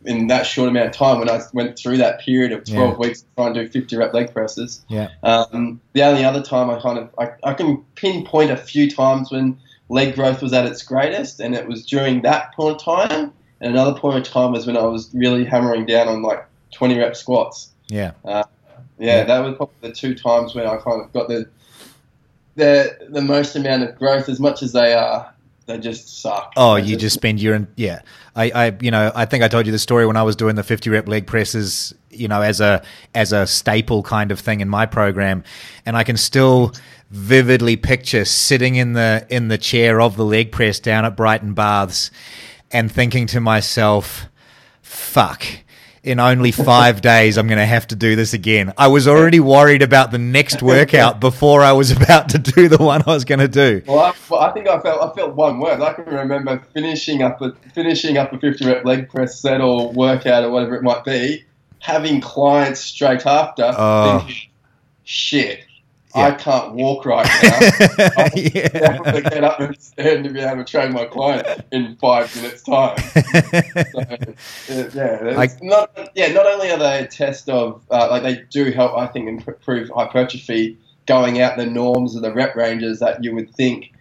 in 0.05 0.27
that 0.29 0.47
short 0.47 0.69
amount 0.69 0.87
of 0.89 0.93
time 0.95 1.19
when 1.19 1.29
I 1.29 1.41
went 1.53 1.79
through 1.79 1.99
that 1.99 2.21
period 2.21 2.53
of 2.53 2.65
12 2.65 2.91
Yeah. 2.93 2.97
weeks 2.97 3.21
to 3.23 3.27
try 3.37 3.47
and 3.47 3.55
do 3.55 3.69
50 3.69 3.97
rep 3.97 4.15
leg 4.15 4.33
presses. 4.33 4.83
Yeah. 4.89 5.09
Um, 5.23 5.81
the 5.93 6.03
only 6.03 6.25
other 6.25 6.43
time 6.43 6.71
I 6.71 6.81
kind 6.81 6.99
of 6.99 7.11
I, 7.19 7.31
I 7.45 7.55
can 7.55 7.85
pinpoint 7.95 8.51
a 8.51 8.57
few 8.57 8.91
times 8.91 9.31
when 9.31 9.59
leg 9.89 10.15
growth 10.15 10.43
was 10.43 10.53
at 10.53 10.65
its 10.67 10.83
greatest, 10.83 11.41
and 11.41 11.55
it 11.55 11.67
was 11.69 11.85
during 11.87 12.23
that 12.23 12.55
point 12.55 12.77
of 12.77 12.83
time. 12.83 13.33
And 13.61 13.73
another 13.75 13.99
point 13.99 14.17
of 14.19 14.33
time 14.33 14.53
was 14.53 14.67
when 14.67 14.77
I 14.77 14.85
was 14.85 15.11
really 15.15 15.45
hammering 15.45 15.85
down 15.87 16.09
on 16.09 16.23
like 16.23 16.47
20 16.73 16.97
rep 16.99 17.17
squats. 17.17 17.71
Yeah. 17.89 18.13
Yeah, 18.25 18.45
Yeah. 18.99 19.25
that 19.25 19.39
was 19.41 19.57
probably 19.57 19.75
the 19.89 19.93
two 19.93 20.15
times 20.15 20.55
when 20.55 20.67
I 20.67 20.77
kind 20.77 21.01
of 21.03 21.13
got 21.13 21.29
the 21.29 21.49
the 22.57 22.97
the 23.11 23.21
most 23.23 23.55
amount 23.57 23.83
of 23.85 23.97
growth. 23.99 24.29
As 24.29 24.41
much 24.41 24.63
as 24.63 24.73
they 24.73 24.93
are, 24.95 25.33
they 25.69 25.79
just 25.79 26.23
suck. 26.23 26.55
Oh, 26.57 26.77
They 26.77 26.83
you 26.83 26.97
just 26.97 27.15
spend 27.15 27.41
your 27.41 27.69
yeah. 27.77 28.01
I, 28.35 28.51
I 28.55 28.77
you 28.81 28.91
know 28.91 29.13
I 29.15 29.27
think 29.27 29.45
I 29.45 29.49
told 29.49 29.67
you 29.67 29.73
the 29.73 29.79
story 29.79 30.07
when 30.07 30.17
I 30.17 30.23
was 30.23 30.35
doing 30.35 30.57
the 30.57 30.63
fifty 30.65 30.89
rep 30.91 31.07
leg 31.07 31.27
presses. 31.27 31.95
You 32.11 32.27
know, 32.27 32.41
as 32.41 32.61
a 32.61 32.83
as 33.15 33.33
a 33.33 33.47
staple 33.47 34.03
kind 34.03 34.33
of 34.33 34.41
thing 34.41 34.61
in 34.61 34.69
my 34.69 34.87
program, 34.87 35.45
and 35.85 35.95
I 35.95 36.05
can 36.05 36.17
still 36.17 36.73
vividly 37.11 37.77
picture 37.77 38.25
sitting 38.25 38.77
in 38.77 38.95
the 38.95 39.27
in 39.29 39.49
the 39.49 39.59
chair 39.59 40.01
of 40.01 40.17
the 40.17 40.25
leg 40.25 40.53
press 40.53 40.81
down 40.81 41.05
at 41.05 41.17
Brighton 41.17 41.53
Baths, 41.53 42.11
and 42.73 42.91
thinking 42.91 43.27
to 43.27 43.41
myself, 43.41 44.27
"Fuck." 44.81 45.45
In 46.09 46.21
only 46.21 46.53
five 46.53 47.03
days, 47.13 47.37
I'm 47.37 47.47
going 47.49 47.59
to 47.59 47.67
have 47.67 47.87
to 47.89 47.95
do 47.95 48.17
this 48.17 48.33
again. 48.33 48.73
I 48.79 48.89
was 48.89 49.07
already 49.07 49.41
worried 49.41 49.83
about 49.83 50.11
the 50.11 50.17
next 50.17 50.63
workout 50.63 51.21
before 51.29 51.61
I 51.63 51.73
was 51.73 51.91
about 51.91 52.31
to 52.31 52.39
do 52.39 52.67
the 52.67 52.79
one 52.79 53.03
I 53.07 53.11
was 53.13 53.27
going 53.27 53.41
to 53.41 53.47
do. 53.49 53.83
Well, 53.87 53.99
I, 53.99 54.15
well, 54.31 54.41
I 54.41 54.51
think 54.53 54.69
I 54.69 54.81
felt 54.81 55.03
I 55.03 55.15
felt 55.15 55.35
one 55.35 55.61
word. 55.61 55.83
I 55.83 55.93
can 55.93 56.07
remember 56.07 56.63
finishing 56.73 57.23
up 57.23 57.43
a 57.43 57.53
finishing 57.75 58.17
up 58.17 58.33
a 58.33 58.39
fifty 58.39 58.65
rep 58.65 58.87
leg 58.87 59.11
press 59.11 59.39
set 59.39 59.61
or 59.61 59.93
workout 59.93 60.45
or 60.45 60.51
whatever 60.51 60.77
it 60.77 60.83
might 60.83 61.05
be, 61.05 61.45
having 61.81 62.23
clients 62.23 62.81
straight 62.81 63.27
after, 63.27 63.71
Oh. 63.77 64.21
thinking, 64.21 64.49
"Shit, 65.05 65.61
Yeah. 66.19 66.27
I 66.27 66.31
can't 66.33 66.75
walk 66.75 67.07
right 67.07 67.27
now. 67.43 67.59
I'm 68.17 68.31
yeah. 68.37 69.21
get 69.21 69.45
up 69.45 69.61
and 69.61 69.81
stand 69.81 70.25
to 70.25 70.31
be 70.31 70.41
able 70.41 70.65
to 70.65 70.71
train 70.71 70.93
my 70.93 71.07
client 71.07 71.47
in 71.73 71.97
five 71.97 72.35
minutes 72.37 72.63
time." 72.63 72.97
So, 74.69 74.91
yeah, 74.95 75.43
it's 75.43 75.63
not 75.63 76.11
yeah. 76.15 76.29
Not 76.29 76.47
only 76.47 76.71
are 76.71 76.79
they 76.79 77.01
a 77.01 77.07
test 77.07 77.49
of 77.49 77.83
uh, 77.91 78.09
like 78.11 78.23
they 78.23 78.45
do 78.51 78.71
help, 78.71 78.97
I 78.97 79.07
think, 79.07 79.29
improve 79.29 79.91
hypertrophy, 79.91 80.77
going 81.07 81.41
out 81.41 81.57
the 81.57 81.67
norms 81.67 82.15
of 82.15 82.23
the 82.23 82.33
rep 82.33 82.55
ranges 82.55 83.01
that 83.01 83.25
you 83.25 83.35
would 83.35 83.55
think. 83.55 83.93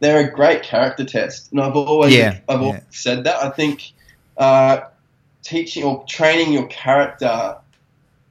They're 0.00 0.28
a 0.28 0.30
great 0.30 0.62
character 0.62 1.04
test, 1.04 1.50
and 1.52 1.60
I've 1.60 1.76
always 1.76 2.14
Yeah, 2.14 2.40
I've 2.48 2.60
always 2.60 2.82
said 2.90 3.24
that. 3.24 3.42
I 3.42 3.50
think 3.50 3.92
uh, 4.36 4.80
teaching 5.42 5.84
or 5.84 6.04
training 6.06 6.52
your 6.52 6.66
character 6.66 7.56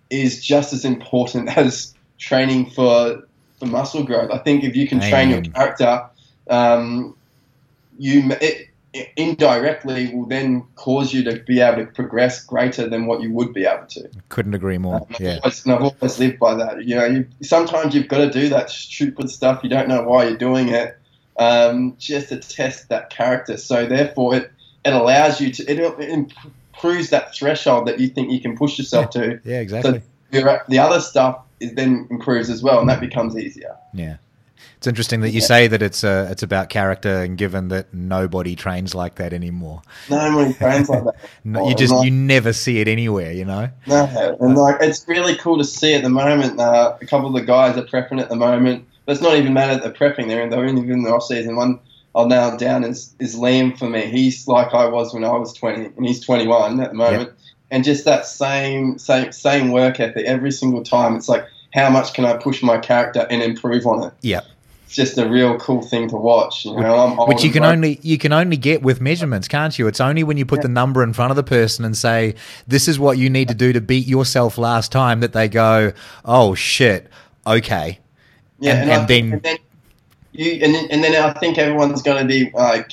is 0.09 0.43
just 0.43 0.73
as 0.73 0.85
important 0.85 1.49
as 1.57 1.93
training 2.17 2.69
for 2.71 3.27
for 3.59 3.65
muscle 3.65 4.03
growth. 4.03 4.31
I 4.31 4.37
think 4.39 4.63
if 4.63 4.75
you 4.75 4.87
can 4.87 4.99
train 4.99 5.29
your 5.29 5.41
character, 5.41 6.05
um, 6.49 7.15
you 7.97 8.31
it, 8.41 8.69
it 8.93 9.09
indirectly 9.17 10.13
will 10.13 10.25
then 10.25 10.63
cause 10.75 11.13
you 11.13 11.23
to 11.25 11.43
be 11.43 11.59
able 11.59 11.85
to 11.85 11.91
progress 11.91 12.43
greater 12.43 12.87
than 12.87 13.07
what 13.07 13.21
you 13.21 13.31
would 13.31 13.53
be 13.53 13.65
able 13.65 13.85
to. 13.87 14.09
Couldn't 14.29 14.53
agree 14.53 14.77
more. 14.77 15.05
I've, 15.09 15.19
Yeah. 15.19 15.39
always, 15.43 15.65
and 15.65 15.73
I've 15.73 15.81
always 15.81 16.19
lived 16.19 16.39
by 16.39 16.55
that. 16.55 16.83
You 16.85 16.95
know, 16.95 17.05
you, 17.05 17.27
sometimes 17.41 17.93
you've 17.93 18.07
got 18.07 18.19
to 18.19 18.29
do 18.29 18.49
that 18.49 18.69
stupid 18.69 19.29
stuff. 19.29 19.61
You 19.63 19.69
don't 19.69 19.89
know 19.89 20.03
why 20.03 20.25
you're 20.25 20.37
doing 20.37 20.69
it, 20.69 20.97
um, 21.37 21.95
just 21.99 22.29
to 22.29 22.37
test 22.37 22.89
that 22.89 23.09
character. 23.09 23.57
So 23.57 23.85
therefore, 23.85 24.35
it 24.35 24.51
it 24.85 24.93
allows 24.93 25.41
you 25.41 25.51
to 25.51 25.63
it, 25.63 25.79
it 25.79 26.09
improves 26.09 27.09
that 27.09 27.35
threshold 27.35 27.87
that 27.87 27.99
you 27.99 28.07
think 28.07 28.31
you 28.31 28.39
can 28.39 28.55
push 28.55 28.77
yourself 28.77 29.09
to. 29.11 29.39
Yeah, 29.43 29.59
exactly. 29.59 30.01
So 30.31 30.59
the 30.69 30.79
other 30.79 30.99
stuff 30.99 31.44
is 31.59 31.73
then 31.73 32.07
improves 32.09 32.49
as 32.49 32.61
well, 32.61 32.79
and 32.79 32.89
that 32.89 32.99
becomes 32.99 33.37
easier. 33.37 33.75
Yeah. 33.93 34.17
It's 34.77 34.87
interesting 34.87 35.21
that 35.21 35.31
you 35.31 35.41
say 35.41 35.67
that 35.67 35.81
it's 35.81 36.03
uh, 36.03 36.27
it's 36.29 36.43
about 36.43 36.69
character, 36.69 37.23
and 37.23 37.37
given 37.37 37.69
that 37.69 37.93
nobody 37.93 38.55
trains 38.55 38.93
like 38.93 39.15
that 39.15 39.33
anymore. 39.33 39.81
Nobody 40.09 40.53
trains 40.53 40.89
like 40.89 41.05
that. 41.05 41.15
no, 41.43 41.67
you 41.69 41.75
just 41.75 41.93
like, 41.93 42.05
you 42.05 42.11
never 42.11 42.53
see 42.53 42.79
it 42.79 42.87
anywhere, 42.87 43.31
you 43.31 43.45
know. 43.45 43.69
No, 43.87 44.37
and 44.39 44.55
like 44.55 44.77
it's 44.81 45.07
really 45.07 45.35
cool 45.37 45.57
to 45.57 45.63
see 45.63 45.95
at 45.95 46.03
the 46.03 46.09
moment. 46.09 46.59
Uh, 46.59 46.97
a 47.01 47.05
couple 47.05 47.27
of 47.27 47.33
the 47.33 47.41
guys 47.41 47.77
are 47.77 47.83
prepping 47.83 48.21
at 48.21 48.29
the 48.29 48.35
moment, 48.35 48.85
but 49.05 49.13
it's 49.13 49.21
not 49.21 49.35
even 49.35 49.53
matter 49.53 49.75
that 49.75 49.83
they're 49.83 50.09
prepping. 50.09 50.27
They're 50.27 50.43
in, 50.43 50.49
they're 50.49 50.65
in, 50.65 50.77
in 50.77 51.03
the 51.03 51.09
off 51.09 51.23
season. 51.23 51.55
One 51.55 51.79
I'll 52.13 52.27
nail 52.27 52.55
down 52.55 52.83
is 52.83 53.15
is 53.19 53.35
Liam 53.35 53.77
for 53.77 53.89
me. 53.89 54.05
He's 54.05 54.47
like 54.47 54.73
I 54.73 54.85
was 54.85 55.13
when 55.13 55.23
I 55.23 55.31
was 55.31 55.53
twenty, 55.53 55.85
and 55.85 56.05
he's 56.05 56.23
twenty 56.23 56.47
one 56.47 56.79
at 56.79 56.91
the 56.91 56.95
moment. 56.95 57.29
Yep. 57.29 57.37
And 57.71 57.83
just 57.83 58.05
that 58.05 58.25
same 58.25 58.97
same 58.99 59.31
same 59.31 59.71
work 59.71 59.99
ethic 59.99 60.25
every 60.25 60.51
single 60.51 60.83
time. 60.83 61.15
It's 61.15 61.29
like 61.29 61.47
how 61.73 61.89
much 61.89 62.13
can 62.13 62.25
I 62.25 62.37
push 62.37 62.63
my 62.63 62.77
character 62.77 63.27
and 63.29 63.41
improve 63.41 63.85
on 63.85 64.03
it? 64.03 64.13
Yeah 64.21 64.41
it's 64.85 64.95
just 64.95 65.17
a 65.17 65.27
real 65.27 65.57
cool 65.57 65.81
thing 65.81 66.07
to 66.09 66.15
watch. 66.15 66.65
You 66.65 66.79
know, 66.79 67.25
which 67.27 67.43
you 67.43 67.51
can 67.51 67.65
only 67.65 67.99
you 68.03 68.17
can 68.17 68.31
only 68.31 68.55
get 68.55 68.83
with 68.83 69.01
measurements, 69.01 69.47
can't 69.47 69.77
you? 69.77 69.87
It's 69.87 69.99
only 69.99 70.23
when 70.23 70.37
you 70.37 70.45
put 70.45 70.59
yeah. 70.59 70.63
the 70.63 70.69
number 70.69 71.01
in 71.01 71.13
front 71.13 71.31
of 71.31 71.35
the 71.35 71.43
person 71.43 71.85
and 71.85 71.97
say, 71.97 72.35
"This 72.67 72.87
is 72.87 72.99
what 72.99 73.17
you 73.17 73.29
need 73.29 73.47
to 73.47 73.55
do 73.55 73.73
to 73.73 73.81
beat 73.81 74.05
yourself 74.05 74.57
last 74.57 74.91
time," 74.91 75.21
that 75.21 75.33
they 75.33 75.47
go, 75.47 75.91
"Oh 76.23 76.53
shit, 76.53 77.09
okay." 77.47 77.99
Yeah, 78.59 78.73
and, 78.73 78.81
and, 78.81 78.91
and 78.91 79.07
then, 79.07 79.33
and 79.33 79.41
then 79.41 79.57
you 80.33 80.51
and 80.63 80.75
then, 80.75 80.87
and 80.91 81.03
then 81.03 81.15
I 81.15 81.33
think 81.39 81.57
everyone's 81.57 82.03
going 82.03 82.21
to 82.21 82.27
be 82.27 82.51
like, 82.51 82.91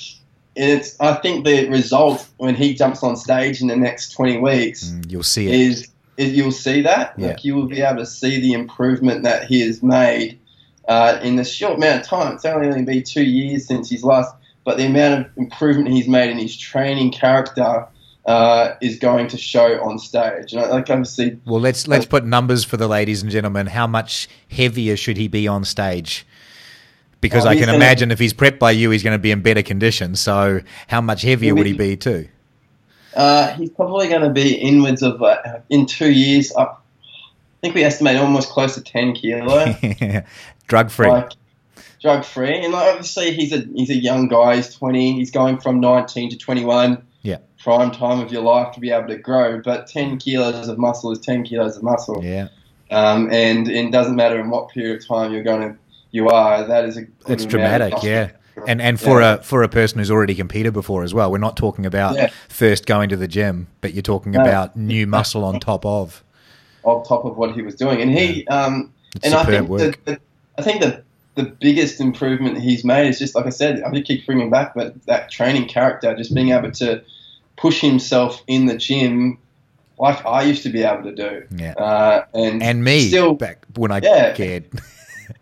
it's. 0.55 0.99
I 1.01 1.15
think 1.15 1.45
the 1.45 1.69
result 1.69 2.29
when 2.37 2.55
he 2.55 2.75
jumps 2.75 3.03
on 3.03 3.17
stage 3.17 3.61
in 3.61 3.69
the 3.69 3.77
next 3.77 4.13
twenty 4.13 4.39
weeks, 4.39 4.85
mm, 4.85 5.11
you'll 5.11 5.23
see 5.23 5.49
it. 5.49 5.55
Is, 5.55 5.89
is 6.17 6.33
you'll 6.35 6.53
see 6.53 6.83
that? 6.83 7.15
Yeah. 7.17 7.29
Like 7.29 7.45
you 7.45 7.55
will 7.55 7.67
be 7.67 7.81
able 7.81 7.99
to 7.99 8.07
see 8.07 8.41
the 8.41 8.53
improvement 8.53 9.23
that 9.23 9.47
he 9.47 9.61
has 9.63 9.83
made 9.83 10.39
uh, 10.89 11.19
in 11.23 11.37
the 11.37 11.45
short 11.45 11.77
amount 11.77 12.03
of 12.03 12.07
time. 12.07 12.35
It's 12.35 12.45
only 12.45 12.69
only 12.69 12.85
been 12.85 13.03
two 13.03 13.25
years 13.25 13.67
since 13.67 13.91
his 13.91 14.05
last, 14.05 14.35
but 14.65 14.77
the 14.77 14.87
amount 14.87 15.21
of 15.21 15.39
improvement 15.39 15.89
he's 15.89 16.09
made 16.09 16.31
in 16.31 16.39
his 16.39 16.57
training 16.57 17.13
character 17.13 17.87
uh, 18.27 18.75
is 18.81 18.99
going 18.99 19.29
to 19.29 19.37
show 19.37 19.83
on 19.83 19.99
stage. 19.99 20.53
And 20.53 20.63
like 20.71 20.91
obviously, 20.91 21.41
well, 21.45 21.61
let's 21.61 21.89
let's 21.89 22.07
put 22.07 22.25
numbers 22.25 22.65
for 22.65 22.77
the 22.77 22.89
ladies 22.89 23.23
and 23.23 23.31
gentlemen. 23.31 23.69
How 23.69 23.87
much 23.87 24.29
heavier 24.51 24.97
should 24.97 25.17
he 25.17 25.29
be 25.29 25.49
on 25.49 25.65
stage? 25.65 26.27
Because 27.23 27.47
I 27.47 27.57
can 27.57 27.71
imagine 27.71 28.11
if 28.11 28.19
he's 28.19 28.35
prepped 28.35 28.59
by 28.59 28.73
you, 28.73 28.91
he's 28.91 29.03
going 29.03 29.15
to 29.15 29.23
be 29.23 29.31
in 29.31 29.41
better 29.41 29.63
condition. 29.63 30.17
So, 30.17 30.61
how 30.89 31.01
much 31.01 31.23
heavier 31.23 31.55
would 31.55 31.67
he 31.67 31.73
be 31.73 31.97
too? 31.97 32.29
Uh, 33.15 33.53
he's 33.55 33.71
probably 33.71 34.09
going 34.09 34.23
to 34.23 34.31
be 34.31 34.55
inwards 34.55 35.03
of 35.03 35.23
uh, 35.23 35.61
in 35.71 35.87
two 35.87 36.11
years. 36.11 36.53
I 36.57 36.75
think 37.61 37.75
we 37.75 37.85
estimate 37.85 38.17
almost 38.17 38.51
close 38.51 38.75
to 38.75 38.83
ten 38.83 39.15
kilo. 39.15 39.73
drug 40.67 40.91
free. 40.91 41.09
Like, 41.09 41.33
drug 42.01 42.25
free, 42.25 42.59
and 42.59 42.73
like, 42.73 42.91
obviously 42.91 43.33
he's 43.33 43.53
a 43.53 43.61
he's 43.75 43.91
a 43.91 43.97
young 43.97 44.27
guy. 44.27 44.57
He's 44.57 44.75
twenty. 44.75 45.13
He's 45.13 45.31
going 45.31 45.59
from 45.59 45.79
nineteen 45.79 46.29
to 46.31 46.37
twenty 46.37 46.65
one. 46.65 47.07
Yeah. 47.23 47.39
Prime 47.63 47.93
time 47.93 48.19
of 48.19 48.33
your 48.33 48.43
life 48.43 48.75
to 48.75 48.81
be 48.81 48.91
able 48.91 49.07
to 49.07 49.17
grow, 49.17 49.61
but 49.61 49.87
ten 49.87 50.19
kilos 50.19 50.67
of 50.67 50.77
muscle 50.77 51.13
is 51.13 51.21
ten 51.21 51.45
kilos 51.45 51.77
of 51.77 51.85
muscle. 51.85 52.25
Yeah. 52.25 52.49
Um, 52.91 53.31
and, 53.33 53.69
and 53.69 53.89
it 53.89 53.91
doesn't 53.91 54.17
matter 54.17 54.39
in 54.39 54.51
what 54.51 54.69
period 54.69 55.01
of 55.01 55.07
time 55.07 55.33
you're 55.33 55.43
going 55.43 55.73
to 55.73 55.79
you 56.13 56.29
are. 56.29 56.65
That 56.65 56.85
is 56.85 56.97
a 56.97 57.07
it's 57.27 57.45
dramatic. 57.45 58.03
Yeah. 58.03 58.31
And 58.67 58.81
and 58.81 59.01
for 59.01 59.21
yeah. 59.21 59.35
a 59.35 59.43
for 59.43 59.63
a 59.63 59.69
person 59.69 59.99
who's 59.99 60.11
already 60.11 60.35
competed 60.35 60.73
before 60.73 61.03
as 61.03 61.13
well, 61.13 61.33
we're 61.33 61.39
not 61.39 61.57
talking 61.57 61.87
about 61.87 62.15
yeah. 62.15 62.31
first 62.49 62.87
going 62.87 63.09
to 63.09 63.17
the 63.17 63.27
gym, 63.27 63.67
but 63.81 63.95
you're 63.95 64.03
talking 64.03 64.33
no. 64.33 64.43
about 64.43 64.77
new 64.77 65.07
muscle 65.07 65.45
on 65.45 65.59
top 65.59 65.85
of 65.85 66.23
on 66.85 67.03
top 67.05 67.25
of 67.25 67.37
what 67.37 67.53
he 67.55 67.63
was 67.63 67.75
doing. 67.75 68.01
And 68.01 68.11
he 68.17 68.47
um, 68.49 68.93
and 69.23 69.35
I 69.35 69.45
think 69.45 69.69
the, 69.69 69.97
the, 70.05 70.21
I 70.59 70.63
think 70.63 70.83
the 70.83 71.03
the 71.35 71.45
biggest 71.45 71.99
improvement 71.99 72.61
he's 72.61 72.85
made 72.85 73.09
is 73.09 73.19
just 73.19 73.35
like 73.35 73.47
I 73.47 73.51
said. 73.51 73.83
I 73.83 74.01
keep 74.03 74.27
bringing 74.27 74.51
back, 74.51 74.75
but 74.75 75.03
that 75.07 75.31
training 75.31 75.67
character, 75.67 76.15
just 76.15 76.35
being 76.35 76.51
able 76.51 76.71
to 76.73 77.03
push 77.57 77.81
himself 77.81 78.43
in 78.47 78.67
the 78.67 78.77
gym 78.77 79.39
like 79.99 80.25
I 80.27 80.43
used 80.43 80.63
to 80.65 80.69
be 80.69 80.83
able 80.83 81.05
to 81.05 81.15
do. 81.15 81.47
Yeah. 81.57 81.73
Uh, 81.73 82.27
and 82.35 82.63
and 82.63 82.85
me 82.85 83.09
still 83.09 83.35
back 83.35 83.65
when 83.77 83.91
I 83.91 84.01
yeah. 84.03 84.35
cared. 84.35 84.69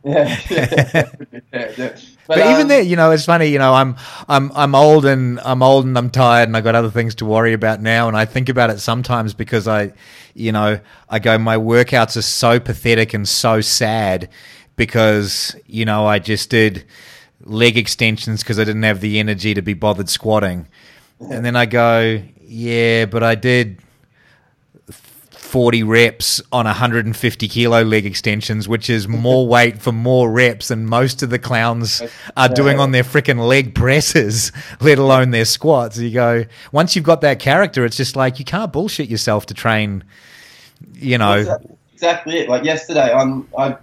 yeah, 0.05 0.40
yeah, 0.51 1.11
yeah, 1.53 1.98
But, 2.26 2.38
but 2.38 2.38
even 2.38 2.62
um, 2.62 2.68
there, 2.68 2.82
you 2.82 2.96
know, 2.96 3.11
it's 3.11 3.24
funny. 3.24 3.46
You 3.46 3.59
know, 3.59 3.74
I'm 3.74 3.96
I'm 4.28 4.53
I'm 4.55 4.74
old 4.74 5.05
and 5.05 5.40
I'm 5.40 5.62
old 5.62 5.84
and 5.84 5.98
I'm 5.98 6.11
tired 6.11 6.48
and 6.48 6.57
I 6.57 6.61
got 6.61 6.74
other 6.74 6.90
things 6.90 7.14
to 7.16 7.24
worry 7.26 7.53
about 7.53 7.80
now. 7.82 8.09
And 8.09 8.16
I 8.16 8.24
think 8.24 8.48
about 8.48 8.70
it 8.70 8.78
sometimes 8.78 9.34
because 9.34 9.66
I, 9.66 9.92
you 10.34 10.53
know, 10.53 10.80
I 11.09 11.18
go, 11.18 11.36
my 11.38 11.57
workouts 11.57 12.16
are 12.16 12.22
so 12.22 12.61
pathetic 12.61 13.14
and 13.14 13.28
so 13.28 13.61
sad 13.61 14.28
because 14.76 15.57
you 15.66 15.84
know 15.84 16.07
I 16.07 16.18
just 16.18 16.51
did 16.51 16.84
leg 17.42 17.76
extensions 17.76 18.42
because 18.42 18.59
I 18.59 18.64
didn't 18.64 18.84
have 18.84 19.01
the 19.01 19.18
energy 19.18 19.55
to 19.55 19.62
be 19.62 19.74
bothered 19.74 20.09
squatting, 20.09 20.68
and 21.18 21.44
then 21.44 21.57
I 21.57 21.66
go, 21.66 22.22
yeah, 22.40 23.07
but 23.07 23.22
I 23.22 23.34
did. 23.34 23.80
40 25.51 25.82
reps 25.82 26.40
on 26.53 26.64
150 26.66 27.48
kilo 27.48 27.82
leg 27.82 28.07
extensions, 28.07 28.68
which 28.68 28.88
is 28.88 29.09
more 29.09 29.48
weight 29.48 29.82
for 29.82 29.90
more 29.90 30.30
reps 30.30 30.68
than 30.68 30.86
most 30.86 31.24
of 31.24 31.30
the 31.30 31.40
clowns 31.40 32.01
are 32.36 32.48
doing 32.48 32.78
on 32.78 32.92
their 32.92 33.03
freaking 33.03 33.44
leg 33.48 33.74
presses, 33.74 34.53
let 34.80 34.98
alone 34.98 35.32
their 35.32 35.44
squats. 35.44 35.98
You 35.98 36.12
go, 36.12 36.44
once 36.70 36.94
you've 36.94 37.05
got 37.05 37.20
that 37.22 37.40
character, 37.40 37.84
it's 37.84 37.96
just 37.96 38.14
like 38.14 38.38
you 38.38 38.44
can't 38.44 38.72
bullshit 38.72 39.09
yourself 39.09 39.46
to 39.46 39.55
train, 39.55 40.05
you 40.94 41.18
know. 41.18 41.59
Exactly 41.94 42.38
it. 42.38 42.48
Like 42.48 42.62
yesterday, 42.62 43.12
I'm, 43.12 43.48
I 43.59 43.76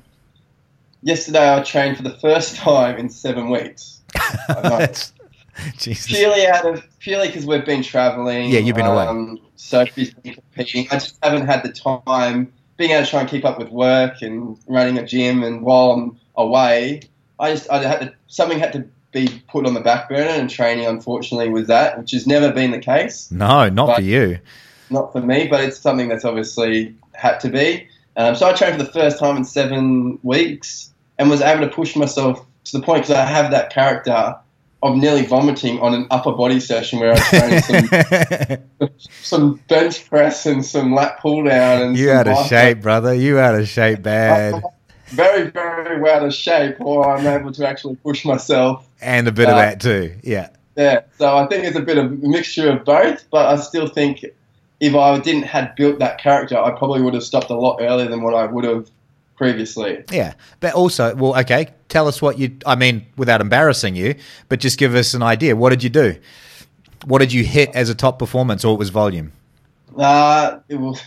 yesterday 1.04 1.54
I 1.54 1.62
trained 1.64 1.98
for 1.98 2.04
the 2.04 2.18
first 2.18 2.56
time 2.64 2.98
in 2.98 3.10
seven 3.10 3.50
weeks. 3.50 4.02
Jesus. 5.78 6.08
Purely 6.08 6.48
out 6.48 6.66
of 6.66 6.84
purely 7.00 7.28
because 7.28 7.46
we've 7.46 7.66
been 7.66 7.84
traveling. 7.84 8.50
Yeah, 8.50 8.60
you've 8.60 8.76
been 8.76 8.86
away. 8.86 9.06
Um, 9.06 9.40
Sophie's 9.56 10.14
been 10.14 10.34
competing. 10.34 10.88
I 10.92 10.96
just 10.96 11.18
haven't 11.24 11.46
had 11.46 11.64
the 11.64 11.72
time 11.72 12.52
being 12.78 12.92
able 12.92 13.04
to 13.04 13.10
try 13.10 13.22
and 13.22 13.30
keep 13.30 13.46
up 13.46 13.58
with 13.58 13.70
work 13.70 14.22
and 14.22 14.58
running 14.68 14.98
a 14.98 15.06
gym. 15.06 15.44
And 15.44 15.62
while 15.62 15.92
I'm 15.92 16.20
away, 16.36 17.02
I 17.40 17.52
just 17.52 17.70
I 17.70 17.82
had 17.82 18.00
to 18.02 18.14
something 18.28 18.60
had 18.60 18.74
to 18.74 18.88
be 19.12 19.42
put 19.48 19.66
on 19.66 19.74
the 19.74 19.80
back 19.80 20.10
burner, 20.10 20.30
and 20.30 20.50
training 20.50 20.86
unfortunately 20.86 21.50
was 21.50 21.68
that, 21.68 21.98
which 21.98 22.12
has 22.12 22.28
never 22.28 22.52
been 22.52 22.72
the 22.72 22.80
case. 22.80 23.32
No, 23.32 23.70
not 23.70 23.96
for 23.96 24.02
you. 24.02 24.40
Not 24.90 25.12
for 25.12 25.22
me, 25.22 25.48
but 25.48 25.62
it's 25.62 25.80
something 25.80 26.08
that's 26.08 26.26
obviously 26.26 26.96
had 27.14 27.40
to 27.42 27.50
be. 27.50 27.88
Um, 28.16 28.36
so 28.36 28.48
I 28.48 28.54
trained 28.54 28.78
for 28.78 28.84
the 28.84 28.92
first 28.92 29.20
time 29.20 29.38
in 29.38 29.44
seven 29.44 30.20
weeks 30.24 30.94
and 31.18 31.30
was 31.30 31.42
able 31.42 31.68
to 31.68 31.74
push 31.74 31.96
myself 31.96 32.46
to 32.66 32.78
the 32.78 32.84
point 32.84 33.04
because 33.04 33.16
I 33.16 33.26
have 33.26 33.52
that 33.52 33.72
character 33.72 34.36
of 34.88 34.98
nearly 34.98 35.26
vomiting 35.26 35.80
on 35.80 35.94
an 35.94 36.08
upper 36.12 36.32
body 36.32 36.60
session 36.60 37.00
where 37.00 37.12
I 37.12 37.14
was 37.14 37.64
training 37.70 38.64
some, 38.80 38.90
some 39.22 39.62
bench 39.68 40.10
press 40.10 40.46
and 40.46 40.66
some 40.66 40.94
lat 40.94 41.20
pull 41.22 41.44
down. 41.44 41.82
And 41.82 41.98
you 41.98 42.12
out 42.12 42.28
of 42.28 42.48
shape, 42.48 42.82
brother. 42.82 43.14
You 43.14 43.40
out 43.40 43.56
of 43.56 43.68
shape 43.68 44.02
bad. 44.02 44.62
very, 45.08 45.50
very 45.50 46.10
out 46.10 46.26
of 46.26 46.34
shape, 46.34 46.80
or 46.80 47.10
I'm 47.10 47.26
able 47.26 47.52
to 47.54 47.68
actually 47.68 47.96
push 47.98 48.26
myself. 48.26 48.88
And 49.02 49.28
a 49.28 49.32
bit 49.32 49.48
uh, 49.48 49.52
of 49.52 49.58
that 49.58 49.80
too, 49.80 50.16
yeah. 50.24 50.50
Yeah, 50.76 51.02
so 51.18 51.36
I 51.36 51.48
think 51.48 51.66
it's 51.66 51.76
a 51.76 51.82
bit 51.82 51.98
of 51.98 52.06
a 52.06 52.10
mixture 52.10 52.70
of 52.70 52.86
both, 52.86 53.26
but 53.32 53.48
I 53.48 53.60
still 53.60 53.88
think 53.88 54.24
if 54.80 54.96
I 54.96 55.18
didn't 55.20 55.44
had 55.44 55.76
built 55.76 56.00
that 56.00 56.20
character, 56.20 56.58
I 56.58 56.72
probably 56.72 57.02
would 57.02 57.16
have 57.16 57.24
stopped 57.24 57.50
a 57.50 57.56
lot 57.56 57.78
earlier 57.82 58.08
than 58.08 58.22
what 58.22 58.36
I 58.36 58.46
would 58.46 58.64
have 58.64 58.90
previously. 59.38 60.04
Yeah, 60.12 60.34
but 60.60 60.74
also, 60.74 61.16
well, 61.16 61.40
okay, 61.40 61.70
tell 61.90 62.08
us 62.08 62.22
what 62.22 62.38
you. 62.38 62.58
I 62.66 62.76
mean, 62.76 63.06
without 63.16 63.42
embarrassing 63.42 63.96
you, 63.96 64.16
but 64.50 64.60
just 64.60 64.78
give 64.78 64.96
us 64.96 65.14
an 65.14 65.24
idea. 65.24 65.56
What 65.56 65.70
did 65.70 65.84
you 65.84 65.90
do? 65.90 66.16
What 67.06 67.20
did 67.20 67.32
you 67.32 67.44
hit 67.44 67.70
as 67.76 67.90
a 67.90 67.96
top 67.96 68.20
performance, 68.20 68.66
or 68.66 68.74
it 68.74 68.80
was 68.80 68.90
volume? 68.90 69.32
Uh, 69.96 70.60
it 70.70 70.76
was 70.76 71.02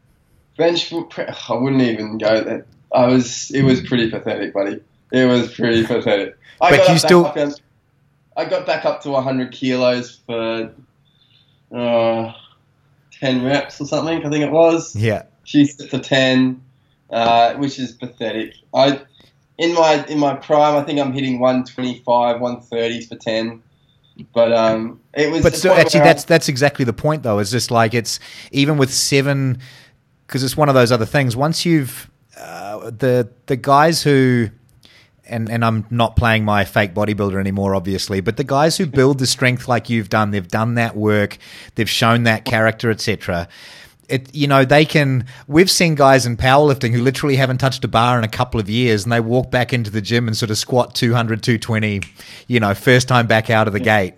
bench. 0.56 0.92
I 0.92 1.54
wouldn't 1.54 1.82
even 1.82 2.18
go 2.18 2.42
there. 2.42 2.66
I 2.92 3.06
was. 3.06 3.50
It 3.50 3.62
was 3.62 3.80
pretty 3.80 4.10
pathetic, 4.10 4.52
buddy. 4.54 4.80
It 5.12 5.26
was 5.26 5.52
pretty 5.52 5.84
pathetic. 5.84 6.36
I 6.60 6.76
but 6.76 6.88
you 6.88 6.98
still. 6.98 7.32
I 8.36 8.44
got 8.44 8.64
back 8.64 8.84
up 8.84 9.02
to 9.02 9.10
100 9.10 9.52
kilos 9.52 10.20
for 10.24 10.72
uh, 11.74 12.32
10 13.20 13.44
reps 13.44 13.80
or 13.80 13.86
something. 13.86 14.24
I 14.24 14.30
think 14.30 14.44
it 14.44 14.52
was. 14.52 14.94
Yeah. 14.94 15.24
She 15.44 15.66
set 15.66 15.90
for 15.90 15.98
10 15.98 16.62
uh, 17.10 17.54
which 17.54 17.78
is 17.78 17.92
pathetic. 17.92 18.54
I 18.72 19.00
in 19.60 19.74
my 19.74 20.04
in 20.06 20.18
my 20.18 20.34
prime, 20.34 20.74
I 20.74 20.82
think 20.82 20.98
I'm 20.98 21.12
hitting 21.12 21.38
125, 21.38 22.40
130 22.40 23.04
for 23.04 23.14
10. 23.16 23.62
But 24.32 24.52
um, 24.52 25.00
it 25.14 25.30
was. 25.30 25.42
But 25.42 25.54
so 25.54 25.72
actually, 25.72 26.00
that's 26.00 26.24
that's 26.24 26.48
exactly 26.48 26.84
the 26.84 26.94
point, 26.94 27.22
though. 27.22 27.38
It's 27.38 27.50
just 27.50 27.70
like 27.70 27.94
it's 27.94 28.18
even 28.52 28.78
with 28.78 28.92
seven, 28.92 29.58
because 30.26 30.42
it's 30.42 30.56
one 30.56 30.68
of 30.68 30.74
those 30.74 30.90
other 30.90 31.06
things. 31.06 31.36
Once 31.36 31.64
you've 31.64 32.10
uh, 32.38 32.90
the 32.90 33.28
the 33.46 33.56
guys 33.56 34.02
who 34.02 34.48
and, 35.26 35.48
and 35.50 35.64
I'm 35.64 35.86
not 35.90 36.16
playing 36.16 36.44
my 36.44 36.64
fake 36.64 36.92
bodybuilder 36.92 37.38
anymore, 37.38 37.74
obviously, 37.74 38.20
but 38.20 38.36
the 38.36 38.44
guys 38.44 38.78
who 38.78 38.86
build 38.86 39.18
the 39.18 39.26
strength 39.26 39.68
like 39.68 39.88
you've 39.88 40.08
done, 40.08 40.32
they've 40.32 40.48
done 40.48 40.74
that 40.74 40.96
work, 40.96 41.38
they've 41.76 41.88
shown 41.88 42.24
that 42.24 42.44
character, 42.44 42.90
etc. 42.90 43.46
It, 44.10 44.34
you 44.34 44.46
know, 44.48 44.64
they 44.64 44.84
can. 44.84 45.24
We've 45.46 45.70
seen 45.70 45.94
guys 45.94 46.26
in 46.26 46.36
powerlifting 46.36 46.92
who 46.92 47.00
literally 47.02 47.36
haven't 47.36 47.58
touched 47.58 47.84
a 47.84 47.88
bar 47.88 48.18
in 48.18 48.24
a 48.24 48.28
couple 48.28 48.58
of 48.60 48.68
years, 48.68 49.04
and 49.04 49.12
they 49.12 49.20
walk 49.20 49.50
back 49.50 49.72
into 49.72 49.90
the 49.90 50.00
gym 50.00 50.26
and 50.26 50.36
sort 50.36 50.50
of 50.50 50.58
squat 50.58 50.94
200, 50.94 51.42
220, 51.42 52.00
you 52.48 52.60
know, 52.60 52.74
first 52.74 53.08
time 53.08 53.26
back 53.26 53.50
out 53.50 53.66
of 53.66 53.72
the 53.72 53.80
gate. 53.80 54.14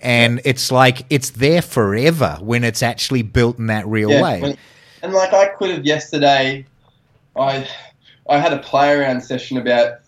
And 0.00 0.40
it's 0.44 0.70
like 0.70 1.06
it's 1.10 1.30
there 1.30 1.62
forever 1.62 2.36
when 2.40 2.64
it's 2.64 2.82
actually 2.82 3.22
built 3.22 3.58
in 3.58 3.66
that 3.68 3.86
real 3.86 4.10
Yeah, 4.10 4.22
way. 4.22 4.56
and 5.02 5.12
like 5.14 5.32
I 5.32 5.46
could 5.46 5.70
have 5.70 5.86
yesterday, 5.86 6.66
I 7.36 7.68
I 8.28 8.38
had 8.38 8.52
a 8.52 8.58
play 8.58 8.92
around 8.92 9.22
session 9.22 9.56
about 9.58 10.00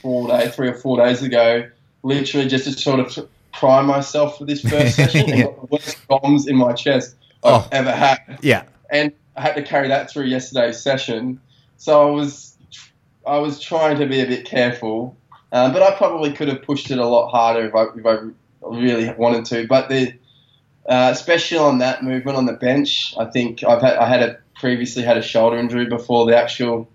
four 0.00 0.28
days, 0.28 0.54
three 0.54 0.68
or 0.68 0.74
four 0.74 0.96
days 0.96 1.22
ago, 1.22 1.68
literally 2.02 2.48
just 2.48 2.64
to 2.64 2.72
sort 2.72 3.00
of 3.00 3.28
prime 3.52 3.86
myself 3.86 4.38
for 4.38 4.44
this 4.44 4.62
first 4.62 4.96
session. 4.96 5.28
Yeah. 5.28 5.34
and 5.34 5.44
got 5.44 5.60
the 5.60 5.66
worst 5.66 6.08
bombs 6.08 6.46
in 6.46 6.56
my 6.56 6.72
chest 6.72 7.16
I've 7.44 7.64
Oh. 7.64 7.68
ever 7.72 7.92
had, 7.92 8.38
yeah. 8.42 8.62
and 8.90 9.12
I 9.36 9.40
had 9.42 9.54
to 9.56 9.62
carry 9.62 9.88
that 9.88 10.10
through 10.10 10.24
yesterday's 10.24 10.80
session. 10.80 11.40
So 11.76 12.08
I 12.08 12.10
was 12.10 12.56
I 13.26 13.38
was 13.38 13.60
trying 13.60 13.98
to 13.98 14.06
be 14.06 14.20
a 14.20 14.26
bit 14.26 14.44
careful, 14.44 15.16
um, 15.52 15.72
but 15.72 15.82
I 15.82 15.92
probably 15.96 16.32
could 16.32 16.48
have 16.48 16.62
pushed 16.62 16.90
it 16.90 16.98
a 16.98 17.06
lot 17.06 17.30
harder 17.30 17.66
if 17.66 17.74
I, 17.74 17.84
if 17.96 18.04
I 18.06 18.18
really 18.66 19.12
wanted 19.14 19.44
to. 19.46 19.66
But 19.66 19.88
the 19.88 20.12
uh, 20.88 21.10
especially 21.12 21.58
on 21.58 21.78
that 21.78 22.02
movement 22.02 22.36
on 22.36 22.46
the 22.46 22.52
bench, 22.54 23.14
I 23.18 23.24
think 23.26 23.62
I've 23.64 23.80
had 23.82 23.96
I 23.96 24.06
had 24.08 24.22
a 24.22 24.38
previously 24.56 25.02
had 25.02 25.16
a 25.16 25.22
shoulder 25.22 25.56
injury 25.56 25.86
before 25.86 26.26
the 26.26 26.36
actual 26.36 26.88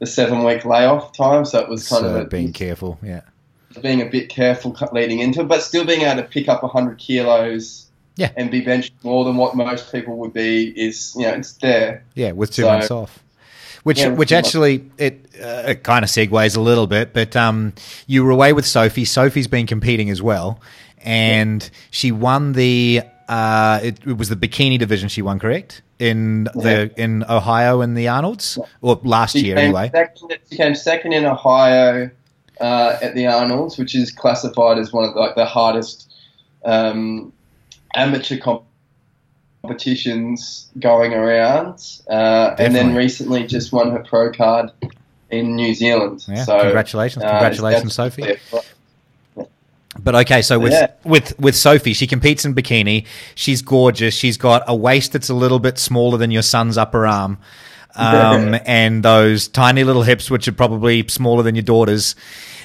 the 0.00 0.06
seven 0.06 0.44
week 0.44 0.64
layoff 0.64 1.16
time, 1.16 1.44
so 1.44 1.60
it 1.60 1.68
was 1.68 1.88
kind 1.88 2.02
So 2.04 2.08
of 2.14 2.16
a, 2.16 2.24
being 2.26 2.52
careful. 2.52 2.98
Yeah. 3.02 3.20
being 3.80 4.02
a 4.02 4.06
bit 4.06 4.28
careful 4.28 4.76
leading 4.92 5.20
into 5.20 5.40
it, 5.40 5.48
but 5.48 5.62
still 5.62 5.84
being 5.86 6.02
able 6.02 6.20
to 6.22 6.28
pick 6.28 6.48
up 6.48 6.62
100 6.62 6.98
kilos 6.98 7.86
Yeah. 8.16 8.30
and 8.36 8.50
be 8.50 8.60
benched 8.60 8.92
more 9.02 9.24
than 9.24 9.36
what 9.36 9.56
most 9.56 9.90
people 9.90 10.16
would 10.18 10.32
be 10.32 10.68
is, 10.68 11.14
you 11.16 11.22
know, 11.22 11.34
it's 11.34 11.52
there. 11.54 12.04
Yeah, 12.14 12.30
with 12.32 12.52
two 12.52 12.62
So- 12.62 12.68
months 12.68 12.90
off. 12.90 13.18
Which, 13.82 13.98
Yeah, 14.00 14.08
which 14.08 14.30
two 14.30 14.36
months. 14.36 14.48
actually 14.48 14.90
it, 14.96 15.26
uh, 15.42 15.64
it 15.68 15.82
kind 15.82 16.04
of 16.04 16.10
segues 16.10 16.56
a 16.56 16.60
little 16.60 16.86
bit, 16.86 17.12
but 17.12 17.36
um, 17.36 17.74
you 18.06 18.24
were 18.24 18.30
away 18.30 18.52
with 18.54 18.64
Sophie. 18.66 19.04
Sophie's 19.04 19.46
been 19.46 19.66
competing 19.66 20.08
as 20.08 20.22
well, 20.22 20.58
and 21.02 21.68
she 21.90 22.10
won 22.10 22.52
the 22.54 23.02
uh, 23.28 23.80
it, 23.82 23.98
it 24.06 24.16
was 24.16 24.30
the 24.30 24.36
bikini 24.36 24.78
division 24.78 25.08
she 25.10 25.20
won, 25.20 25.38
correct? 25.38 25.82
In 25.98 26.44
the 26.54 26.92
in 26.96 27.24
Ohio 27.28 27.82
in 27.82 27.92
the 27.94 28.08
Arnold's 28.08 28.58
or 28.80 28.98
last 29.04 29.32
She 29.32 29.44
year 29.46 29.58
anyway. 29.58 29.90
Second, 29.92 30.38
she 30.50 30.56
came 30.56 30.74
second 30.74 31.12
in 31.12 31.26
Ohio 31.26 32.10
uh, 32.60 32.98
at 33.02 33.14
the 33.14 33.26
Arnold's, 33.26 33.76
which 33.76 33.94
is 33.94 34.10
classified 34.10 34.78
as 34.78 34.92
one 34.94 35.04
of 35.04 35.12
the, 35.12 35.20
like 35.20 35.34
the 35.34 35.44
hardest 35.44 36.10
um, 36.64 37.32
amateur 37.94 38.38
comp- 38.38 38.64
competitions 39.62 40.68
going 40.78 41.14
around. 41.14 41.82
Uh, 42.08 42.54
and 42.58 42.74
then 42.74 42.94
recently 42.94 43.46
just 43.46 43.72
won 43.72 43.90
her 43.92 44.00
pro 44.00 44.30
card 44.30 44.70
in 45.30 45.56
New 45.56 45.74
Zealand. 45.74 46.24
Yeah, 46.28 46.44
so, 46.44 46.60
congratulations, 46.60 47.24
uh, 47.24 47.30
congratulations, 47.30 47.96
that's- 47.96 48.14
Sophie. 48.14 48.36
But 49.96 50.16
okay, 50.16 50.42
so 50.42 50.58
with 50.58 50.72
Yeah. 50.72 50.88
with 51.04 51.38
with 51.38 51.54
Sophie, 51.54 51.92
she 51.92 52.08
competes 52.08 52.44
in 52.44 52.52
bikini. 52.52 53.06
She's 53.36 53.62
gorgeous. 53.62 54.12
She's 54.12 54.36
got 54.36 54.64
a 54.66 54.74
waist 54.74 55.12
that's 55.12 55.28
a 55.30 55.34
little 55.34 55.60
bit 55.60 55.78
smaller 55.78 56.18
than 56.18 56.32
your 56.32 56.42
son's 56.42 56.76
upper 56.76 57.06
arm, 57.06 57.38
um, 57.94 58.56
and 58.66 59.04
those 59.04 59.46
tiny 59.46 59.84
little 59.84 60.02
hips, 60.02 60.30
which 60.32 60.48
are 60.48 60.52
probably 60.52 61.06
smaller 61.08 61.44
than 61.44 61.54
your 61.54 61.62
daughter's. 61.62 62.16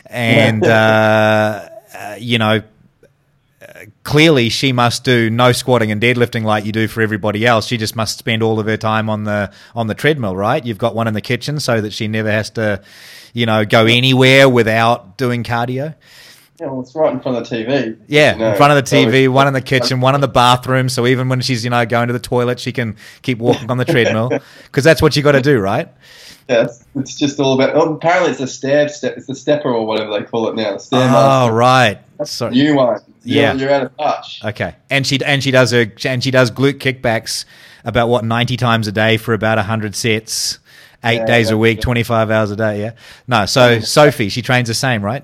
And 0.07 0.65
uh, 0.65 1.69
uh, 1.95 2.15
you 2.17 2.39
know, 2.39 2.55
uh, 2.57 2.61
clearly 4.03 4.49
she 4.49 4.71
must 4.71 5.03
do 5.03 5.29
no 5.29 5.51
squatting 5.51 5.91
and 5.91 6.01
deadlifting 6.01 6.43
like 6.43 6.65
you 6.65 6.71
do 6.71 6.87
for 6.87 7.01
everybody 7.01 7.45
else. 7.45 7.67
She 7.67 7.77
just 7.77 7.95
must 7.95 8.17
spend 8.17 8.43
all 8.43 8.59
of 8.59 8.65
her 8.67 8.77
time 8.77 9.09
on 9.09 9.23
the 9.23 9.51
on 9.75 9.87
the 9.87 9.95
treadmill, 9.95 10.35
right? 10.35 10.63
You've 10.65 10.77
got 10.77 10.95
one 10.95 11.07
in 11.07 11.13
the 11.13 11.21
kitchen 11.21 11.59
so 11.59 11.81
that 11.81 11.93
she 11.93 12.07
never 12.07 12.31
has 12.31 12.49
to, 12.51 12.81
you 13.33 13.45
know, 13.45 13.65
go 13.65 13.85
anywhere 13.85 14.49
without 14.49 15.17
doing 15.17 15.43
cardio. 15.43 15.95
Yeah, 16.59 16.67
well, 16.67 16.81
it's 16.81 16.93
right 16.93 17.13
in 17.13 17.21
front 17.21 17.37
of 17.37 17.47
the 17.47 17.55
TV. 17.55 17.97
Yeah, 18.07 18.33
you 18.33 18.39
know. 18.39 18.51
in 18.51 18.57
front 18.57 18.77
of 18.77 18.89
the 18.89 18.95
TV, 18.95 19.29
one 19.29 19.47
in 19.47 19.53
the 19.53 19.61
kitchen, 19.61 20.01
one 20.01 20.13
in 20.13 20.19
the 20.19 20.27
bathroom. 20.27 20.89
So 20.89 21.07
even 21.07 21.29
when 21.29 21.39
she's 21.39 21.63
you 21.63 21.69
know 21.69 21.85
going 21.85 22.07
to 22.07 22.13
the 22.13 22.19
toilet, 22.19 22.59
she 22.59 22.73
can 22.73 22.97
keep 23.21 23.37
walking 23.37 23.71
on 23.71 23.77
the 23.77 23.85
treadmill 23.93 24.29
because 24.65 24.83
that's 24.83 25.01
what 25.01 25.15
you 25.15 25.23
got 25.23 25.33
to 25.33 25.41
do, 25.41 25.59
right? 25.59 25.87
Yeah, 26.49 26.63
it's, 26.63 26.83
it's 26.95 27.15
just 27.15 27.39
all 27.39 27.53
about. 27.53 27.75
Oh, 27.75 27.93
apparently, 27.93 28.31
it's 28.31 28.41
a 28.41 28.47
stab 28.47 28.89
step. 28.89 29.15
It's 29.15 29.27
the 29.27 29.35
stepper 29.35 29.69
or 29.71 29.85
whatever 29.85 30.11
they 30.11 30.25
call 30.25 30.49
it 30.49 30.55
now. 30.55 30.71
Oh, 30.71 30.77
Stairmaster. 30.77 31.53
right. 31.53 31.99
So 32.25 32.49
New 32.49 32.75
one. 32.75 32.99
You're, 33.29 33.43
Yeah. 33.43 33.53
you're 33.53 33.71
out 33.71 33.83
of 33.83 33.97
touch. 33.97 34.41
okay, 34.43 34.75
and 34.89 35.05
she 35.05 35.19
and 35.23 35.43
she 35.43 35.51
does 35.51 35.71
her 35.71 35.85
and 36.05 36.23
she 36.23 36.31
does 36.31 36.51
glute 36.51 36.79
kickbacks 36.79 37.45
about 37.85 38.09
what 38.09 38.23
ninety 38.25 38.57
times 38.57 38.87
a 38.87 38.91
day 38.91 39.17
for 39.17 39.33
about 39.33 39.57
hundred 39.59 39.95
sets, 39.95 40.59
eight 41.03 41.17
Yeah, 41.17 41.25
days 41.25 41.49
a 41.51 41.57
week, 41.57 41.81
twenty 41.81 42.03
five 42.03 42.31
hours 42.31 42.51
a 42.51 42.55
day. 42.55 42.81
Yeah. 42.81 42.91
No, 43.27 43.45
so 43.45 43.79
Sophie, 43.79 44.29
she 44.29 44.41
trains 44.41 44.67
the 44.67 44.73
same, 44.73 45.03
right? 45.03 45.23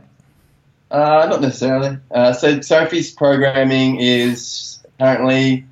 Uh, 0.91 1.27
not 1.29 1.41
necessarily. 1.41 1.97
Uh, 2.11 2.31
so 2.31 2.61
Sophie's 2.61 3.11
programming 3.11 3.99
is 3.99 4.79
apparently. 4.95 5.65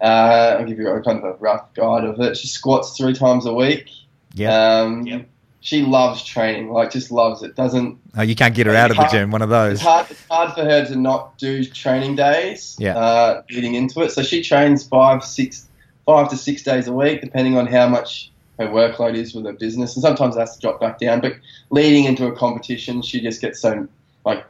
Uh, 0.00 0.56
I'll 0.60 0.64
give 0.64 0.78
you 0.78 0.88
a 0.88 1.02
kind 1.02 1.18
of 1.18 1.24
a 1.24 1.32
rough 1.38 1.74
guide 1.74 2.04
of 2.04 2.20
it. 2.20 2.36
She 2.36 2.46
squats 2.46 2.96
three 2.96 3.14
times 3.14 3.46
a 3.46 3.52
week. 3.52 3.88
Yeah. 4.34 4.78
Um, 4.82 5.26
She 5.60 5.82
loves 5.82 6.24
training, 6.24 6.70
like 6.70 6.92
just 6.92 7.10
loves 7.10 7.42
it. 7.42 7.56
Doesn't 7.56 7.98
oh, 8.16 8.22
you 8.22 8.36
can't 8.36 8.54
get 8.54 8.66
her 8.66 8.74
out 8.74 8.90
of 8.90 8.96
the 8.96 9.08
gym. 9.10 9.30
One 9.30 9.42
of 9.42 9.48
those. 9.48 9.74
It's 9.74 9.82
hard. 9.82 10.10
It's 10.10 10.24
hard 10.30 10.54
for 10.54 10.62
her 10.62 10.86
to 10.86 10.96
not 10.96 11.36
do 11.38 11.64
training 11.64 12.14
days. 12.14 12.76
Yeah. 12.78 12.96
Uh, 12.96 13.42
leading 13.50 13.74
into 13.74 14.02
it, 14.02 14.10
so 14.10 14.22
she 14.22 14.42
trains 14.42 14.86
five, 14.86 15.24
six, 15.24 15.68
five 16.06 16.28
to 16.30 16.36
six 16.36 16.62
days 16.62 16.86
a 16.86 16.92
week, 16.92 17.22
depending 17.22 17.56
on 17.56 17.66
how 17.66 17.88
much 17.88 18.30
her 18.58 18.68
workload 18.68 19.14
is 19.14 19.34
with 19.34 19.44
her 19.46 19.52
business, 19.52 19.96
and 19.96 20.02
sometimes 20.02 20.36
that's 20.36 20.54
to 20.56 20.60
drop 20.60 20.80
back 20.80 20.98
down. 20.98 21.20
But 21.20 21.34
leading 21.70 22.04
into 22.04 22.26
a 22.26 22.32
competition, 22.36 23.02
she 23.02 23.20
just 23.20 23.40
gets 23.40 23.60
so 23.60 23.88
like 24.24 24.44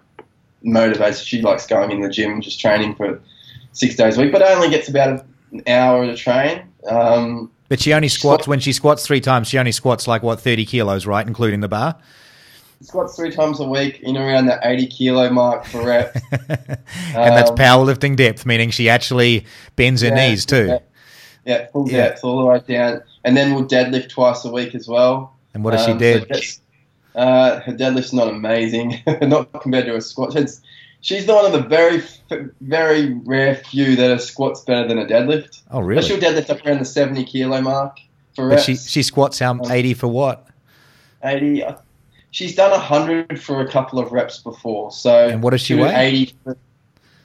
motivated. 0.63 1.19
She 1.19 1.43
likes 1.43 1.67
going 1.67 1.91
in 1.91 2.01
the 2.01 2.11
gym, 2.11 2.41
just 2.41 2.61
training 2.61 2.95
for 2.97 3.21
six 3.73 3.97
days 3.97 4.19
a 4.19 4.23
week, 4.23 4.33
but 4.33 4.43
only 4.43 4.71
gets 4.71 4.89
about 4.89 5.25
an 5.53 5.63
hour 5.67 6.07
to 6.07 6.17
train. 6.17 6.69
Um, 6.87 7.51
But 7.69 7.81
she 7.81 7.93
only 7.93 8.09
squats 8.09 8.49
when 8.49 8.61
she 8.61 8.73
squats 8.73 9.07
three 9.07 9.21
times. 9.21 9.49
She 9.49 9.59
only 9.59 9.73
squats 9.73 10.09
like 10.09 10.23
what 10.23 10.41
thirty 10.41 10.65
kilos, 10.65 11.07
right, 11.07 11.27
including 11.27 11.61
the 11.61 11.69
bar. 11.69 11.97
squats 12.81 13.17
three 13.17 13.31
times 13.31 13.61
a 13.61 13.65
week, 13.69 14.01
in 14.01 14.17
around 14.17 14.47
the 14.47 14.59
eighty 14.63 14.87
kilo 14.87 15.29
mark 15.31 15.67
for 15.67 15.85
rep. 15.85 16.17
and 16.33 17.37
that's 17.37 17.51
Um, 17.51 17.57
powerlifting 17.57 18.17
depth, 18.17 18.47
meaning 18.47 18.71
she 18.71 18.89
actually 18.89 19.45
bends 19.77 20.01
her 20.03 20.09
Yeah, 20.09 20.15
knees 20.15 20.47
too. 20.47 20.67
Yeah, 20.67 20.79
yeah 21.45 21.67
full 21.73 21.91
Yeah. 21.91 22.09
depth 22.09 22.25
all 22.25 22.39
the 22.41 22.47
way 22.47 22.63
down, 22.67 23.03
and 23.25 23.37
then 23.37 23.55
we'll 23.55 23.67
deadlift 23.67 24.09
twice 24.11 24.45
a 24.47 24.51
week 24.51 24.75
as 24.75 24.89
well. 24.89 25.35
And 25.55 25.63
what 25.63 25.73
does 25.73 25.85
she 25.85 25.91
Um, 25.93 25.99
do? 25.99 26.25
so 26.31 27.21
uh, 27.21 27.61
her 27.61 27.73
deadlift's 27.73 28.13
not 28.13 28.29
amazing, 28.29 29.03
not 29.23 29.53
compared 29.61 29.87
to 29.87 29.93
her 29.93 30.01
squat. 30.01 30.37
It's, 30.37 30.61
she's 31.01 31.27
the 31.27 31.35
one 31.35 31.45
of 31.47 31.53
the 31.53 31.63
very, 31.63 32.03
very 32.61 33.15
rare 33.25 33.55
few 33.57 33.97
that 33.97 34.11
a 34.11 34.19
squat's 34.19 34.61
better 34.63 34.87
than 34.89 34.99
a 34.99 35.07
deadlift. 35.07 35.63
oh, 35.71 35.79
But 35.81 35.85
really? 35.85 36.03
she'll 36.03 36.19
deadlift 36.19 36.51
up 36.51 36.65
around 36.67 36.79
the 36.81 36.85
seventy 36.85 37.25
kilo 37.25 37.61
mark 37.61 37.99
for 38.35 38.49
But 38.51 38.61
she 38.61 38.77
she 38.77 39.03
squats 39.03 39.39
how 39.39 39.51
Um, 39.53 39.63
eighty 39.71 39.95
for 39.95 40.09
what? 40.09 40.47
eighty. 41.25 41.63
uh, 41.65 41.75
She's 42.31 42.55
done 42.55 42.79
hundred 42.79 43.41
for 43.43 43.63
a 43.63 43.69
couple 43.71 43.99
of 43.99 44.13
reps 44.13 44.39
before. 44.39 44.93
So 44.93 45.29
And 45.29 45.43
what 45.43 45.51
does 45.51 45.63
she 45.63 45.75
weigh? 45.75 45.95
Eighty, 45.95 46.35
for, 46.45 46.57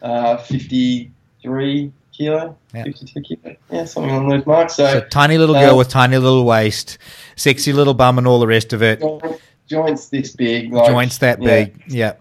uh, 0.01 0.37
fifty-three 0.37 1.91
kilo, 2.13 2.55
Yeah. 2.73 2.83
fifty-two 2.83 3.21
kilo. 3.21 3.55
Yeah, 3.71 3.85
something 3.85 4.11
along 4.11 4.29
those 4.29 4.45
marks. 4.45 4.75
So. 4.75 4.85
So 4.87 5.01
tiny 5.09 5.37
little 5.37 5.55
girl 5.55 5.73
uh, 5.73 5.77
with 5.77 5.89
tiny 5.89 6.17
little 6.17 6.45
waist, 6.45 6.97
sexy 7.35 7.73
little 7.73 7.93
bum, 7.93 8.17
and 8.17 8.25
all 8.27 8.39
the 8.39 8.47
rest 8.47 8.71
of 8.73 8.81
it. 8.81 9.01
joints- 9.01 9.39
joints 9.67 10.07
this 10.09 10.35
big, 10.35 10.71
like, 10.73 10.87
Joints 10.89 11.17
that 11.19 11.41
yeah. 11.41 11.47
big, 11.65 11.83
yeah. 11.87 12.13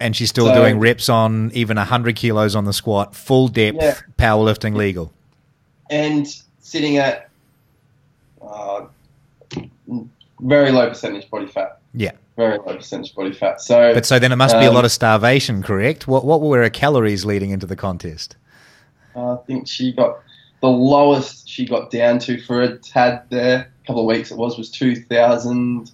And 0.00 0.16
she's 0.16 0.30
still 0.30 0.46
So- 0.46 0.54
doing 0.54 0.78
reps 0.78 1.08
on 1.08 1.50
even 1.54 1.76
hundred 1.76 2.16
kilos 2.16 2.56
on 2.56 2.64
the 2.64 2.72
squat, 2.72 3.14
full 3.14 3.48
depth, 3.48 3.78
Yeah. 3.80 3.94
powerlifting 4.18 4.74
legal. 4.74 5.12
and 5.90 6.26
sitting 6.60 6.96
at 6.98 7.28
uh, 8.40 8.82
very 10.40 10.70
low 10.70 10.88
percentage 10.88 11.28
body 11.30 11.46
fat. 11.46 11.78
Yeah. 11.94 12.12
very 12.36 12.56
low 12.58 12.76
percentage 12.76 13.14
body 13.14 13.32
fat. 13.32 13.60
So, 13.60 13.92
But 13.92 14.06
so 14.06 14.18
then 14.18 14.32
it 14.32 14.36
must 14.36 14.54
be 14.58 14.64
a 14.64 14.68
Um, 14.68 14.74
lot 14.74 14.84
of 14.86 14.92
starvation, 14.92 15.62
correct? 15.62 16.06
What 16.08 16.24
what 16.24 16.40
were 16.40 16.62
her 16.62 16.70
calories 16.70 17.24
leading 17.26 17.50
into 17.50 17.66
the 17.66 17.76
contest? 17.76 18.36
I 19.16 19.36
think 19.46 19.66
she 19.68 19.92
got 19.92 20.20
the 20.62 20.68
lowest 20.68 21.46
she 21.48 21.66
got 21.66 21.90
down 21.90 22.18
to 22.20 22.40
for 22.40 22.62
a 22.62 22.78
tad 22.78 23.22
there. 23.30 23.68
A 23.82 23.86
couple 23.86 24.00
of 24.02 24.06
weeks 24.06 24.30
it 24.30 24.38
was 24.38 24.56
was 24.56 24.70
two 24.70 24.94
thousand 24.96 25.90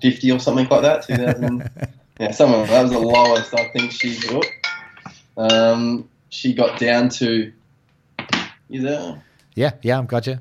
fifty 0.00 0.30
or 0.30 0.38
something 0.38 0.66
like 0.70 0.82
that. 0.82 1.06
Two 1.06 1.16
thousand. 1.16 1.68
yeah, 2.18 2.30
someone 2.30 2.66
that 2.66 2.82
was 2.82 2.92
the 2.92 2.98
lowest 2.98 3.54
I 3.54 3.68
think 3.68 3.92
she 3.92 4.18
got. 4.28 4.46
Um, 5.36 6.08
she 6.28 6.54
got 6.54 6.78
down 6.78 7.08
to. 7.10 7.52
You 8.68 8.80
there? 8.80 9.22
Yeah, 9.54 9.72
yeah, 9.82 9.98
I've 9.98 10.06
got 10.06 10.26
you. 10.26 10.38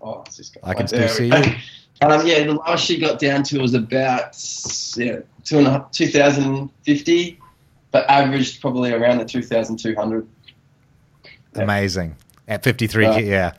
Oh, 0.00 0.24
I 0.62 0.74
can 0.74 0.86
still 0.86 1.08
see 1.08 1.26
you. 1.26 1.34
Um, 1.34 2.26
yeah, 2.26 2.44
the 2.44 2.54
lowest 2.54 2.84
she 2.84 2.98
got 2.98 3.18
down 3.18 3.42
to 3.44 3.60
was 3.60 3.74
about 3.74 4.36
yeah 4.96 5.20
two 5.44 5.58
and 5.58 5.66
a 5.66 5.70
half, 5.70 5.90
2050, 5.92 7.38
but 7.90 8.08
averaged 8.08 8.60
probably 8.60 8.92
around 8.92 9.18
the 9.18 9.24
2200 9.24 10.26
Amazing. 11.54 12.16
At 12.48 12.64
53, 12.64 13.06
Uh, 13.06 13.18
yeah. 13.18 13.52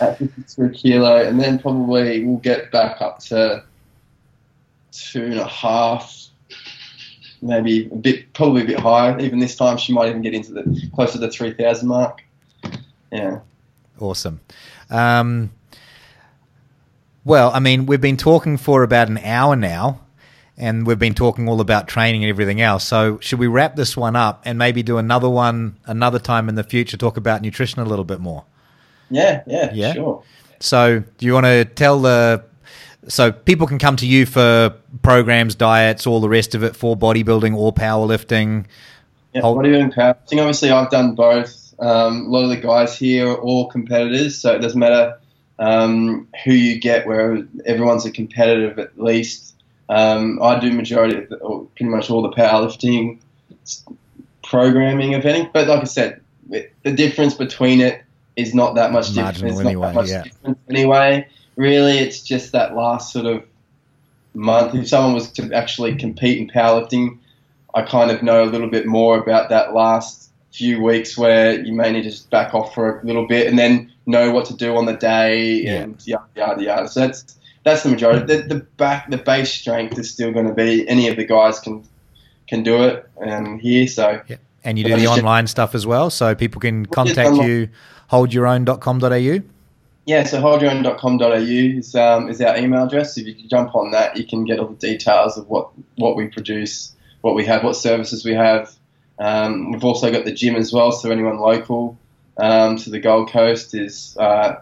at 0.00 0.18
53 0.18 0.70
kilo, 0.70 1.26
and 1.26 1.40
then 1.40 1.58
probably 1.58 2.24
we'll 2.24 2.38
get 2.38 2.70
back 2.70 3.00
up 3.00 3.18
to 3.20 3.62
two 4.94 5.24
and 5.24 5.34
a 5.40 5.46
half, 5.48 6.28
maybe 7.42 7.86
a 7.86 7.94
bit, 7.96 8.32
probably 8.32 8.62
a 8.62 8.66
bit 8.66 8.78
higher. 8.78 9.18
Even 9.18 9.38
this 9.38 9.56
time, 9.56 9.76
she 9.76 9.92
might 9.92 10.08
even 10.08 10.22
get 10.22 10.34
into 10.34 10.52
the 10.52 10.88
closer 10.94 11.14
to 11.14 11.18
the 11.18 11.30
3000 11.30 11.88
mark. 11.88 12.22
Yeah. 13.12 13.40
Awesome. 14.00 14.40
Um, 14.90 15.50
well, 17.24 17.50
I 17.54 17.60
mean, 17.60 17.86
we've 17.86 18.00
been 18.00 18.16
talking 18.16 18.56
for 18.56 18.82
about 18.82 19.08
an 19.08 19.18
hour 19.18 19.56
now, 19.56 20.00
and 20.58 20.86
we've 20.86 20.98
been 20.98 21.14
talking 21.14 21.48
all 21.48 21.60
about 21.60 21.88
training 21.88 22.22
and 22.22 22.28
everything 22.30 22.60
else. 22.60 22.84
So, 22.84 23.18
should 23.20 23.38
we 23.38 23.46
wrap 23.46 23.76
this 23.76 23.96
one 23.96 24.14
up 24.14 24.42
and 24.44 24.58
maybe 24.58 24.82
do 24.82 24.98
another 24.98 25.28
one 25.30 25.76
another 25.86 26.18
time 26.18 26.48
in 26.48 26.54
the 26.54 26.64
future? 26.64 26.96
Talk 26.96 27.16
about 27.16 27.40
nutrition 27.42 27.80
a 27.80 27.84
little 27.84 28.04
bit 28.04 28.20
more. 28.20 28.44
Yeah, 29.10 29.42
yeah, 29.46 29.72
Yeah? 29.72 29.92
sure. 29.94 30.22
So, 30.60 31.02
do 31.18 31.26
you 31.26 31.32
want 31.32 31.46
to 31.46 31.64
tell 31.64 32.00
the 32.00 32.44
so 33.08 33.32
people 33.32 33.66
can 33.66 33.78
come 33.78 33.96
to 33.96 34.06
you 34.06 34.26
for 34.26 34.74
programs, 35.02 35.54
diets, 35.54 36.06
all 36.06 36.20
the 36.20 36.28
rest 36.28 36.54
of 36.54 36.62
it 36.62 36.74
for 36.76 36.96
bodybuilding 36.96 37.56
or 37.56 37.72
powerlifting? 37.72 38.66
Yeah, 39.32 39.42
Hold- 39.42 39.58
bodybuilding 39.58 39.94
powerlifting. 39.94 40.38
Obviously, 40.38 40.70
I've 40.70 40.90
done 40.90 41.14
both. 41.14 41.74
Um, 41.80 42.26
a 42.26 42.28
lot 42.28 42.44
of 42.44 42.50
the 42.50 42.56
guys 42.56 42.96
here 42.96 43.28
are 43.28 43.36
all 43.36 43.68
competitors, 43.68 44.38
so 44.40 44.54
it 44.54 44.60
doesn't 44.60 44.78
matter 44.78 45.18
um, 45.58 46.28
who 46.44 46.52
you 46.52 46.78
get. 46.80 47.06
Where 47.06 47.46
everyone's 47.66 48.06
a 48.06 48.10
competitive 48.12 48.78
at 48.78 48.98
least. 49.00 49.54
Um, 49.88 50.40
I 50.42 50.58
do 50.60 50.72
majority 50.72 51.16
of 51.18 51.28
the, 51.28 51.36
or 51.36 51.64
pretty 51.76 51.90
much 51.90 52.10
all 52.10 52.22
the 52.22 52.30
powerlifting 52.30 53.18
programming, 54.42 55.12
if 55.12 55.24
any. 55.24 55.48
But 55.52 55.68
like 55.68 55.80
I 55.80 55.84
said, 55.84 56.20
it- 56.50 56.72
the 56.82 56.92
difference 56.92 57.34
between 57.34 57.80
it 57.80 58.02
is 58.36 58.54
not 58.54 58.74
that 58.76 58.92
much 58.92 59.08
different. 59.08 59.42
Marginal 59.42 59.50
It's 59.50 59.58
not 59.60 59.66
anyway, 59.70 59.86
that 59.88 59.94
much 59.94 60.08
yeah. 60.10 60.22
difference 60.22 60.58
anyway. 60.70 61.28
Really, 61.56 61.98
it's 61.98 62.20
just 62.20 62.52
that 62.52 62.74
last 62.74 63.12
sort 63.12 63.26
of 63.26 63.44
month. 64.34 64.74
If 64.74 64.88
someone 64.88 65.14
was 65.14 65.30
to 65.32 65.52
actually 65.52 65.96
compete 65.96 66.38
in 66.38 66.48
powerlifting, 66.48 67.18
I 67.74 67.82
kind 67.82 68.10
of 68.10 68.22
know 68.22 68.42
a 68.42 68.46
little 68.46 68.68
bit 68.70 68.86
more 68.86 69.18
about 69.18 69.50
that 69.50 69.74
last 69.74 70.30
few 70.52 70.80
weeks 70.82 71.18
where 71.18 71.60
you 71.60 71.72
may 71.72 71.90
need 71.90 72.02
to 72.02 72.10
just 72.10 72.30
back 72.30 72.54
off 72.54 72.74
for 72.74 73.00
a 73.00 73.04
little 73.04 73.26
bit 73.26 73.48
and 73.48 73.58
then 73.58 73.92
know 74.06 74.30
what 74.30 74.44
to 74.46 74.54
do 74.54 74.76
on 74.76 74.86
the 74.86 74.92
day 74.92 75.62
Yeah. 75.62 75.82
and 75.82 76.06
yada 76.06 76.24
yada 76.36 76.62
yada. 76.62 76.88
So 76.88 77.00
that's 77.00 77.36
that's 77.64 77.82
the 77.82 77.88
majority. 77.88 78.24
The, 78.26 78.42
the 78.42 78.60
back 78.76 79.10
the 79.10 79.16
base 79.16 79.52
strength 79.52 79.98
is 79.98 80.10
still 80.10 80.32
going 80.32 80.46
to 80.46 80.54
be 80.54 80.88
any 80.88 81.08
of 81.08 81.16
the 81.16 81.24
guys 81.24 81.58
can 81.58 81.84
can 82.46 82.62
do 82.62 82.84
it 82.84 83.08
um, 83.20 83.58
here. 83.58 83.88
So 83.88 84.20
And 84.62 84.78
you 84.78 84.84
do 84.84 84.96
the 84.96 85.06
online 85.06 85.46
stuff 85.46 85.74
as 85.74 85.86
well, 85.86 86.10
so 86.10 86.34
people 86.34 86.60
can 86.60 86.86
contact 86.86 87.36
you. 87.36 87.68
Holdyourown.com.au. 88.10 89.40
yeah, 90.06 90.24
so 90.24 90.40
holdyourown.com.au 90.40 91.32
is 91.32 91.94
um, 91.94 92.28
is 92.28 92.40
our 92.40 92.56
email 92.56 92.84
address. 92.84 93.16
If 93.16 93.26
you 93.26 93.48
jump 93.48 93.74
on 93.74 93.92
that, 93.92 94.16
you 94.16 94.26
can 94.26 94.44
get 94.44 94.58
all 94.58 94.68
the 94.68 94.74
details 94.74 95.38
of 95.38 95.48
what 95.48 95.70
what 95.96 96.16
we 96.16 96.28
produce, 96.28 96.94
what 97.22 97.34
we 97.34 97.44
have, 97.46 97.64
what 97.64 97.76
services 97.76 98.24
we 98.24 98.34
have. 98.34 98.74
Um, 99.18 99.70
we've 99.70 99.84
also 99.84 100.10
got 100.10 100.24
the 100.24 100.32
gym 100.32 100.56
as 100.56 100.72
well, 100.72 100.92
so 100.92 101.10
anyone 101.10 101.38
local 101.38 101.98
um, 102.36 102.76
to 102.78 102.90
the 102.90 102.98
Gold 102.98 103.30
Coast 103.30 103.74
is, 103.74 104.16
uh, 104.18 104.56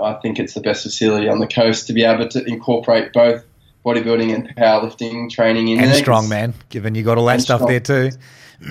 I 0.00 0.12
think 0.14 0.38
it's 0.38 0.54
the 0.54 0.60
best 0.60 0.84
facility 0.84 1.28
on 1.28 1.40
the 1.40 1.48
coast 1.48 1.88
to 1.88 1.92
be 1.92 2.04
able 2.04 2.28
to 2.28 2.44
incorporate 2.44 3.12
both 3.12 3.44
bodybuilding 3.84 4.34
and 4.34 4.54
powerlifting 4.56 5.30
training 5.30 5.68
in 5.68 5.80
and 5.80 5.90
there. 5.90 6.02
strongman, 6.02 6.54
given 6.68 6.94
you 6.94 7.02
got 7.02 7.18
all 7.18 7.26
that 7.26 7.40
stuff 7.40 7.60
strong. 7.60 7.70
there 7.70 7.80
too. 7.80 8.10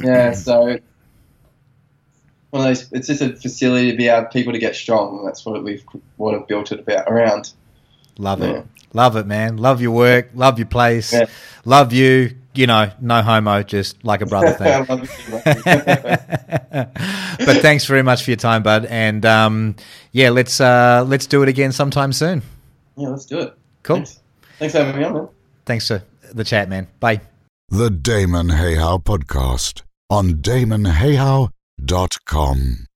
Yeah, 0.04 0.34
so 0.34 0.80
one 2.58 2.68
of 2.68 2.76
those. 2.78 2.92
It's 2.92 3.08
just 3.08 3.22
a 3.22 3.36
facility 3.36 3.92
to 3.92 3.98
be 3.98 4.08
able 4.08 4.28
people 4.28 4.54
to 4.54 4.60
get 4.60 4.76
strong. 4.76 5.20
and 5.20 5.28
That's 5.28 5.46
what 5.46 5.64
we've 5.64 5.84
what 6.18 6.36
I've 6.36 6.48
built 6.48 6.72
it 6.72 6.80
about 6.80 7.08
around. 7.08 7.54
Love 8.18 8.40
Yeah. 8.42 8.48
it. 8.48 8.66
Love 8.94 9.16
it, 9.16 9.28
man. 9.28 9.58
Love 9.58 9.82
your 9.82 9.92
work. 9.92 10.30
Love 10.34 10.58
your 10.58 10.68
place. 10.68 11.14
Yeah. 11.14 11.26
Love 11.66 11.94
you. 11.94 12.32
You 12.56 12.66
know, 12.66 12.90
no 13.00 13.22
homo, 13.22 13.62
just 13.62 14.04
like 14.04 14.22
a 14.22 14.26
brother 14.26 14.48
I 14.60 14.84
thing. 14.84 14.86
love 14.90 15.04
it 15.04 15.10
too 15.10 15.32
much. 15.32 15.44
but 17.46 17.58
thanks 17.62 17.86
very 17.86 18.02
much 18.02 18.24
for 18.24 18.32
your 18.32 18.38
time, 18.38 18.64
bud. 18.64 18.86
And 18.86 19.24
um, 19.26 19.76
yeah, 20.12 20.30
let's 20.32 20.60
uh, 20.60 21.06
let's 21.08 21.28
do 21.28 21.44
it 21.44 21.50
again 21.50 21.72
sometime 21.72 22.12
soon. 22.14 22.42
yeah, 22.96 23.10
let's 23.10 23.26
do 23.26 23.40
it. 23.40 23.54
Cool. 23.84 23.98
Thanks. 23.98 24.20
Thanks 24.58 24.74
for 24.74 24.80
having 24.84 25.00
me 25.00 25.06
on, 25.06 25.14
man. 25.14 25.28
Thanks 25.68 25.88
for 25.88 26.02
the 26.34 26.44
chat, 26.44 26.68
man. 26.68 26.88
Bye. 27.00 27.22
The 27.70 27.90
Damon 27.92 28.48
Hayhow 28.48 29.04
Podcast 29.04 29.84
on 30.10 30.42
DamonHayhow.com. 31.80 32.88